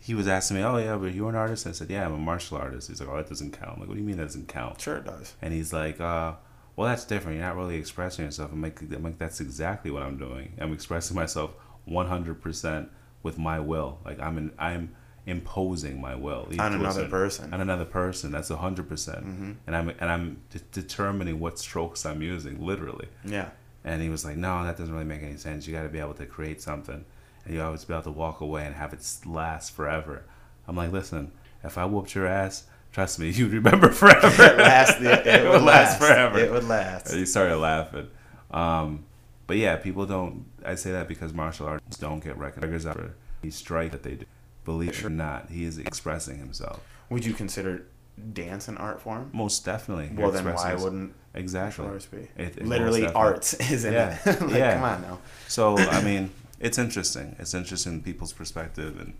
[0.00, 2.18] he was asking me, "Oh yeah, but you're an artist?" I said, "Yeah, I'm a
[2.18, 4.24] martial artist." He's like, "Oh, that doesn't count." I'm like, "What do you mean that
[4.24, 5.34] doesn't count?" sure, it does.
[5.42, 6.32] And he's like, uh,
[6.76, 7.38] "Well, that's different.
[7.38, 10.54] You're not really expressing yourself." I'm like, I'm like, "That's exactly what I'm doing.
[10.58, 11.50] I'm expressing myself
[11.88, 12.88] 100%
[13.22, 13.98] with my will.
[14.04, 14.94] Like I'm in, I'm
[15.26, 17.54] imposing my will On another certain- person.
[17.54, 18.30] on another person.
[18.32, 18.86] That's 100%.
[18.88, 19.56] percent Mhm.
[19.66, 23.08] And I'm and I'm de- determining what strokes I'm using, literally.
[23.24, 23.48] Yeah.
[23.84, 25.66] And he was like, "No, that doesn't really make any sense.
[25.66, 27.04] You got to be able to create something,
[27.44, 30.22] and you always be able to walk away and have it last forever."
[30.68, 31.32] I'm like, "Listen,
[31.62, 34.42] if I whooped your ass, trust me, you'd remember forever.
[34.42, 35.00] it last.
[35.02, 37.12] It, it would last forever." It would last.
[37.12, 38.08] He started laughing.
[38.50, 39.04] Um,
[39.46, 40.44] but yeah, people don't.
[40.64, 44.24] I say that because martial arts don't get recognized for the strike that they do.
[44.64, 46.80] Believe it or not, he is expressing himself.
[47.10, 47.84] Would you consider
[48.32, 49.30] dance an art form?
[49.34, 50.10] Most definitely.
[50.14, 51.86] Well, then why expressing- wouldn't exactly?
[51.86, 52.28] arts be?
[52.36, 54.18] It- it Literally, arts, isn't Yeah.
[54.24, 54.40] it?
[54.40, 54.74] like, Yeah.
[54.74, 55.18] Come on now.
[55.48, 56.30] So I mean,
[56.60, 57.36] it's interesting.
[57.38, 59.14] It's interesting people's perspective and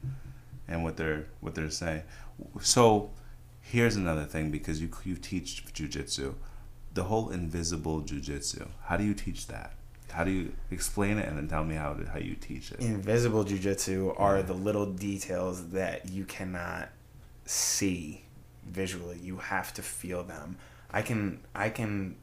[0.68, 2.02] and what they're what they're saying.
[2.62, 3.10] So
[3.60, 6.34] here's another thing because you you teach jujitsu,
[6.94, 8.68] the whole invisible jujitsu.
[8.84, 9.74] How do you teach that?
[10.14, 12.80] How do you explain it and then tell me how to, how you teach it?
[12.80, 14.42] Invisible jujitsu are Yeah.
[14.42, 16.88] the little details that you cannot
[17.44, 18.24] see
[18.66, 19.18] visually.
[19.22, 20.56] You have to feel them.
[20.92, 22.16] I can I can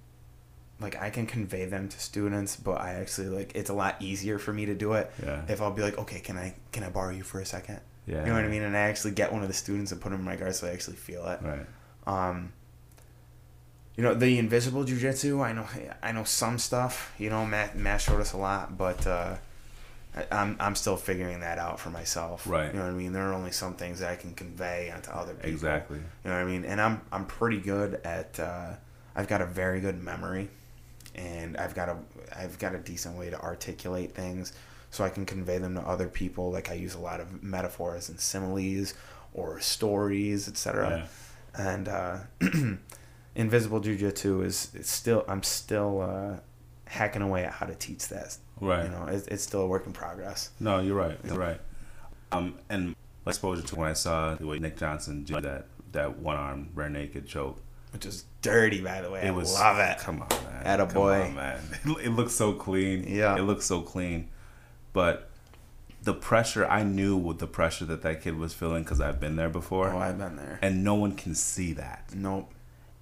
[0.79, 4.39] like I can convey them to students, but I actually like it's a lot easier
[4.39, 5.41] for me to do it Yeah.
[5.47, 7.81] if I'll be like, okay, can I can I borrow you for a second?
[8.07, 8.21] Yeah.
[8.21, 8.63] You know what I mean?
[8.63, 10.67] And I actually get one of the students and put them in my guard so
[10.67, 11.39] I actually feel it.
[11.43, 11.67] Right.
[12.07, 12.53] Um,
[13.95, 15.43] you know the invisible jujitsu.
[15.43, 15.67] I know
[16.01, 17.13] I know some stuff.
[17.17, 19.35] You know, Matt Matt showed us a lot, but uh,
[20.15, 22.47] I, I'm I'm still figuring that out for myself.
[22.47, 22.73] Right.
[22.73, 23.13] You know what I mean?
[23.13, 25.49] There are only some things that I can convey onto other people.
[25.49, 25.97] Exactly.
[25.97, 26.65] You know what I mean?
[26.65, 28.39] And I'm I'm pretty good at.
[28.39, 28.73] Uh,
[29.15, 30.49] I've got a very good memory,
[31.15, 31.97] and I've got a
[32.35, 34.53] I've got a decent way to articulate things,
[34.89, 36.51] so I can convey them to other people.
[36.51, 38.93] Like I use a lot of metaphors and similes,
[39.33, 41.09] or stories, etc.
[41.57, 41.71] Yeah.
[41.73, 42.17] And uh,
[43.35, 46.39] invisible jujitsu is it's still I'm still uh,
[46.85, 48.37] hacking away at how to teach that.
[48.59, 48.83] Right.
[48.85, 50.51] You know, it's, it's still a work in progress.
[50.59, 51.17] No, you're right.
[51.25, 51.59] You're right.
[52.31, 52.95] Um, and
[53.25, 56.69] my exposure to when I saw the way Nick Johnson do that that one arm
[56.75, 57.59] rear naked choke.
[57.91, 59.21] Which is dirty, by the way.
[59.23, 59.97] It I was love it.
[59.99, 60.61] Come on, man.
[60.65, 61.21] Atta Come boy.
[61.23, 61.59] on, man.
[62.01, 63.03] It looks so clean.
[63.05, 63.35] Yeah.
[63.37, 64.29] It looks so clean,
[64.93, 65.29] but
[66.03, 69.35] the pressure I knew with the pressure that that kid was feeling because I've been
[69.35, 70.57] there before, Oh, I've been there.
[70.61, 72.05] and no one can see that.
[72.15, 72.51] Nope.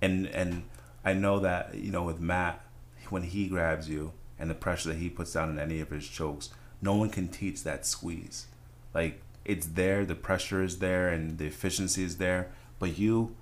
[0.02, 0.64] And and
[1.04, 2.62] I know that you know with Matt
[3.10, 6.08] when he grabs you and the pressure that he puts down in any of his
[6.08, 6.50] chokes,
[6.82, 8.48] no one can teach that squeeze.
[8.94, 13.36] Like it's there, the pressure is there, and the efficiency is there, but you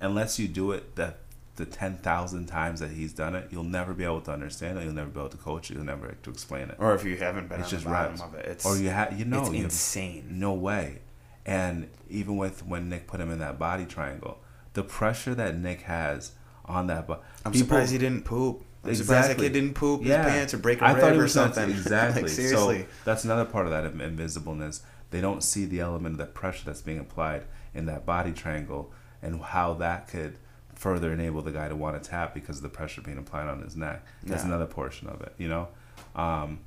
[0.00, 1.14] unless you do it the
[1.56, 4.84] the ten thousand times that he's done it, you'll never be able to understand it.
[4.84, 5.74] You'll never be able to coach it.
[5.74, 6.76] You'll never be able to explain it.
[6.78, 9.18] Or if you haven't been It's just the bottom of it, it's or you have,
[9.18, 10.26] you know, it's you have- insane.
[10.30, 11.00] no way.
[11.44, 14.38] And even with when Nick put him in that body triangle,
[14.78, 16.30] the pressure that Nick has
[16.64, 17.20] on that body.
[17.44, 18.62] I'm surprised he didn't poop.
[18.84, 19.46] I'm surprised Exactly.
[19.48, 21.68] kid didn't poop his pants or break a I rib thought he or something.
[21.70, 22.22] Exactly.
[22.22, 22.82] like, seriously.
[22.82, 24.82] So that's another part of that in- invisibleness.
[25.10, 27.42] They don't see the element of the pressure that's being applied
[27.74, 30.38] in that body triangle and how that could
[30.76, 33.60] further enable the guy to want to tap because of the pressure being applied on
[33.62, 34.06] his neck.
[34.22, 34.48] That's Yeah.
[34.50, 35.66] another portion of it, you know?
[36.14, 36.60] Um,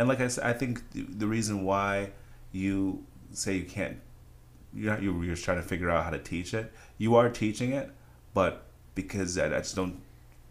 [0.00, 2.10] and like I said, I think the- reason why
[2.50, 3.98] you say you can't,
[4.74, 7.72] you're, not, you're, you're trying to figure out how to teach it, you are teaching
[7.72, 7.90] it,
[8.34, 8.64] but
[8.94, 10.00] because I, I just don't,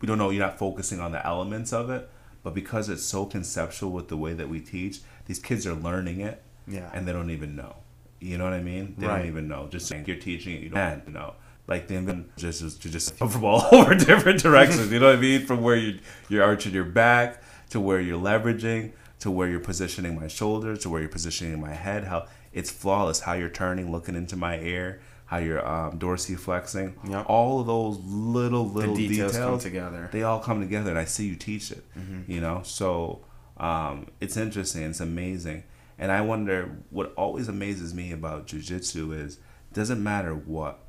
[0.01, 2.09] we don't know, you're not focusing on the elements of it,
[2.43, 6.19] but because it's so conceptual with the way that we teach, these kids are learning
[6.21, 6.89] it yeah.
[6.93, 7.75] and they don't even know.
[8.19, 8.95] You know what I mean?
[8.97, 9.19] They Right.
[9.19, 9.67] don't even know.
[9.69, 11.33] Just saying you're teaching it, you don't know.
[11.67, 14.91] Like the invent just just just from all over different directions.
[14.91, 15.45] You know what I mean?
[15.45, 15.99] From where you
[16.29, 17.41] you're arching your back
[17.71, 21.73] to where you're leveraging to where you're positioning my shoulders to where you're positioning my
[21.73, 22.03] head.
[22.05, 23.21] How it's flawless.
[23.21, 25.01] How you're turning, looking into my ear.
[25.25, 26.93] How you're um, dorsiflexing.
[27.09, 27.25] Yep.
[27.27, 30.09] All of those little the little details, details, come together.
[30.11, 31.83] they all come together and I see you teach it.
[31.97, 32.31] Mm-hmm.
[32.31, 33.21] You know, so
[33.57, 34.83] um, it's interesting.
[34.83, 35.63] It's amazing,
[35.97, 39.39] and I wonder what always amazes me about jujitsu is
[39.73, 40.79] doesn't matter what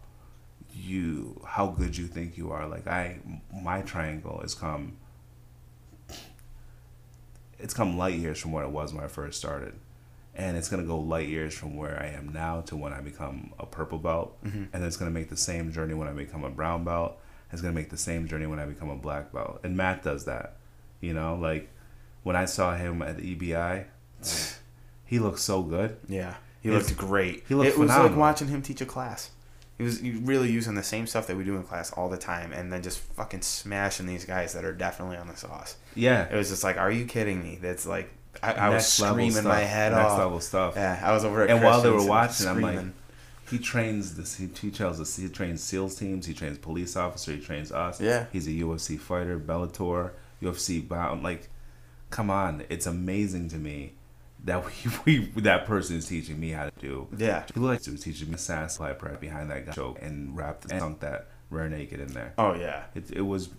[0.74, 2.66] you how good you think you are.
[2.66, 3.18] Like I,
[3.52, 4.96] my triangle has come.
[7.58, 9.74] It's come light years from what it was when I first started,
[10.36, 13.52] and it's gonna go light years from where I am now to when I become
[13.58, 14.64] a purple belt, Mm-hmm.
[14.72, 17.18] and it's gonna make the same journey when I become a brown belt.
[17.52, 20.24] It's gonna make the same journey when I become a black belt, and Matt does
[20.26, 20.56] that.
[21.00, 21.70] You know, like
[22.22, 23.84] when I saw him at the EBI,
[25.04, 25.96] he looked so good.
[26.08, 27.44] Yeah, he looked great.
[27.48, 29.30] he looked it was like watching him teach a class.
[29.78, 32.52] He was really using the same stuff that we do in class all the time,
[32.52, 35.76] and then just fucking smashing these guys that are definitely on the sauce.
[35.94, 37.58] Yeah, It was just like, are you kidding me?
[37.60, 38.10] That's like,
[38.42, 39.44] I, I was screaming stuff.
[39.44, 40.18] my head Next off.
[40.18, 40.74] level stuff.
[40.76, 42.80] Yeah, I was over at And while they were watching, I'm like,
[43.50, 44.36] he trains this.
[44.36, 46.26] He, he tells us he trains SEALs teams.
[46.26, 47.32] He trains police officer.
[47.32, 48.00] He trains us.
[48.00, 48.26] Yeah.
[48.32, 51.22] He's a UFC fighter, Bellator, UFC bound.
[51.22, 51.48] Like,
[52.10, 53.92] come on, it's amazing to me
[54.44, 54.64] that
[55.04, 57.08] we, we that person is teaching me how to do.
[57.16, 57.44] yeah.
[57.52, 60.80] He like he was teaching me sass fly prep behind that choke and wrapped and
[60.80, 62.34] sunk that rear naked in there.
[62.38, 62.84] Oh yeah.
[62.94, 63.50] It it was.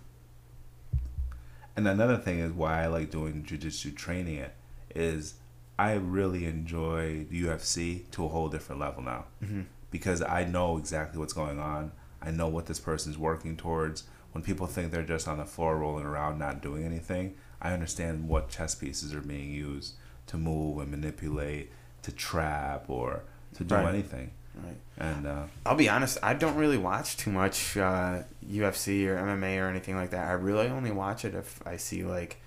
[1.76, 4.52] And another thing is why I like doing jujitsu training it
[4.94, 5.34] is
[5.78, 9.66] I really enjoy UFC to a whole different level now Mhm.
[9.90, 11.92] because I know exactly what's going on.
[12.20, 14.04] I know what this person's working towards.
[14.32, 18.28] When people think they're just on the floor rolling around not doing anything, I understand
[18.28, 19.94] what chess pieces are being used
[20.26, 21.70] to move and manipulate,
[22.02, 23.22] to trap or
[23.54, 23.86] to do Right.
[23.94, 24.32] anything.
[24.54, 24.76] Right.
[24.98, 29.58] And uh, I'll be honest, I don't really watch too much uh, UFC or MMA
[29.58, 30.26] or anything like that.
[30.28, 32.40] I really only watch it if I see like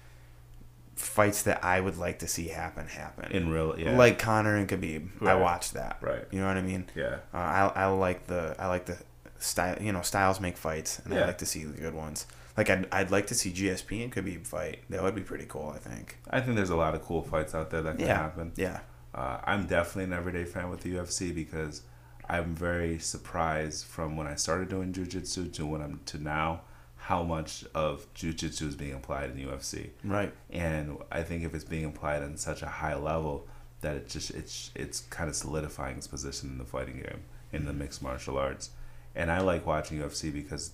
[1.01, 3.31] fights that I would like to see happen happen.
[3.31, 5.97] in real, yeah, Like Conor and Khabib, I watched that.
[6.01, 6.89] right, You know what I mean?
[6.95, 7.17] yeah.
[7.33, 8.97] Uh, I I like the I like the
[9.39, 9.77] style.
[9.81, 12.25] You know, styles make fights, and I like to see the good ones.
[12.57, 14.79] Like I'd I'd like to see GSP and Khabib fight.
[14.89, 15.69] That would be pretty cool.
[15.75, 16.17] I think.
[16.29, 18.17] I think there's a lot of cool fights out there that can Yeah.
[18.17, 18.51] happen.
[18.55, 18.79] Yeah.
[19.13, 21.81] Uh, I'm definitely an everyday fan with the UFC because
[22.29, 26.61] I'm very surprised from when I started doing jujitsu to when I'm to now
[27.01, 29.89] how much of jujitsu is being applied in the UFC.
[30.03, 30.31] Right.
[30.51, 33.47] And I think if it's being applied on such a high level
[33.81, 37.65] that it just it's it's kind of solidifying its position in the fighting game in
[37.65, 38.69] the mixed martial arts.
[39.15, 40.73] And I like watching UFC because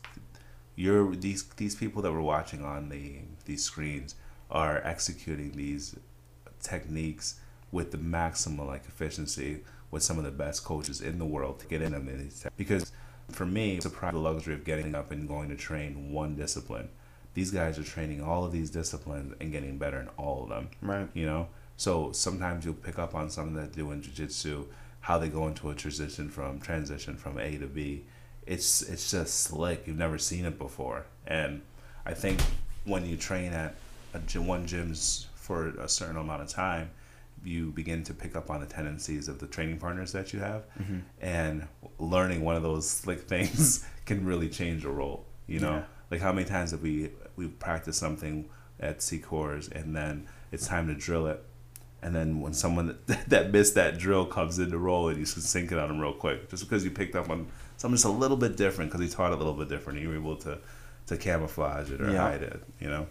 [0.76, 4.16] you're these these people that we're watching on the these screens
[4.52, 5.96] are executing these
[6.62, 7.40] techniques
[7.72, 11.68] with the maximum like efficiency with some of the best coaches in the world to
[11.68, 12.92] get in them in these te- because
[13.32, 16.36] for me it's a pride the luxury of getting up and going to train one
[16.36, 16.90] discipline.
[17.34, 20.70] These guys are training all of these disciplines and getting better in all of them
[20.82, 21.08] Right.
[21.14, 21.50] you know?
[21.76, 24.66] So sometimes you'll pick up on something that they do in jiu-jitsu
[25.02, 28.04] how they go into a transition from transition from a to b.
[28.46, 29.86] It's it's just slick.
[29.86, 31.06] You've never seen it before.
[31.26, 31.62] And
[32.06, 32.40] i think
[32.86, 33.76] when you train at
[34.14, 36.90] a gym, one gym's for a certain amount of time
[37.44, 40.64] you begin to pick up on the tendencies of the training partners that you have
[40.80, 41.00] Mm-hmm.
[41.22, 41.68] and
[42.00, 45.84] learning one of those slick things can really change a role you know Yeah.
[46.12, 48.50] like how many times have we we practiced something
[48.80, 51.44] at Secor's and then it's time to drill it
[52.02, 55.26] and then when someone that, that missed that drill comes in to roll it you
[55.26, 57.48] just sink it on them real quick just because you picked up on
[57.78, 60.04] something just a little bit different because he taught it a little bit different and
[60.08, 60.58] you were able to
[61.06, 62.22] to camouflage it or Yeah.
[62.30, 63.08] hide it you know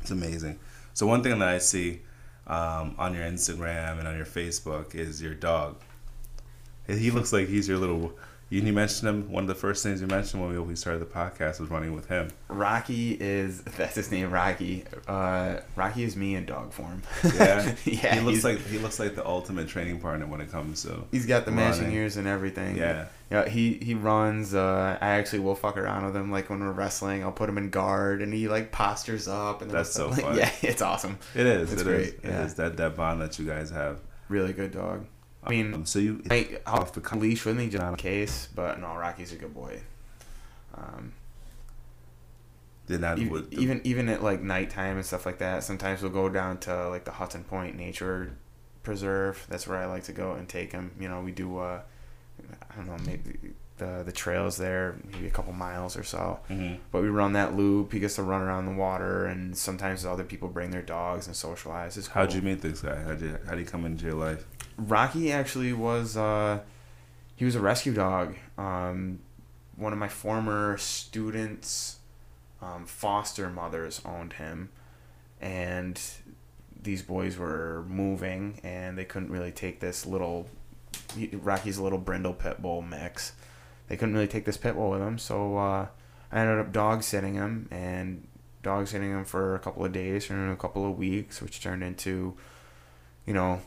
[0.00, 0.58] it's amazing
[0.92, 2.02] so one thing that I see
[2.46, 5.76] um, on your Instagram and on your Facebook is your dog.
[6.88, 8.12] And He looks like he's your little.
[8.54, 9.32] You, you mentioned him.
[9.32, 11.92] One of the first things you mentioned when we, we started the podcast was running
[11.92, 12.28] with him.
[12.46, 14.30] Rocky is that's his name.
[14.30, 14.84] Rocky.
[15.08, 17.02] Uh, Rocky is me in dog form.
[17.34, 18.14] Yeah, yeah.
[18.14, 21.02] he looks like he looks like the ultimate training partner when it comes to.
[21.10, 22.76] He's got the matching ears and everything.
[22.76, 24.54] Yeah, Yeah, he he runs.
[24.54, 26.30] Uh, I actually will fuck around with him.
[26.30, 29.62] Like when we're wrestling, I'll put him in guard, and he like postures up.
[29.62, 30.36] And That's so fun.
[30.38, 31.18] Yeah, it's awesome.
[31.34, 31.72] it is.
[31.72, 31.92] It's It is.
[31.96, 32.44] great, It yeah.
[32.44, 33.98] is that that bond that you guys have.
[34.28, 35.06] Really good dog.
[35.46, 38.48] I mean, Um, so you I, I'll have to leash with me just in case,
[38.54, 39.80] but no, Rocky's a good boy.
[40.74, 41.12] Um,
[42.86, 45.64] did not even, the- even even at like nighttime and stuff like that.
[45.64, 48.32] Sometimes we'll go down to like the Hudson Point Nature
[48.82, 49.46] Preserve.
[49.48, 50.90] That's where I like to go and take him.
[51.00, 51.58] You know, we do.
[51.58, 51.80] Uh,
[52.70, 53.38] I don't know, maybe
[53.78, 56.40] the the trails there, maybe a couple miles or so.
[56.50, 56.78] Mhm.
[56.92, 57.92] But we run that loop.
[57.92, 61.34] He gets to run around the water, and sometimes other people bring their dogs and
[61.34, 61.96] socialize.
[61.96, 62.20] It's cool.
[62.22, 63.02] How'd you meet this guy?
[63.02, 64.44] How'd you how'd he come into your life?
[64.76, 66.60] Rocky actually was uh,
[67.36, 68.36] he was a rescue dog.
[68.58, 69.20] Um,
[69.76, 71.98] one of my former students'
[72.62, 74.70] um, foster mothers owned him,
[75.40, 76.00] and
[76.82, 80.48] these boys were moving, and they couldn't really take this little
[81.32, 83.32] Rocky's little brindle pit bull mix.
[83.88, 85.86] They couldn't really take this pit bull with them, so uh,
[86.32, 88.26] I ended up dog sitting him and
[88.62, 91.82] dog sitting him for a couple of days or a couple of weeks, which turned
[91.82, 92.34] into,
[93.26, 93.60] you know,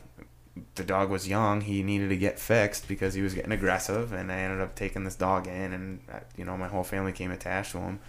[0.74, 1.60] the dog was young.
[1.62, 5.04] He needed to get fixed because he was getting aggressive, and I ended up taking
[5.04, 8.00] this dog in, and uh, you know my whole family came attached to him.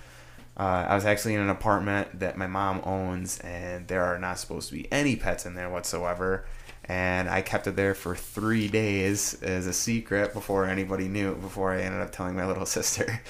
[0.57, 4.39] Uh, I was actually in an apartment that my mom owns, and there are not
[4.39, 6.45] supposed to be any pets in there whatsoever.
[6.85, 11.35] And I kept it there for three days as a secret before anybody knew.
[11.35, 13.21] Before I ended up telling my little sister.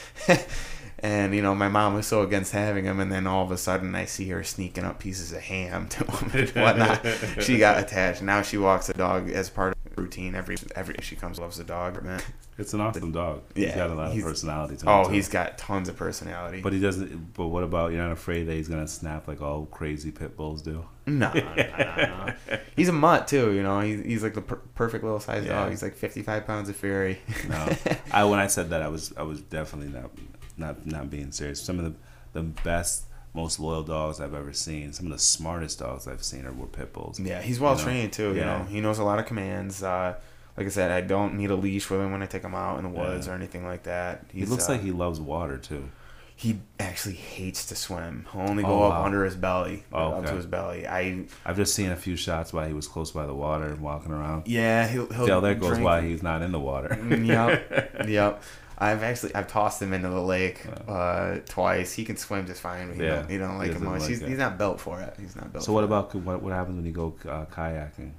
[1.02, 3.58] And you know, my mom was so against having him, and then all of a
[3.58, 7.06] sudden, I see her sneaking up pieces of ham to him and whatnot.
[7.42, 8.22] she got attached.
[8.22, 11.64] Now she walks the dog as part of routine every every she comes loves the
[11.66, 12.22] dog man
[12.58, 15.10] it's an awesome dog Yeah, he's got a lot of personality to him oh too.
[15.12, 18.54] he's got tons of personality but he doesn't but what about you're not afraid that
[18.54, 22.58] he's gonna snap like all crazy pit bulls do no, no, no, no.
[22.78, 25.64] he's a mutt too you know he's, he's like the per- perfect little size Yeah.
[25.64, 27.20] dog he's like 55 pounds of fury
[27.50, 27.68] no
[28.14, 30.12] i when i said that i was i was definitely not
[30.60, 31.94] not not being serious some of the
[32.34, 36.46] the best most loyal dogs i've ever seen some of the smartest dogs i've seen
[36.46, 37.84] are were pit bulls yeah he's well You know?
[37.84, 40.16] trained too you know he knows a lot of commands uh,
[40.58, 42.80] like I said, I don't need a leash with him when I take him out
[42.80, 43.32] in the woods Yeah.
[43.32, 44.26] or anything like that.
[44.34, 45.90] he looks uh, like he loves water too
[46.36, 48.26] he actually hates to swim.
[48.32, 49.04] He'll only Oh, go up wow.
[49.04, 50.88] under his belly, Oh, up to his belly.
[50.88, 53.80] I i've just seen a few shots while he was close by the water and
[53.82, 56.90] walking around yeah, he'll he'll Dale, there goes drink- why he's not in the water
[56.90, 58.44] Mm, yep, yep.
[58.80, 61.94] I've actually I've tossed him into the lake uh, twice.
[61.94, 62.94] He can swim just fine.
[62.94, 64.02] He, Yeah, don't, he don't like it doesn't much.
[64.02, 65.14] like he's, he's not built for it.
[65.20, 65.66] He's not built.
[65.66, 68.12] so what about what, what happens when you go uh, kayaking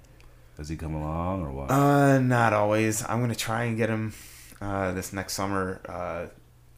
[0.57, 3.03] does he come along or what Uh, not always.
[3.09, 4.13] I'm gonna try and get him
[4.61, 5.81] uh, this next summer.
[5.89, 6.27] Uh,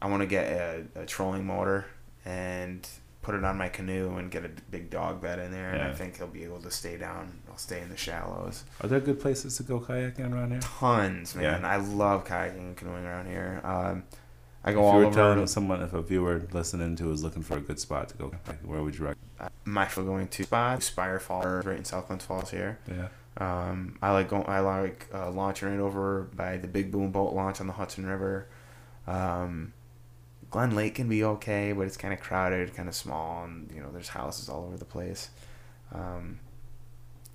[0.00, 1.86] I want to get a, a trolling motor
[2.24, 2.86] and
[3.23, 5.70] put it on my canoe and get a big dog bed in there.
[5.73, 7.39] And I think he'll be able to stay down.
[7.49, 8.65] I'll stay in the shallows.
[8.81, 10.61] Are there good places to go kayaking around here?
[10.61, 11.62] Tons, man.
[11.62, 11.69] Yeah.
[11.69, 13.61] I love kayaking and canoeing around here.
[13.65, 14.05] Um,
[14.65, 15.15] I If go you all were over.
[15.15, 18.32] telling someone, if a viewer listening to is looking for a good spot to go,
[18.65, 19.51] where would you recommend?
[19.66, 22.78] I'm actually going to spot Spier Falls, right in South Glens Falls here.
[22.89, 23.09] Yeah.
[23.39, 24.44] Um, I like going.
[24.47, 28.05] I like uh, launching it over by the Big Boom Boat launch on the Hudson
[28.07, 28.47] River.
[29.07, 29.73] Um,
[30.52, 33.80] Glen Lake can be okay, but it's kind of crowded, kind of small, and you
[33.80, 35.30] know there's houses all over the place.
[35.94, 36.40] Um,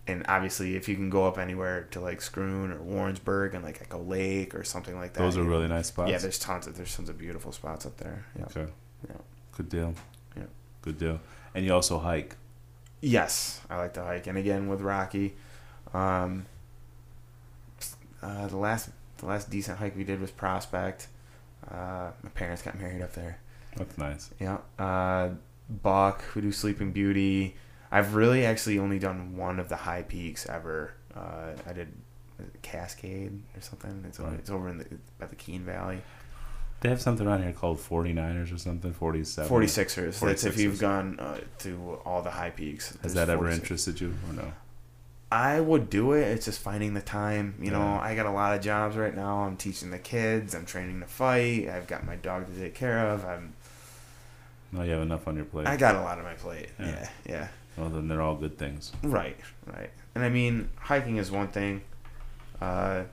[0.07, 3.81] and obviously, if you can go up anywhere to like Schroon or Warrensburg and like
[3.81, 6.11] Echo Lake or something like that, Those are really nice spots.
[6.11, 8.23] Yeah, there's tons of there's tons of beautiful spots up there.
[8.37, 8.45] Yeah.
[8.45, 8.71] Okay.
[9.09, 9.17] Yeah.
[9.57, 9.95] Good deal.
[10.35, 10.43] Yeah.
[10.83, 11.19] Good deal.
[11.55, 12.35] And you also hike.
[13.01, 15.35] Yes, I like to hike, and again with Rocky,
[15.91, 16.45] um,
[18.21, 21.07] uh, the last the last decent hike we did was Prospect.
[21.71, 23.39] Uh, my parents got married up there.
[23.75, 24.29] That's nice.
[24.39, 25.29] Yeah, uh,
[25.69, 26.23] Buck.
[26.35, 27.55] We do Sleeping Beauty.
[27.91, 30.93] I've really actually only done one of the high peaks ever.
[31.15, 31.93] Uh, I did
[32.61, 34.03] Cascade or something.
[34.07, 34.39] It's over, Right.
[34.39, 34.85] it's over in the
[35.19, 36.01] by the Keene Valley.
[36.81, 39.49] They have something around here called 49ers or something, 47.
[39.49, 40.19] 46ers.
[40.19, 42.95] That's if you've gone uh, to all the high peaks.
[43.01, 43.61] Has that ever 46.
[43.63, 44.53] interested you or no?
[45.31, 46.21] I would do it.
[46.21, 47.55] It's just finding the time.
[47.61, 47.99] You know, Yeah.
[47.99, 49.39] I got a lot of jobs right now.
[49.43, 50.55] I'm teaching the kids.
[50.55, 51.67] I'm training to fight.
[51.67, 53.25] I've got my dog to take care of.
[53.25, 53.53] I'm.
[54.71, 55.67] No, you have enough on your plate.
[55.67, 56.69] I got a lot on my plate.
[56.79, 56.87] Yeah.
[56.87, 57.47] Yeah, yeah.
[57.77, 58.91] well, then they're all good things.
[59.03, 59.89] Right, right.
[60.15, 61.81] And I mean, hiking is one thing.
[62.61, 63.03] Uh,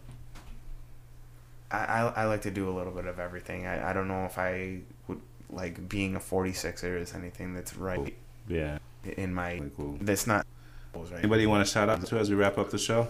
[1.70, 3.66] I, I I like to do a little bit of everything.
[3.66, 5.20] I, I don't know if I would
[5.51, 8.15] like being a 46er is anything that's right
[8.49, 8.78] Yeah.
[9.05, 9.62] in my.
[9.77, 9.99] Cool.
[10.01, 10.47] That's not.
[10.95, 11.19] Right.
[11.19, 13.09] Anybody you want to shout out to as we wrap up the show?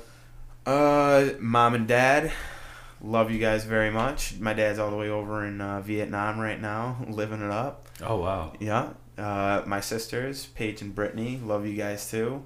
[0.67, 2.33] Uh, mom and dad,
[3.01, 4.39] love you guys very much.
[4.41, 7.87] My dad's all the way over in uh, Vietnam right now, living it up.
[8.03, 8.53] Oh, wow.
[8.59, 8.91] Yeah.
[9.19, 12.45] Uh, my sisters, Paige and Brittany, love you guys too.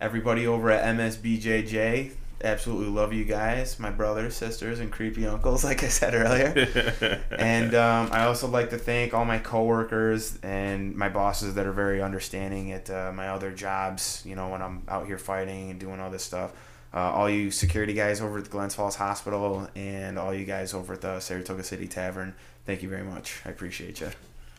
[0.00, 2.12] Everybody over at MSBJJ,
[2.42, 3.78] absolutely love you guys.
[3.78, 7.20] My brothers, sisters, and creepy uncles, like I said earlier.
[7.38, 11.72] and um, I also like to thank all my coworkers and my bosses that are
[11.72, 14.22] very understanding at uh, my other jobs.
[14.26, 16.52] You know, when I'm out here fighting and doing all this stuff.
[16.94, 20.72] Uh, all you security guys over at the Glens Falls Hospital and all you guys
[20.72, 22.34] over at the Saratoga City Tavern.
[22.64, 23.42] Thank you very much.
[23.44, 24.08] I appreciate you.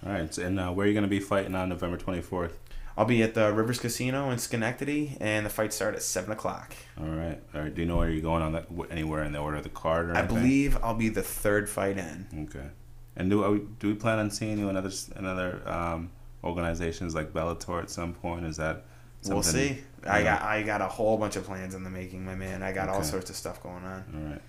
[0.06, 0.32] All right.
[0.32, 2.52] so- And uh, where are you going to be fighting on November 24th?
[3.00, 6.74] I'll be at the Rivers Casino in Schenectady, and the fight start at seven o'clock.
[7.00, 7.40] All right.
[7.56, 7.74] All right.
[7.74, 8.68] Do you know where you're going on that?
[8.92, 10.36] Anywhere in the order of the card or I anything?
[10.38, 12.28] believe I'll be the third fight in.
[12.50, 12.68] Okay.
[13.16, 15.62] And do are we, do we plan on seeing you in other s- in other
[15.68, 16.12] um,
[16.44, 18.46] organizations like Bellator at some point?
[18.46, 18.84] Is that
[19.26, 19.78] We'll see.
[20.08, 20.24] I Yeah.
[20.38, 22.64] got I got a whole bunch of plans in the making, my man.
[22.64, 24.04] I got all sorts of stuff going on.
[24.16, 24.42] All right.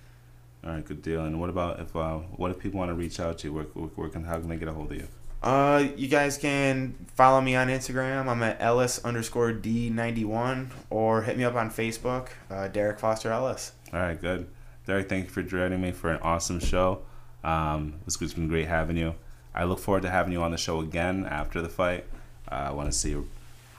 [0.65, 0.85] All right.
[0.85, 1.25] Good deal.
[1.25, 3.53] And what about if uh, what if people want to reach out to you?
[3.53, 5.07] Where, where, where can how can they get a hold of you?
[5.41, 8.27] Uh, you guys can follow me on Instagram.
[8.27, 13.71] I'm at Ellis underscore D91, or hit me up on Facebook, uh, Derek Foster Ellis.
[13.91, 14.19] All right.
[14.19, 14.47] Good.
[14.85, 17.01] Derek, thank you for joining me for an awesome show.
[17.43, 19.15] Um, it's been great having you.
[19.53, 22.05] I look forward to having you on the show again after the fight.
[22.51, 23.13] Uh, I want to see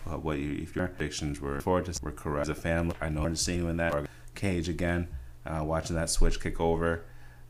[0.05, 2.95] what you, if your predictions were forward to were correct as a family.
[3.01, 3.95] I know to see you in that.
[4.35, 5.09] Cage again,
[5.45, 7.05] uh, watching that switch kick over.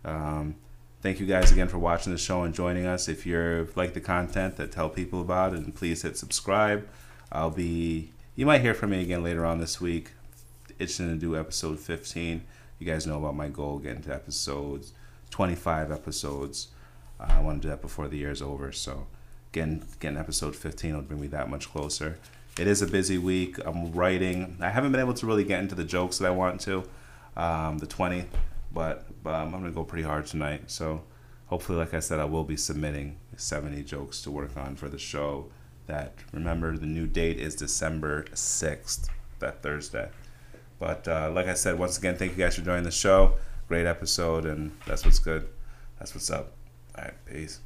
[0.05, 0.57] Um,
[1.03, 3.09] thank you guys again for watching the show and joining us.
[3.09, 6.89] If you're like the content, that tell people about it, and please hit subscribe.
[7.31, 8.11] I'll be.
[8.35, 10.13] You might hear from me again later on this week.
[10.79, 12.43] Itching to do episode 15.
[12.79, 14.93] You guys know about my goal getting to episodes
[15.33, 16.69] 25 episodes.
[17.19, 18.71] Uh, I want to do that before the year is over.
[18.71, 19.09] So,
[19.51, 22.19] getting getting episode 15 will bring me that much closer.
[22.59, 23.59] It is a busy week.
[23.67, 24.59] I'm writing.
[24.61, 26.85] I haven't been able to really get into the jokes that I want to.
[27.35, 28.27] Um, the 20,
[28.73, 30.71] but, but um, I'm gonna go pretty hard tonight.
[30.71, 31.03] So,
[31.47, 34.99] hopefully, like I said, I will be submitting 70 jokes to work on for the
[34.99, 35.51] show.
[35.87, 39.09] That remember the new date is December 6th,
[39.41, 40.09] that Thursday.
[40.79, 43.35] But uh, like I said, once again, thank you guys for joining the show.
[43.69, 45.49] Great episode, and that's what's good.
[45.99, 46.53] That's what's up.
[46.97, 47.61] All right, peace.